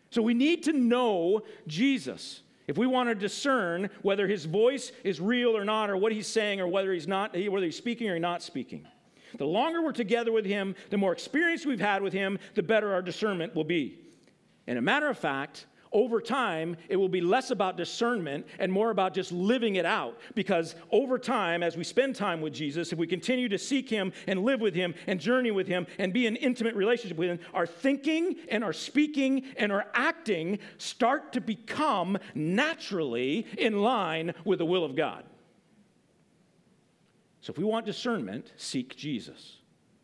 So 0.09 0.21
we 0.21 0.35
need 0.35 0.63
to 0.63 0.73
know 0.73 1.41
Jesus. 1.65 2.41
If 2.67 2.77
we 2.77 2.87
want 2.87 3.09
to 3.09 3.15
discern 3.15 3.89
whether 4.03 4.27
his 4.27 4.45
voice 4.45 4.91
is 5.03 5.19
real 5.19 5.57
or 5.57 5.65
not, 5.65 5.89
or 5.89 5.97
what 5.97 6.11
he's 6.11 6.27
saying, 6.27 6.61
or 6.61 6.67
whether 6.67 6.93
he's 6.93 7.07
not, 7.07 7.33
whether 7.33 7.65
he's 7.65 7.75
speaking 7.75 8.09
or 8.09 8.19
not 8.19 8.41
speaking. 8.41 8.87
The 9.37 9.45
longer 9.45 9.81
we're 9.81 9.91
together 9.91 10.31
with 10.31 10.45
Him, 10.45 10.75
the 10.89 10.97
more 10.97 11.13
experience 11.13 11.65
we've 11.65 11.79
had 11.79 12.01
with 12.01 12.13
Him, 12.13 12.39
the 12.55 12.63
better 12.63 12.93
our 12.93 13.01
discernment 13.01 13.55
will 13.55 13.63
be. 13.63 13.99
And 14.67 14.77
a 14.77 14.81
matter 14.81 15.09
of 15.09 15.17
fact, 15.17 15.65
over 15.93 16.19
time, 16.19 16.75
it 16.89 16.95
will 16.95 17.07
be 17.07 17.21
less 17.21 17.51
about 17.51 17.77
discernment 17.77 18.47
and 18.57 18.71
more 18.71 18.89
about 18.89 19.13
just 19.13 19.31
living 19.31 19.75
it 19.75 19.85
out. 19.85 20.17
Because 20.33 20.75
over 20.91 21.19
time, 21.19 21.61
as 21.61 21.77
we 21.77 21.83
spend 21.83 22.15
time 22.15 22.41
with 22.41 22.51
Jesus, 22.51 22.91
if 22.91 22.97
we 22.97 23.05
continue 23.05 23.47
to 23.49 23.59
seek 23.59 23.89
Him 23.89 24.11
and 24.27 24.43
live 24.43 24.59
with 24.59 24.73
Him 24.73 24.95
and 25.05 25.19
journey 25.19 25.51
with 25.51 25.67
Him 25.67 25.85
and 25.99 26.11
be 26.11 26.25
in 26.25 26.35
intimate 26.35 26.75
relationship 26.75 27.17
with 27.17 27.29
Him, 27.29 27.39
our 27.53 27.67
thinking 27.67 28.37
and 28.49 28.63
our 28.63 28.73
speaking 28.73 29.43
and 29.55 29.71
our 29.71 29.85
acting 29.93 30.57
start 30.79 31.33
to 31.33 31.41
become 31.41 32.17
naturally 32.33 33.45
in 33.57 33.83
line 33.83 34.33
with 34.45 34.59
the 34.59 34.65
will 34.65 34.83
of 34.83 34.95
God. 34.95 35.23
So 37.43 37.51
if 37.51 37.57
we 37.57 37.65
want 37.65 37.85
discernment, 37.85 38.53
seek 38.55 38.95
Jesus. 38.95 39.57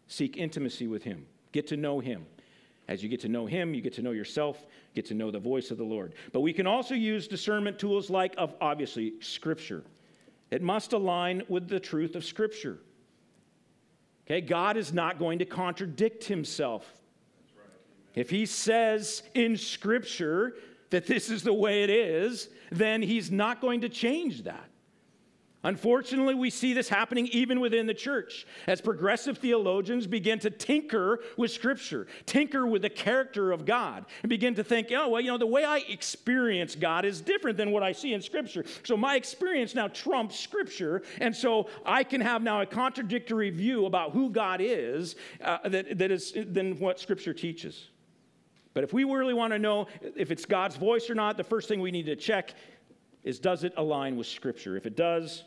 Seek 0.07 0.35
intimacy 0.35 0.87
with 0.87 1.03
him. 1.03 1.25
Get 1.53 1.67
to 1.67 1.77
know 1.77 2.01
him. 2.01 2.25
As 2.89 3.01
you 3.01 3.07
get 3.07 3.21
to 3.21 3.29
know 3.29 3.45
him, 3.45 3.73
you 3.73 3.79
get 3.79 3.93
to 3.93 4.01
know 4.01 4.11
yourself, 4.11 4.65
get 4.93 5.05
to 5.05 5.13
know 5.13 5.31
the 5.31 5.39
voice 5.39 5.71
of 5.71 5.77
the 5.77 5.85
Lord. 5.85 6.15
But 6.33 6.41
we 6.41 6.51
can 6.51 6.67
also 6.67 6.95
use 6.95 7.29
discernment 7.29 7.79
tools 7.79 8.09
like 8.09 8.33
of 8.37 8.55
obviously 8.59 9.13
scripture. 9.21 9.83
It 10.51 10.61
must 10.61 10.91
align 10.91 11.43
with 11.47 11.69
the 11.69 11.79
truth 11.79 12.15
of 12.15 12.25
scripture. 12.25 12.79
Okay, 14.27 14.41
God 14.41 14.75
is 14.75 14.91
not 14.91 15.17
going 15.17 15.39
to 15.39 15.45
contradict 15.45 16.25
himself. 16.25 16.85
If 18.15 18.29
he 18.29 18.45
says 18.45 19.23
in 19.33 19.55
scripture 19.55 20.55
that 20.89 21.07
this 21.07 21.29
is 21.29 21.43
the 21.43 21.53
way 21.53 21.83
it 21.83 21.89
is, 21.89 22.49
then 22.69 23.01
he's 23.01 23.31
not 23.31 23.61
going 23.61 23.79
to 23.79 23.87
change 23.87 24.43
that. 24.43 24.69
Unfortunately, 25.63 26.35
we 26.35 26.49
see 26.49 26.71
this 26.71 26.87
happening 26.87 27.27
even 27.27 27.59
within 27.59 27.85
the 27.85 27.93
church 27.93 28.47
as 28.65 28.79
progressive 28.79 29.39
theologians 29.39 30.07
begin 30.07 30.39
to 30.39 30.49
tinker 30.49 31.19
with 31.35 31.51
Scripture, 31.51 32.07
tinker 32.25 32.65
with 32.65 32.81
the 32.81 32.89
character 32.89 33.51
of 33.51 33.65
God, 33.65 34.05
and 34.23 34.29
begin 34.29 34.55
to 34.55 34.63
think, 34.63 34.87
oh, 34.95 35.09
well, 35.09 35.21
you 35.21 35.27
know, 35.27 35.37
the 35.37 35.45
way 35.45 35.65
I 35.65 35.79
experience 35.89 36.75
God 36.75 37.03
is 37.03 37.19
different 37.19 37.57
than 37.57 37.71
what 37.71 37.83
I 37.83 37.91
see 37.91 38.13
in 38.13 38.21
Scripture. 38.21 38.63
So 38.83 38.95
my 38.95 39.17
experience 39.17 39.75
now 39.75 39.89
trumps 39.89 40.39
Scripture, 40.39 41.03
and 41.19 41.35
so 41.35 41.67
I 41.85 42.05
can 42.05 42.21
have 42.21 42.41
now 42.41 42.61
a 42.61 42.65
contradictory 42.65 43.49
view 43.49 43.85
about 43.85 44.11
who 44.11 44.29
God 44.29 44.61
is 44.61 45.17
uh, 45.43 45.67
that, 45.67 45.97
that 45.97 46.09
is 46.09 46.33
than 46.35 46.79
what 46.79 47.01
Scripture 47.01 47.33
teaches. 47.33 47.89
But 48.73 48.85
if 48.85 48.93
we 48.93 49.03
really 49.03 49.33
want 49.33 49.51
to 49.51 49.59
know 49.59 49.87
if 50.01 50.31
it's 50.31 50.45
God's 50.45 50.77
voice 50.77 51.09
or 51.09 51.15
not, 51.15 51.35
the 51.35 51.43
first 51.43 51.67
thing 51.67 51.81
we 51.81 51.91
need 51.91 52.05
to 52.05 52.15
check 52.15 52.53
is 53.23 53.39
does 53.39 53.63
it 53.63 53.73
align 53.75 54.15
with 54.15 54.27
Scripture? 54.27 54.77
If 54.77 54.85
it 54.85 54.95
does, 54.95 55.43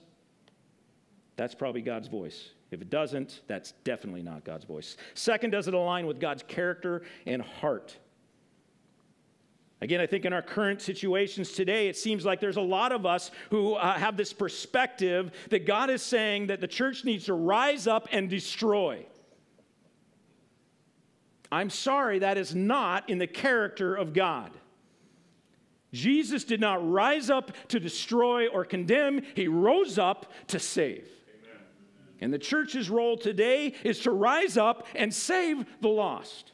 that's 1.42 1.56
probably 1.56 1.82
God's 1.82 2.06
voice. 2.06 2.50
If 2.70 2.80
it 2.82 2.88
doesn't, 2.88 3.40
that's 3.48 3.72
definitely 3.82 4.22
not 4.22 4.44
God's 4.44 4.64
voice. 4.64 4.96
Second, 5.14 5.50
does 5.50 5.66
it 5.66 5.74
align 5.74 6.06
with 6.06 6.20
God's 6.20 6.44
character 6.44 7.02
and 7.26 7.42
heart? 7.42 7.96
Again, 9.80 10.00
I 10.00 10.06
think 10.06 10.24
in 10.24 10.32
our 10.32 10.40
current 10.40 10.80
situations 10.80 11.50
today, 11.50 11.88
it 11.88 11.96
seems 11.96 12.24
like 12.24 12.38
there's 12.38 12.58
a 12.58 12.60
lot 12.60 12.92
of 12.92 13.04
us 13.04 13.32
who 13.50 13.74
uh, 13.74 13.98
have 13.98 14.16
this 14.16 14.32
perspective 14.32 15.32
that 15.50 15.66
God 15.66 15.90
is 15.90 16.00
saying 16.00 16.46
that 16.46 16.60
the 16.60 16.68
church 16.68 17.04
needs 17.04 17.24
to 17.24 17.34
rise 17.34 17.88
up 17.88 18.06
and 18.12 18.30
destroy. 18.30 19.04
I'm 21.50 21.70
sorry, 21.70 22.20
that 22.20 22.38
is 22.38 22.54
not 22.54 23.10
in 23.10 23.18
the 23.18 23.26
character 23.26 23.96
of 23.96 24.12
God. 24.12 24.52
Jesus 25.92 26.44
did 26.44 26.60
not 26.60 26.88
rise 26.88 27.30
up 27.30 27.50
to 27.66 27.80
destroy 27.80 28.46
or 28.46 28.64
condemn, 28.64 29.22
he 29.34 29.48
rose 29.48 29.98
up 29.98 30.30
to 30.46 30.60
save. 30.60 31.08
And 32.22 32.32
the 32.32 32.38
church's 32.38 32.88
role 32.88 33.16
today 33.16 33.74
is 33.82 33.98
to 34.00 34.12
rise 34.12 34.56
up 34.56 34.86
and 34.94 35.12
save 35.12 35.66
the 35.80 35.88
lost. 35.88 36.52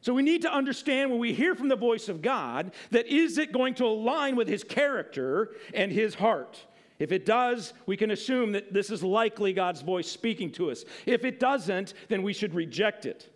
So 0.00 0.14
we 0.14 0.22
need 0.22 0.42
to 0.42 0.54
understand 0.54 1.10
when 1.10 1.18
we 1.18 1.34
hear 1.34 1.56
from 1.56 1.66
the 1.66 1.74
voice 1.74 2.08
of 2.08 2.22
God 2.22 2.70
that 2.92 3.08
is 3.08 3.38
it 3.38 3.50
going 3.50 3.74
to 3.74 3.84
align 3.84 4.36
with 4.36 4.46
his 4.46 4.62
character 4.62 5.56
and 5.74 5.90
his 5.90 6.14
heart? 6.14 6.64
If 7.00 7.10
it 7.10 7.26
does, 7.26 7.74
we 7.86 7.96
can 7.96 8.12
assume 8.12 8.52
that 8.52 8.72
this 8.72 8.90
is 8.90 9.02
likely 9.02 9.52
God's 9.52 9.82
voice 9.82 10.08
speaking 10.08 10.52
to 10.52 10.70
us. 10.70 10.84
If 11.06 11.24
it 11.24 11.40
doesn't, 11.40 11.94
then 12.08 12.22
we 12.22 12.32
should 12.32 12.54
reject 12.54 13.04
it. 13.04 13.28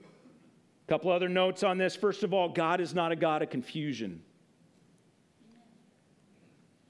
A 0.00 0.88
couple 0.88 1.12
other 1.12 1.28
notes 1.28 1.62
on 1.62 1.78
this. 1.78 1.94
First 1.94 2.24
of 2.24 2.34
all, 2.34 2.48
God 2.48 2.80
is 2.80 2.92
not 2.92 3.12
a 3.12 3.16
God 3.16 3.42
of 3.42 3.50
confusion. 3.50 4.20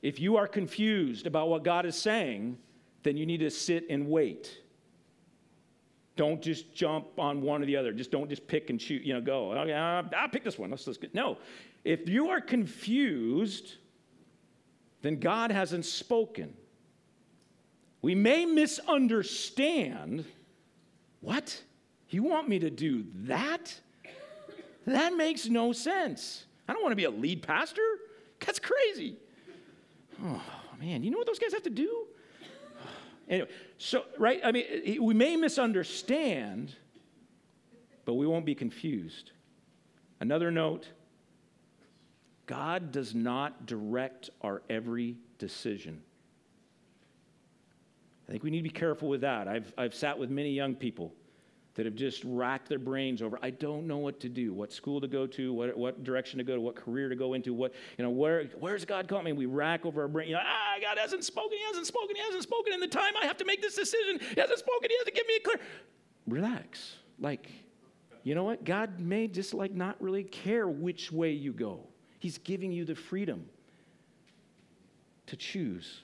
If 0.01 0.19
you 0.19 0.39
are 0.39 0.49
confused 0.49 1.27
about 1.27 1.51
what 1.51 1.63
God 1.63 1.85
is 1.85 1.95
saying, 1.95 2.57
then 3.03 3.17
you 3.17 3.27
need 3.27 3.39
to 3.39 3.51
sit 3.51 3.87
and 3.91 4.09
wait. 4.09 4.61
Don't 6.17 6.43
just 6.43 6.75
jump 6.75 7.07
on 7.17 7.43
one 7.43 7.63
or 7.63 7.67
the 7.67 7.77
other. 7.77 7.93
Just 7.93 8.11
don't 8.11 8.29
just 8.29 8.47
pick 8.47 8.71
and 8.71 8.81
choose, 8.81 9.07
you 9.07 9.15
know, 9.15 9.21
go, 9.21 9.53
okay, 9.53 9.73
I'll 9.73 10.29
pick 10.29 10.43
this 10.43 10.59
one. 10.59 10.71
Let's, 10.71 10.87
let's. 10.87 10.99
No. 11.15 11.39
If 11.85 12.09
you 12.09 12.31
are 12.31 12.41
confused, 12.41 13.75
then 15.03 15.21
God 15.21 15.53
hasn't 15.53 15.85
spoken. 15.85 16.55
We 18.03 18.15
may 18.15 18.45
misunderstand. 18.47 20.25
What? 21.21 21.63
You 22.11 22.25
want 22.25 22.49
me 22.49 22.59
to 22.59 22.71
do 22.71 23.05
that? 23.27 23.75
That 24.87 25.15
makes 25.15 25.49
no 25.49 25.73
sense. 25.73 26.47
I 26.69 26.73
don't 26.73 26.83
want 26.83 26.93
to 26.93 26.97
be 26.97 27.05
a 27.05 27.11
lead 27.11 27.43
pastor. 27.43 27.83
That's 28.45 28.59
crazy. 28.59 29.17
Oh, 30.25 30.43
man, 30.81 31.05
you 31.05 31.11
know 31.11 31.19
what 31.19 31.27
those 31.27 31.39
guys 31.39 31.53
have 31.53 31.63
to 31.65 31.71
do? 31.71 32.07
Anyway, 33.29 33.49
so, 33.77 34.05
right? 34.19 34.41
I 34.43 34.53
mean, 34.53 35.03
we 35.03 35.15
may 35.15 35.37
misunderstand, 35.37 36.75
but 38.05 38.15
we 38.15 38.27
won't 38.27 38.47
be 38.47 38.55
confused. 38.55 39.33
Another 40.21 40.51
note 40.51 40.89
God 42.47 42.93
does 42.93 43.15
not 43.15 43.67
direct 43.67 44.31
our 44.41 44.63
every 44.71 45.17
decision. 45.39 46.03
I 48.27 48.33
think 48.33 48.43
we 48.43 48.51
need 48.51 48.59
to 48.59 48.63
be 48.63 48.71
careful 48.71 49.09
with 49.09 49.21
that. 49.21 49.49
I've, 49.49 49.73
I've 49.77 49.95
sat 49.95 50.19
with 50.19 50.31
many 50.31 50.51
young 50.53 50.75
people 50.75 51.13
that 51.79 51.87
have 51.87 51.95
just 51.95 52.25
racked 52.25 52.69
their 52.69 52.79
brains 52.81 53.23
over 53.23 53.39
i 53.41 53.51
don't 53.51 53.87
know 53.87 53.99
what 53.99 54.19
to 54.19 54.29
do 54.29 54.53
what 54.53 54.73
school 54.73 55.01
to 55.01 55.07
go 55.07 55.29
to 55.29 55.53
what, 55.53 55.77
what 55.79 56.03
direction 56.03 56.37
to 56.37 56.45
go 56.45 56.57
to 56.57 56.61
what 56.61 56.75
career 56.75 57.09
to 57.09 57.15
go 57.15 57.35
into 57.35 57.55
what 57.55 57.73
you 57.97 58.03
know 58.03 58.11
where 58.11 58.47
where's 58.59 58.85
god 58.85 59.07
called 59.07 59.25
me? 59.25 59.33
We 59.33 59.47
rack 59.47 59.87
over 59.87 60.03
our 60.03 60.09
brain 60.09 60.29
you 60.29 60.35
know 60.35 60.43
ah 60.45 60.75
god 60.83 60.99
hasn't 60.99 61.23
spoken 61.23 61.57
he 61.57 61.65
hasn't 61.69 61.87
spoken 61.87 62.17
he 62.17 62.23
hasn't 62.23 62.43
spoken. 62.43 62.73
In 62.73 62.81
the 62.81 62.89
time 62.89 63.13
i 63.23 63.27
have 63.27 63.37
to 63.37 63.45
make 63.45 63.63
this 63.63 63.77
decision 63.77 64.19
he 64.19 64.41
hasn't 64.41 64.59
spoken 64.59 64.91
he 64.91 64.97
hasn't 64.99 65.15
given 65.15 65.29
me 65.29 65.37
a 65.37 65.41
clear 65.41 65.61
relax. 66.27 66.97
Like 67.21 67.49
you 68.25 68.35
know 68.35 68.45
what? 68.45 68.65
God 68.65 68.99
may 68.99 69.29
just 69.29 69.55
like 69.55 69.73
not 69.73 70.03
really 70.03 70.25
care 70.25 70.67
which 70.67 71.13
way 71.13 71.31
you 71.31 71.53
go. 71.53 71.87
He's 72.19 72.39
giving 72.39 72.73
you 72.73 72.85
the 72.85 72.97
freedom 72.97 73.47
to 75.27 75.37
choose 75.37 76.03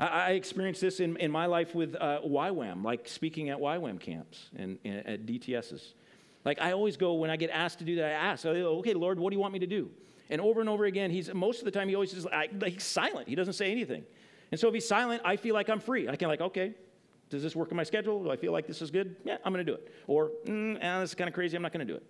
I, 0.00 0.06
I 0.06 0.30
experienced 0.30 0.80
this 0.80 1.00
in, 1.00 1.16
in 1.16 1.30
my 1.30 1.46
life 1.46 1.74
with 1.74 1.96
uh, 1.96 2.20
YWAM, 2.26 2.84
like 2.84 3.08
speaking 3.08 3.50
at 3.50 3.58
YWAM 3.58 4.00
camps 4.00 4.50
and, 4.56 4.78
and 4.84 5.06
at 5.06 5.26
DTSs. 5.26 5.92
Like 6.44 6.60
I 6.60 6.72
always 6.72 6.96
go 6.96 7.14
when 7.14 7.30
I 7.30 7.36
get 7.36 7.50
asked 7.50 7.78
to 7.78 7.84
do 7.84 7.96
that, 7.96 8.06
I 8.06 8.10
ask, 8.10 8.44
okay, 8.44 8.94
Lord, 8.94 9.18
what 9.18 9.30
do 9.30 9.36
you 9.36 9.40
want 9.40 9.52
me 9.52 9.60
to 9.60 9.66
do? 9.66 9.90
And 10.30 10.40
over 10.40 10.60
and 10.60 10.68
over 10.68 10.84
again, 10.84 11.10
he's 11.10 11.32
most 11.32 11.60
of 11.60 11.64
the 11.64 11.70
time 11.70 11.88
he 11.88 11.94
always 11.94 12.12
is 12.12 12.24
like, 12.24 12.62
he's 12.62 12.82
silent. 12.82 13.28
He 13.28 13.34
doesn't 13.34 13.54
say 13.54 13.70
anything. 13.70 14.04
And 14.50 14.60
so 14.60 14.68
if 14.68 14.74
he's 14.74 14.86
silent, 14.86 15.22
I 15.24 15.36
feel 15.36 15.54
like 15.54 15.68
I'm 15.68 15.80
free. 15.80 16.08
I 16.08 16.16
can 16.16 16.28
like, 16.28 16.40
okay, 16.40 16.74
does 17.30 17.42
this 17.42 17.56
work 17.56 17.70
in 17.70 17.76
my 17.76 17.82
schedule? 17.82 18.22
Do 18.22 18.30
I 18.30 18.36
feel 18.36 18.52
like 18.52 18.66
this 18.66 18.82
is 18.82 18.90
good? 18.90 19.16
Yeah, 19.24 19.38
I'm 19.44 19.52
going 19.52 19.64
to 19.64 19.70
do 19.70 19.76
it. 19.76 19.92
Or, 20.06 20.30
mm, 20.46 20.78
eh, 20.80 21.00
this 21.00 21.10
is 21.10 21.14
kind 21.14 21.28
of 21.28 21.34
crazy. 21.34 21.56
I'm 21.56 21.62
not 21.62 21.72
going 21.72 21.86
to 21.86 21.92
do 21.92 21.96
it. 21.96 22.06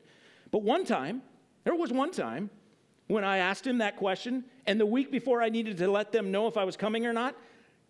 But 0.50 0.62
one 0.62 0.84
time, 0.84 1.22
there 1.64 1.74
was 1.74 1.92
one 1.92 2.10
time 2.10 2.50
when 3.06 3.24
I 3.24 3.38
asked 3.38 3.66
him 3.66 3.78
that 3.78 3.96
question, 3.96 4.44
and 4.66 4.80
the 4.80 4.86
week 4.86 5.10
before 5.10 5.42
I 5.42 5.48
needed 5.48 5.78
to 5.78 5.90
let 5.90 6.12
them 6.12 6.30
know 6.30 6.46
if 6.46 6.56
I 6.56 6.64
was 6.64 6.76
coming 6.76 7.06
or 7.06 7.12
not, 7.12 7.34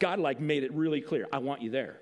God 0.05 0.21
like 0.21 0.39
made 0.39 0.65
it 0.65 0.73
really 0.75 1.01
clear. 1.01 1.27
I 1.33 1.39
want 1.39 1.63
you 1.63 1.71
there. 1.71 1.99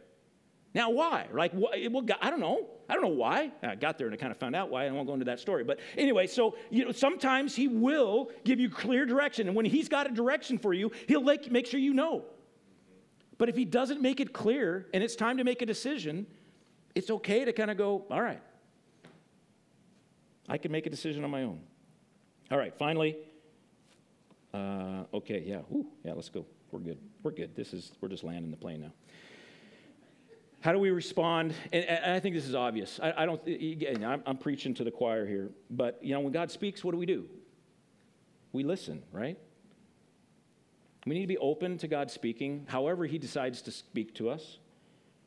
Now, 0.75 0.91
why? 0.91 1.29
Like, 1.33 1.53
well, 1.55 1.71
I 1.73 2.31
don't 2.31 2.41
know. 2.41 2.67
I 2.89 2.95
don't 2.95 3.03
know 3.03 3.11
why. 3.11 3.53
I 3.63 3.77
got 3.77 3.97
there 3.97 4.09
and 4.09 4.15
I 4.15 4.17
kind 4.17 4.33
of 4.33 4.39
found 4.39 4.57
out 4.57 4.71
why. 4.71 4.87
I 4.87 4.91
won't 4.91 5.07
go 5.07 5.13
into 5.13 5.27
that 5.27 5.39
story. 5.39 5.63
But 5.63 5.79
anyway, 5.97 6.27
so 6.27 6.57
you 6.69 6.85
know, 6.85 6.91
sometimes 6.91 7.55
He 7.55 7.69
will 7.69 8.33
give 8.43 8.59
you 8.59 8.69
clear 8.69 9.07
direction, 9.07 9.47
and 9.47 9.55
when 9.55 9.67
He's 9.67 9.89
got 9.89 10.11
a 10.11 10.13
direction 10.13 10.59
for 10.59 10.75
you, 10.75 10.91
He'll 11.07 11.23
make, 11.23 11.49
make 11.53 11.65
sure 11.65 11.79
you 11.79 11.95
know. 11.95 12.25
But 13.39 13.49
if 13.49 13.55
He 13.55 13.65
doesn't 13.65 14.03
make 14.03 14.19
it 14.19 14.33
clear 14.33 14.89
and 14.93 15.05
it's 15.05 15.15
time 15.15 15.37
to 15.37 15.45
make 15.45 15.63
a 15.63 15.67
decision, 15.67 16.27
it's 16.97 17.09
okay 17.09 17.45
to 17.45 17.53
kind 17.53 17.71
of 17.71 17.77
go, 17.77 18.05
all 18.11 18.21
right, 18.21 18.43
I 20.49 20.59
can 20.59 20.73
make 20.73 20.87
a 20.87 20.91
decision 20.91 21.23
on 21.23 21.31
my 21.31 21.45
own. 21.45 21.61
All 22.51 22.59
right, 22.59 22.75
finally, 22.77 23.17
uh, 24.53 25.05
okay, 25.15 25.45
yeah, 25.47 25.61
Ooh, 25.73 25.87
yeah, 26.05 26.15
let's 26.15 26.31
go. 26.31 26.45
We're 26.73 26.81
good. 26.81 26.99
We're 27.23 27.31
good. 27.31 27.55
This 27.55 27.73
is, 27.73 27.93
we're 28.01 28.09
just 28.09 28.25
landing 28.25 28.51
the 28.51 28.57
plane 28.57 28.81
now. 28.81 28.93
How 30.61 30.73
do 30.73 30.79
we 30.79 30.91
respond? 30.91 31.55
And, 31.73 31.85
and 31.85 32.13
I 32.13 32.19
think 32.19 32.35
this 32.35 32.49
is 32.49 32.55
obvious. 32.55 32.99
I, 33.03 33.13
I 33.19 33.27
don't, 33.27 33.47
again, 33.47 34.03
I'm, 34.03 34.23
I'm 34.27 34.39
preaching 34.39 34.75
to 34.75 34.85
the 34.85 34.91
choir 34.91 35.27
here, 35.27 35.51
but 35.71 35.99
you 36.03 36.15
know, 36.15 36.21
when 36.21 36.33
God 36.33 36.51
speaks, 36.51 36.83
what 36.83 36.93
do 36.93 36.99
we 36.99 37.07
do? 37.07 37.27
We 38.53 38.65
listen, 38.65 39.03
right? 39.13 39.39
We 41.07 41.15
need 41.15 41.23
to 41.23 41.27
be 41.27 41.39
open 41.39 41.79
to 41.79 41.89
God 41.89 42.11
speaking, 42.11 42.67
however 42.69 43.05
He 43.07 43.19
decides 43.19 43.63
to 43.63 43.71
speak 43.71 44.15
to 44.17 44.31
us. 44.31 44.59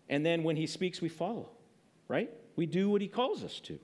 And 0.10 0.26
then 0.26 0.44
when 0.44 0.56
He 0.56 0.68
speaks, 0.68 1.02
we 1.02 1.10
follow, 1.10 1.50
right? 2.08 2.32
We 2.56 2.66
do 2.66 2.90
what 2.90 3.02
He 3.02 3.08
calls 3.08 3.44
us 3.44 3.60
to 3.62 3.80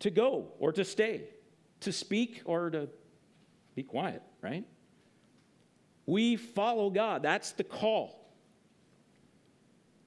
to 0.00 0.10
go 0.10 0.52
or 0.58 0.72
to 0.72 0.84
stay, 0.84 1.24
to 1.80 1.92
speak 1.92 2.42
or 2.44 2.70
to 2.70 2.88
be 3.74 3.82
quiet, 3.82 4.22
right? 4.42 4.64
We 6.10 6.34
follow 6.34 6.90
God. 6.90 7.22
That's 7.22 7.52
the 7.52 7.62
call. 7.62 8.18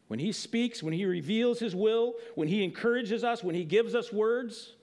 When 0.09 0.19
He 0.19 0.33
speaks, 0.33 0.83
when 0.83 0.93
He 0.93 1.05
reveals 1.05 1.59
His 1.59 1.73
will, 1.73 2.15
when 2.35 2.49
He 2.49 2.61
encourages 2.61 3.23
us, 3.23 3.41
when 3.41 3.55
He 3.55 3.63
gives 3.63 3.95
us 3.95 4.11
words, 4.11 4.73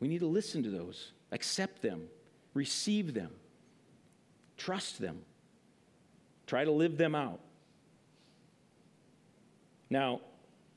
we 0.00 0.08
need 0.08 0.20
to 0.20 0.26
listen 0.26 0.62
to 0.62 0.70
those, 0.70 1.12
accept 1.32 1.82
them, 1.82 2.08
receive 2.54 3.12
them, 3.12 3.30
trust 4.56 5.02
them, 5.02 5.20
try 6.46 6.64
to 6.64 6.72
live 6.72 6.96
them 6.96 7.14
out. 7.14 7.40
Now, 9.90 10.22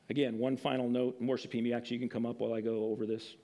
again, 0.09 0.37
one 0.37 0.57
final 0.57 0.89
note. 0.89 1.15
Worship 1.21 1.55
actually, 1.55 1.95
you 1.95 1.99
can 1.99 2.09
come 2.09 2.25
up 2.25 2.41
while 2.41 2.53
I 2.53 2.59
go 2.59 2.91
over 2.91 3.05
this. 3.05 3.35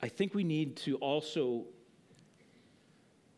I 0.00 0.08
think 0.08 0.34
we 0.34 0.44
need 0.44 0.76
to 0.78 0.96
also 0.96 1.64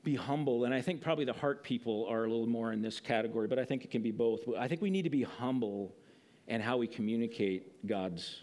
be 0.03 0.15
humble, 0.15 0.65
and 0.65 0.75
I 0.75 0.81
think 0.81 1.01
probably 1.01 1.25
the 1.25 1.33
heart 1.33 1.63
people 1.63 2.07
are 2.09 2.25
a 2.25 2.29
little 2.29 2.47
more 2.47 2.73
in 2.73 2.83
this 2.83 3.01
category, 3.01 3.47
but 3.47 3.59
I 3.59 3.65
think 3.65 3.85
it 3.85 3.91
can 3.91 4.03
be 4.03 4.11
both. 4.11 4.41
I 4.59 4.67
think 4.69 4.81
we 4.81 4.91
need 4.91 5.03
to 5.03 5.11
be 5.11 5.23
humble 5.23 5.95
in 6.49 6.61
how 6.61 6.77
we 6.77 6.87
communicate 6.87 7.87
God's 7.87 8.43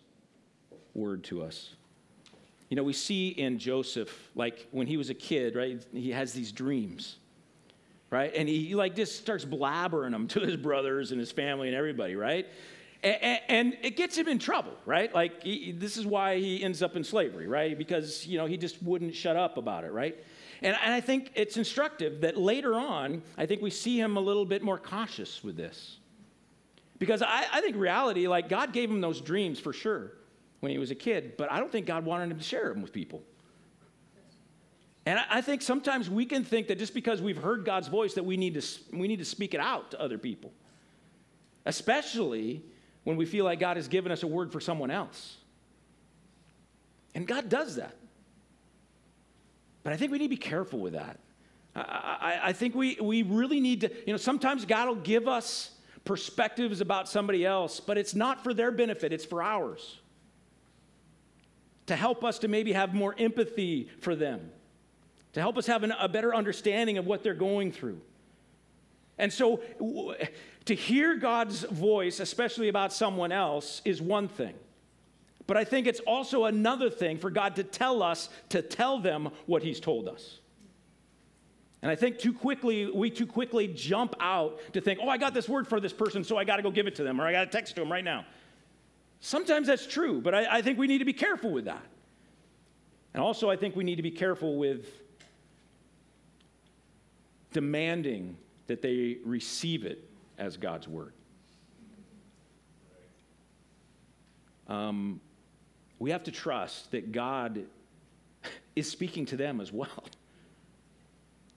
word 0.94 1.24
to 1.26 1.44
us. 1.44 1.76
You 2.70 2.76
know, 2.76 2.84
we 2.84 2.94
see 2.94 3.30
in 3.30 3.60
Joseph, 3.60 4.30
like 4.36 4.68
when 4.72 4.88
he 4.88 4.98
was 4.98 5.10
a 5.10 5.14
kid, 5.14 5.56
right? 5.56 5.84
He 5.94 6.12
has 6.12 6.34
these 6.34 6.52
dreams, 6.52 7.18
right? 8.10 8.32
And 8.36 8.48
he 8.48 8.76
like 8.76 8.96
just 8.96 9.18
starts 9.18 9.46
blabbering 9.46 10.12
them 10.12 10.28
to 10.30 10.42
his 10.42 10.58
brothers 10.58 11.12
and 11.12 11.20
his 11.20 11.32
family 11.32 11.68
and 11.68 11.78
everybody, 11.78 12.16
right? 12.16 12.48
And, 13.04 13.78
it 13.84 13.96
gets 13.96 14.18
him 14.18 14.28
in 14.28 14.40
trouble, 14.40 14.74
right? 14.86 15.14
Like, 15.14 15.44
he, 15.44 15.72
this 15.72 15.98
is 15.98 16.06
why 16.06 16.40
he 16.40 16.64
ends 16.64 16.82
up 16.82 16.96
in 16.96 17.04
slavery, 17.04 17.48
right? 17.48 17.78
Because, 17.78 18.26
you 18.26 18.38
know, 18.38 18.46
he 18.46 18.58
just 18.58 18.82
wouldn't 18.82 19.14
shut 19.14 19.36
up 19.36 19.58
about 19.58 19.84
it, 19.84 19.92
right? 19.92 20.18
And, 20.62 20.76
and 20.84 20.94
I 20.94 21.00
think 21.00 21.32
it's 21.36 21.58
instructive 21.58 22.22
that 22.22 22.38
later 22.38 22.76
on, 22.76 23.22
I 23.38 23.46
think 23.46 23.62
we 23.62 23.70
see 23.70 24.00
him 24.00 24.18
a 24.18 24.20
little 24.20 24.46
bit 24.46 24.64
more 24.64 24.80
cautious 24.80 25.44
with 25.44 25.56
this. 25.56 25.98
Because 26.98 27.22
I, 27.22 27.46
I 27.54 27.62
think 27.62 27.76
reality, 27.76 28.28
like, 28.28 28.50
God 28.50 28.74
gave 28.74 28.90
him 28.90 29.02
those 29.02 29.22
dreams 29.22 29.60
for 29.60 29.74
sure 29.74 30.14
when 30.62 30.72
he 30.72 30.80
was 30.80 30.90
a 30.90 30.96
kid, 30.96 31.38
but 31.38 31.52
I 31.52 31.60
don't 31.60 31.72
think 31.72 31.86
God 31.86 32.04
wanted 32.04 32.32
him 32.32 32.38
to 32.38 32.44
share 32.44 32.70
them 32.70 32.82
with 32.82 32.92
people. 32.92 33.22
And 35.06 35.20
I, 35.20 35.26
I 35.30 35.42
think 35.42 35.62
sometimes 35.62 36.10
we 36.10 36.26
can 36.26 36.44
think 36.44 36.68
that 36.68 36.80
just 36.80 36.96
because 36.96 37.22
we've 37.22 37.38
heard 37.38 37.64
God's 37.64 37.88
voice 37.88 38.16
that 38.16 38.24
we 38.24 38.38
need 38.38 38.60
to, 38.60 38.68
we 38.92 39.08
need 39.08 39.20
to 39.20 39.26
speak 39.26 39.54
it 39.54 39.60
out 39.60 39.92
to 39.92 40.02
other 40.02 40.18
people. 40.18 40.52
Especially 41.66 42.64
when 43.08 43.16
we 43.16 43.26
feel 43.26 43.46
like 43.46 43.58
God 43.58 43.78
has 43.78 43.88
given 43.88 44.12
us 44.12 44.22
a 44.24 44.28
word 44.28 44.52
for 44.52 44.60
someone 44.60 44.92
else. 44.92 45.38
And 47.16 47.26
God 47.26 47.48
does 47.48 47.78
that. 47.78 47.96
But 49.82 49.94
I 49.94 49.96
think 49.96 50.12
we 50.12 50.18
need 50.18 50.26
to 50.26 50.30
be 50.30 50.36
careful 50.36 50.80
with 50.80 50.92
that. 50.92 51.18
I, 51.74 51.80
I, 51.80 52.40
I, 52.50 52.52
think 52.52 52.76
we, 52.76 52.98
we 53.02 53.24
really 53.24 53.62
need 53.62 53.80
to, 53.80 53.92
you 54.06 54.12
know, 54.12 54.18
sometimes 54.18 54.66
God 54.66 54.90
will 54.90 54.96
give 54.96 55.26
us 55.26 55.72
perspectives 56.04 56.82
about 56.82 57.08
somebody 57.08 57.46
else, 57.46 57.80
but 57.80 57.98
it's 57.98 58.14
not 58.14 58.44
for 58.44 58.54
their 58.54 58.72
benefit, 58.72 59.14
it's 59.14 59.24
for 59.24 59.42
ours. 59.42 60.02
To 61.86 61.96
help 61.96 62.26
us 62.26 62.40
to 62.40 62.50
maybe 62.50 62.74
have 62.74 62.94
more 62.94 63.16
empathy 63.18 63.88
for 64.02 64.18
them, 64.18 64.52
to 65.32 65.40
help 65.40 65.58
us 65.58 65.66
have 65.68 65.84
an, 65.84 65.94
a 65.98 66.10
better 66.10 66.36
understanding 66.36 66.98
of 66.98 67.06
what 67.06 67.24
they're 67.24 67.34
going 67.34 67.72
through. 67.72 68.02
And 69.18 69.32
so, 69.32 69.62
to 70.68 70.76
hear 70.76 71.16
God's 71.16 71.64
voice, 71.64 72.20
especially 72.20 72.68
about 72.70 72.94
someone 72.94 73.32
else, 73.32 73.82
is 73.84 74.02
one 74.02 74.28
thing. 74.28 74.54
But 75.48 75.58
I 75.58 75.64
think 75.64 75.88
it's 75.88 76.02
also 76.02 76.46
another 76.46 76.90
thing 76.90 77.18
for 77.18 77.30
God 77.30 77.56
to 77.56 77.64
tell 77.64 78.04
us 78.04 78.30
to 78.50 78.62
tell 78.62 79.00
them 79.00 79.30
what 79.46 79.64
He's 79.64 79.80
told 79.80 80.08
us. 80.08 80.40
And 81.82 81.92
I 81.92 81.96
think 81.96 82.20
too 82.20 82.34
quickly, 82.34 82.92
we 82.92 83.10
too 83.10 83.28
quickly 83.28 83.68
jump 83.68 84.16
out 84.20 84.60
to 84.74 84.82
think, 84.82 85.00
oh, 85.02 85.08
I 85.08 85.18
got 85.18 85.34
this 85.34 85.48
word 85.48 85.68
for 85.68 85.80
this 85.80 85.94
person, 85.94 86.24
so 86.24 86.38
I 86.38 86.44
got 86.44 86.58
to 86.58 86.64
go 86.64 86.72
give 86.72 86.88
it 86.88 86.96
to 86.96 87.04
them, 87.04 87.22
or 87.22 87.26
I 87.26 87.32
got 87.32 87.46
to 87.46 87.52
text 87.52 87.76
to 87.76 87.82
them 87.82 87.92
right 87.92 88.04
now. 88.04 88.26
Sometimes 89.20 89.68
that's 89.68 89.88
true, 89.88 90.20
but 90.22 90.36
I, 90.36 90.58
I 90.58 90.62
think 90.62 90.78
we 90.78 90.88
need 90.88 91.00
to 91.00 91.06
be 91.06 91.14
careful 91.14 91.52
with 91.52 91.66
that. 91.66 91.84
And 93.14 93.24
also, 93.24 93.50
I 93.50 93.56
think 93.56 93.76
we 93.76 93.84
need 93.84 93.96
to 93.96 94.04
be 94.04 94.12
careful 94.12 94.58
with 94.58 94.86
demanding 97.54 98.38
that 98.68 98.82
they 98.82 99.18
receive 99.24 99.86
it 99.86 100.07
as 100.38 100.58
God's 100.58 100.88
word. 100.88 101.14
Um, 104.68 105.22
we 106.00 106.12
have 106.12 106.24
to 106.26 106.32
trust 106.32 106.92
that 106.92 107.12
God 107.12 107.66
is 108.76 108.90
speaking 108.90 109.26
to 109.28 109.38
them 109.38 109.62
as 109.62 109.72
well. 109.72 110.04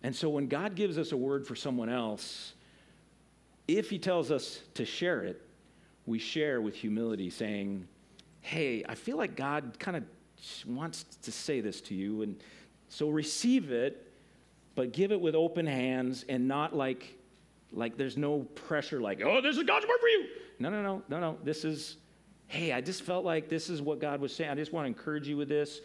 And 0.03 0.15
so 0.17 0.29
when 0.31 0.49
God 0.49 0.75
gives 0.75 0.97
us 0.97 1.13
a 1.13 1.17
word 1.17 1.47
for 1.47 1.55
someone 1.55 1.89
else, 1.91 2.55
if 3.69 3.91
He 3.91 3.99
tells 3.99 4.31
us 4.31 4.61
to 4.75 4.85
share 4.85 5.23
it, 5.23 5.43
we 6.07 6.19
share 6.19 6.61
with 6.61 6.75
humility, 6.75 7.29
saying, 7.31 7.87
Hey, 8.41 8.83
I 8.89 8.95
feel 8.95 9.19
like 9.19 9.37
God 9.37 9.79
kind 9.79 9.99
of 9.99 10.05
wants 10.67 11.05
to 11.23 11.31
say 11.31 11.61
this 11.61 11.83
to 11.83 11.95
you. 11.95 12.23
And 12.23 12.43
so 12.89 13.11
receive 13.11 13.71
it, 13.71 14.11
but 14.75 14.93
give 14.93 15.13
it 15.13 15.21
with 15.21 15.35
open 15.35 15.67
hands 15.67 16.25
and 16.29 16.49
not 16.49 16.75
like, 16.75 17.19
like 17.73 17.97
there's 17.97 18.17
no 18.17 18.41
pressure, 18.41 19.01
like, 19.01 19.23
oh, 19.23 19.41
this 19.41 19.57
is 19.57 19.65
God's 19.65 19.87
word 19.87 19.99
for 20.01 20.09
you. 20.09 20.27
No, 20.59 20.71
no, 20.71 20.83
no, 20.83 21.03
no, 21.09 21.21
no. 21.21 21.39
This 21.45 21.65
is, 21.65 21.97
hey, 22.49 22.73
I 22.73 22.81
just 22.81 23.03
felt 23.03 23.25
like 23.25 23.49
this 23.49 23.71
is 23.71 23.81
what 23.81 24.01
God 24.01 24.21
was 24.21 24.35
saying. 24.35 24.51
I 24.51 24.55
just 24.55 24.73
want 24.73 24.85
to 24.85 24.89
encourage 24.89 25.29
you 25.29 25.37
with 25.37 25.49
this. 25.49 25.81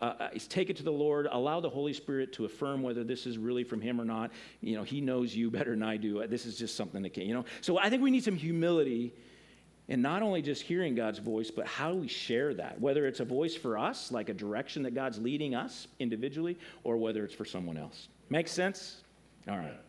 Uh, 0.00 0.14
uh 0.18 0.28
take 0.48 0.70
it 0.70 0.76
to 0.76 0.82
the 0.82 0.92
Lord. 0.92 1.28
Allow 1.30 1.60
the 1.60 1.70
Holy 1.70 1.92
Spirit 1.92 2.32
to 2.34 2.44
affirm 2.44 2.82
whether 2.82 3.04
this 3.04 3.26
is 3.26 3.38
really 3.38 3.64
from 3.64 3.80
Him 3.80 4.00
or 4.00 4.04
not. 4.04 4.30
You 4.60 4.76
know, 4.76 4.82
He 4.82 5.00
knows 5.00 5.34
you 5.34 5.50
better 5.50 5.70
than 5.70 5.82
I 5.82 5.96
do. 5.96 6.26
This 6.26 6.46
is 6.46 6.56
just 6.56 6.76
something 6.76 7.02
that 7.02 7.14
can, 7.14 7.24
you 7.24 7.34
know. 7.34 7.44
So 7.60 7.78
I 7.78 7.88
think 7.90 8.02
we 8.02 8.10
need 8.10 8.24
some 8.24 8.36
humility 8.36 9.14
in 9.88 10.02
not 10.02 10.22
only 10.22 10.42
just 10.42 10.62
hearing 10.62 10.94
God's 10.94 11.18
voice, 11.18 11.50
but 11.50 11.66
how 11.66 11.90
do 11.90 11.96
we 11.96 12.08
share 12.08 12.52
that? 12.54 12.78
Whether 12.80 13.06
it's 13.06 13.20
a 13.20 13.24
voice 13.24 13.56
for 13.56 13.78
us, 13.78 14.12
like 14.12 14.28
a 14.28 14.34
direction 14.34 14.82
that 14.82 14.94
God's 14.94 15.18
leading 15.18 15.54
us 15.54 15.88
individually, 15.98 16.58
or 16.84 16.98
whether 16.98 17.24
it's 17.24 17.34
for 17.34 17.46
someone 17.46 17.78
else. 17.78 18.08
Make 18.28 18.48
sense? 18.48 18.98
All 19.48 19.56
right. 19.56 19.80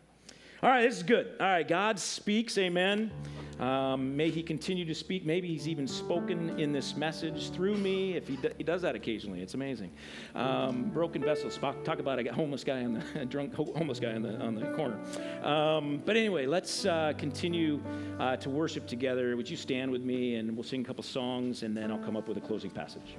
All 0.62 0.70
right, 0.70 0.82
this 0.82 0.98
is 0.98 1.04
good. 1.04 1.36
All 1.40 1.48
right, 1.48 1.66
God 1.66 1.98
speaks, 1.98 2.58
amen. 2.58 3.12
Um, 3.62 4.18
may 4.18 4.30
He 4.30 4.44
continue 4.44 4.84
to 4.84 4.94
speak. 4.94 5.26
Maybe 5.26 5.48
He's 5.48 5.70
even 5.70 5.88
spoken 5.88 6.60
in 6.60 6.74
this 6.74 6.98
message 6.98 7.52
through 7.52 7.78
me. 7.78 8.18
If 8.18 8.28
He, 8.28 8.36
do, 8.36 8.50
he 8.58 8.64
does 8.66 8.82
that 8.82 8.94
occasionally, 8.94 9.42
it's 9.42 9.54
amazing. 9.54 9.90
Um, 10.36 10.90
broken 10.90 11.24
vessels. 11.24 11.58
Talk 11.58 12.00
about 12.00 12.20
a 12.20 12.34
homeless 12.34 12.66
guy 12.66 12.84
on 12.84 13.02
the 13.16 13.26
drunk 13.30 13.54
homeless 13.54 14.02
guy 14.02 14.14
on 14.14 14.22
the 14.22 14.38
on 14.42 14.56
the 14.56 14.66
corner. 14.74 15.00
Um, 15.46 16.02
but 16.06 16.18
anyway, 16.18 16.46
let's 16.46 16.84
uh, 16.86 17.14
continue 17.18 17.82
uh, 18.20 18.36
to 18.38 18.50
worship 18.50 18.86
together. 18.86 19.38
Would 19.38 19.50
you 19.50 19.58
stand 19.58 19.90
with 19.92 20.02
me, 20.02 20.36
and 20.36 20.58
we'll 20.58 20.64
sing 20.64 20.82
a 20.82 20.86
couple 20.86 21.04
songs, 21.04 21.64
and 21.64 21.76
then 21.76 21.90
I'll 21.90 22.00
come 22.00 22.18
up 22.18 22.28
with 22.28 22.38
a 22.38 22.42
closing 22.42 22.72
passage. 22.72 23.16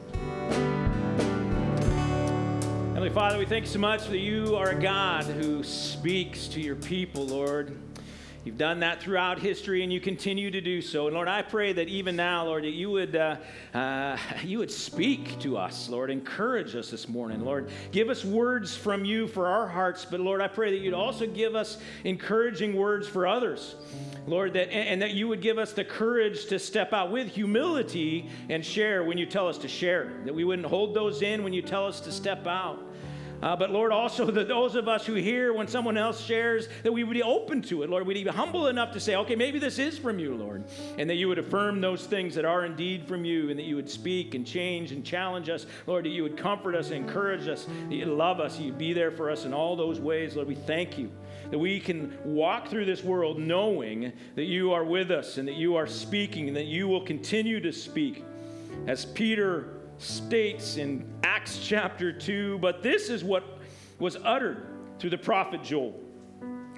Heavenly 3.01 3.15
Father, 3.15 3.39
we 3.39 3.47
thank 3.47 3.65
you 3.65 3.71
so 3.71 3.79
much 3.79 4.09
that 4.09 4.19
you 4.19 4.57
are 4.57 4.73
a 4.73 4.79
God 4.79 5.25
who 5.25 5.65
speaks 5.65 6.49
to 6.49 6.61
your 6.61 6.77
people, 6.77 7.25
Lord. 7.25 7.90
You've 8.43 8.57
done 8.57 8.81
that 8.81 9.03
throughout 9.03 9.39
history, 9.39 9.83
and 9.83 9.93
you 9.93 10.01
continue 10.01 10.51
to 10.51 10.63
do 10.63 10.81
so. 10.81 11.07
And 11.07 11.15
Lord, 11.15 11.29
I 11.29 11.43
pray 11.43 11.75
that 11.75 11.89
even 11.89 12.17
now, 12.17 12.47
Lord, 12.47 12.65
that 12.65 12.71
you 12.71 12.91
would 12.91 13.15
uh, 13.15 13.37
uh, 13.75 14.17
you 14.43 14.59
would 14.59 14.71
speak 14.71 15.39
to 15.41 15.59
us, 15.59 15.91
Lord, 15.91 16.11
encourage 16.11 16.75
us 16.75 16.91
this 16.91 17.07
morning, 17.07 17.45
Lord. 17.45 17.69
Give 17.93 18.09
us 18.09 18.25
words 18.25 18.75
from 18.75 19.05
you 19.05 19.27
for 19.27 19.47
our 19.47 19.69
hearts, 19.69 20.07
but 20.07 20.21
Lord, 20.21 20.41
I 20.41 20.49
pray 20.49 20.71
that 20.71 20.79
you'd 20.79 20.95
also 20.95 21.27
give 21.27 21.55
us 21.55 21.77
encouraging 22.05 22.75
words 22.75 23.07
for 23.07 23.27
others, 23.27 23.75
Lord, 24.27 24.55
that 24.55 24.73
and, 24.73 24.89
and 24.89 25.03
that 25.03 25.11
you 25.11 25.29
would 25.29 25.43
give 25.43 25.59
us 25.59 25.75
the 25.75 25.85
courage 25.85 26.47
to 26.47 26.59
step 26.59 26.95
out 26.95 27.13
with 27.13 27.29
humility 27.29 28.31
and 28.49 28.65
share 28.65 29.05
when 29.05 29.19
you 29.19 29.27
tell 29.27 29.49
us 29.49 29.59
to 29.59 29.69
share. 29.69 30.15
That 30.25 30.35
we 30.35 30.45
wouldn't 30.45 30.67
hold 30.67 30.95
those 30.95 31.21
in 31.21 31.45
when 31.45 31.53
you 31.53 31.61
tell 31.61 31.87
us 31.87 32.01
to 32.01 32.13
step 32.13 32.47
out. 32.47 32.79
Uh, 33.43 33.57
but 33.57 33.71
Lord, 33.71 33.93
also 33.93 34.31
that 34.31 34.49
those 34.49 34.75
of 34.75 34.87
us 34.87 35.07
who 35.07 35.15
hear 35.15 35.53
when 35.53 35.67
someone 35.67 35.97
else 35.97 36.23
shares, 36.23 36.69
that 36.83 36.93
we 36.93 37.05
would 37.05 37.15
be 37.15 37.23
open 37.23 37.63
to 37.63 37.83
it, 37.83 37.91
Lord. 37.91 38.07
We'd 38.07 38.25
be 38.25 38.31
humble 38.31 38.69
enough 38.69 38.93
to 38.93 39.01
say, 39.01 39.17
okay, 39.17 39.35
maybe 39.35 39.59
this 39.59 39.79
is 39.79 39.99
from 39.99 40.19
you, 40.19 40.35
Lord. 40.35 40.65
And 40.99 41.09
that 41.09 41.17
you 41.17 41.29
would 41.29 41.39
affirm 41.39 41.81
those 41.81 42.05
things 42.07 42.35
that 42.35 42.45
are 42.45 42.65
indeed 42.65 43.09
from 43.09 43.25
you, 43.25 43.51
and 43.51 43.59
that 43.59 43.65
you 43.65 43.77
would 43.77 43.91
speak 43.91 44.35
and 44.35 44.47
change 44.47 44.93
and 44.93 45.05
challenge 45.05 45.49
us, 45.49 45.67
Lord, 45.87 46.05
that 46.05 46.11
you 46.11 46.23
would 46.23 46.37
comfort 46.37 46.75
us 46.75 46.91
encourage 46.91 47.49
us, 47.49 47.67
that 47.89 47.95
you'd 47.95 48.09
love 48.09 48.41
us, 48.41 48.59
you'd 48.59 48.79
be 48.79 48.93
there 48.93 49.11
for 49.11 49.31
us 49.31 49.45
in 49.45 49.55
all 49.55 49.77
those 49.77 50.01
ways, 50.01 50.37
Lord. 50.37 50.49
We 50.49 50.55
thank 50.55 50.99
you 50.99 51.11
that 51.51 51.59
we 51.59 51.81
can 51.81 52.17
walk 52.25 52.69
through 52.69 52.85
this 52.85 53.03
world 53.03 53.39
knowing 53.39 54.13
that 54.37 54.45
you 54.45 54.73
are 54.73 54.85
with 54.85 55.11
us 55.11 55.39
and 55.39 55.49
that 55.49 55.57
you 55.57 55.77
are 55.77 55.87
speaking 55.87 56.49
and 56.49 56.57
that 56.57 56.67
you 56.67 56.87
will 56.87 57.01
continue 57.01 57.61
to 57.61 57.73
speak. 57.73 58.25
As 58.87 59.05
Peter 59.05 59.80
states 60.01 60.77
in 60.77 61.07
Acts 61.23 61.61
chapter 61.63 62.13
2, 62.13 62.59
but 62.59 62.83
this 62.83 63.11
is 63.11 63.23
what 63.23 63.45
was 63.99 64.17
uttered 64.25 64.67
through 64.99 65.11
the 65.11 65.19
prophet 65.19 65.63
Joel. 65.63 66.01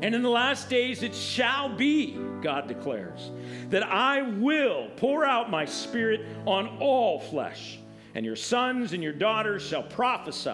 And 0.02 0.14
in 0.14 0.22
the 0.22 0.30
last 0.30 0.68
days 0.68 1.02
it 1.04 1.14
shall 1.14 1.68
be, 1.68 2.18
God 2.42 2.66
declares, 2.66 3.30
that 3.70 3.84
I 3.84 4.22
will 4.22 4.90
pour 4.96 5.24
out 5.24 5.50
my 5.50 5.64
spirit 5.64 6.26
on 6.44 6.78
all 6.80 7.20
flesh, 7.20 7.78
and 8.14 8.26
your 8.26 8.36
sons 8.36 8.92
and 8.92 9.02
your 9.02 9.12
daughters 9.12 9.64
shall 9.64 9.84
prophesy, 9.84 10.50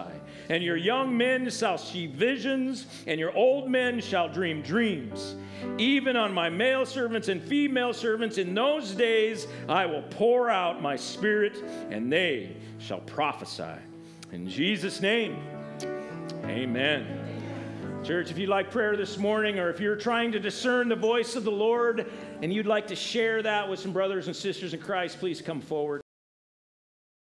and 0.49 0.63
your 0.63 0.77
young 0.77 1.15
men 1.15 1.49
shall 1.49 1.77
see 1.77 2.07
visions, 2.07 2.87
and 3.07 3.19
your 3.19 3.35
old 3.35 3.69
men 3.69 4.01
shall 4.01 4.27
dream 4.27 4.61
dreams. 4.61 5.35
Even 5.77 6.15
on 6.15 6.33
my 6.33 6.49
male 6.49 6.85
servants 6.85 7.27
and 7.27 7.41
female 7.41 7.93
servants 7.93 8.37
in 8.37 8.53
those 8.55 8.91
days 8.91 9.47
I 9.67 9.85
will 9.85 10.03
pour 10.03 10.49
out 10.49 10.81
my 10.81 10.95
spirit, 10.95 11.63
and 11.91 12.11
they 12.11 12.55
shall 12.79 13.01
prophesy. 13.01 13.79
In 14.31 14.49
Jesus' 14.49 15.01
name, 15.01 15.41
amen. 16.45 17.29
Church, 18.03 18.31
if 18.31 18.37
you'd 18.37 18.49
like 18.49 18.71
prayer 18.71 18.95
this 18.95 19.17
morning, 19.17 19.59
or 19.59 19.69
if 19.69 19.79
you're 19.79 19.95
trying 19.95 20.31
to 20.31 20.39
discern 20.39 20.87
the 20.87 20.95
voice 20.95 21.35
of 21.35 21.43
the 21.43 21.51
Lord 21.51 22.09
and 22.41 22.53
you'd 22.53 22.65
like 22.65 22.87
to 22.87 22.95
share 22.95 23.43
that 23.43 23.69
with 23.69 23.79
some 23.79 23.91
brothers 23.91 24.27
and 24.27 24.35
sisters 24.35 24.73
in 24.73 24.79
Christ, 24.79 25.19
please 25.19 25.41
come 25.41 25.59
forward. 25.59 26.01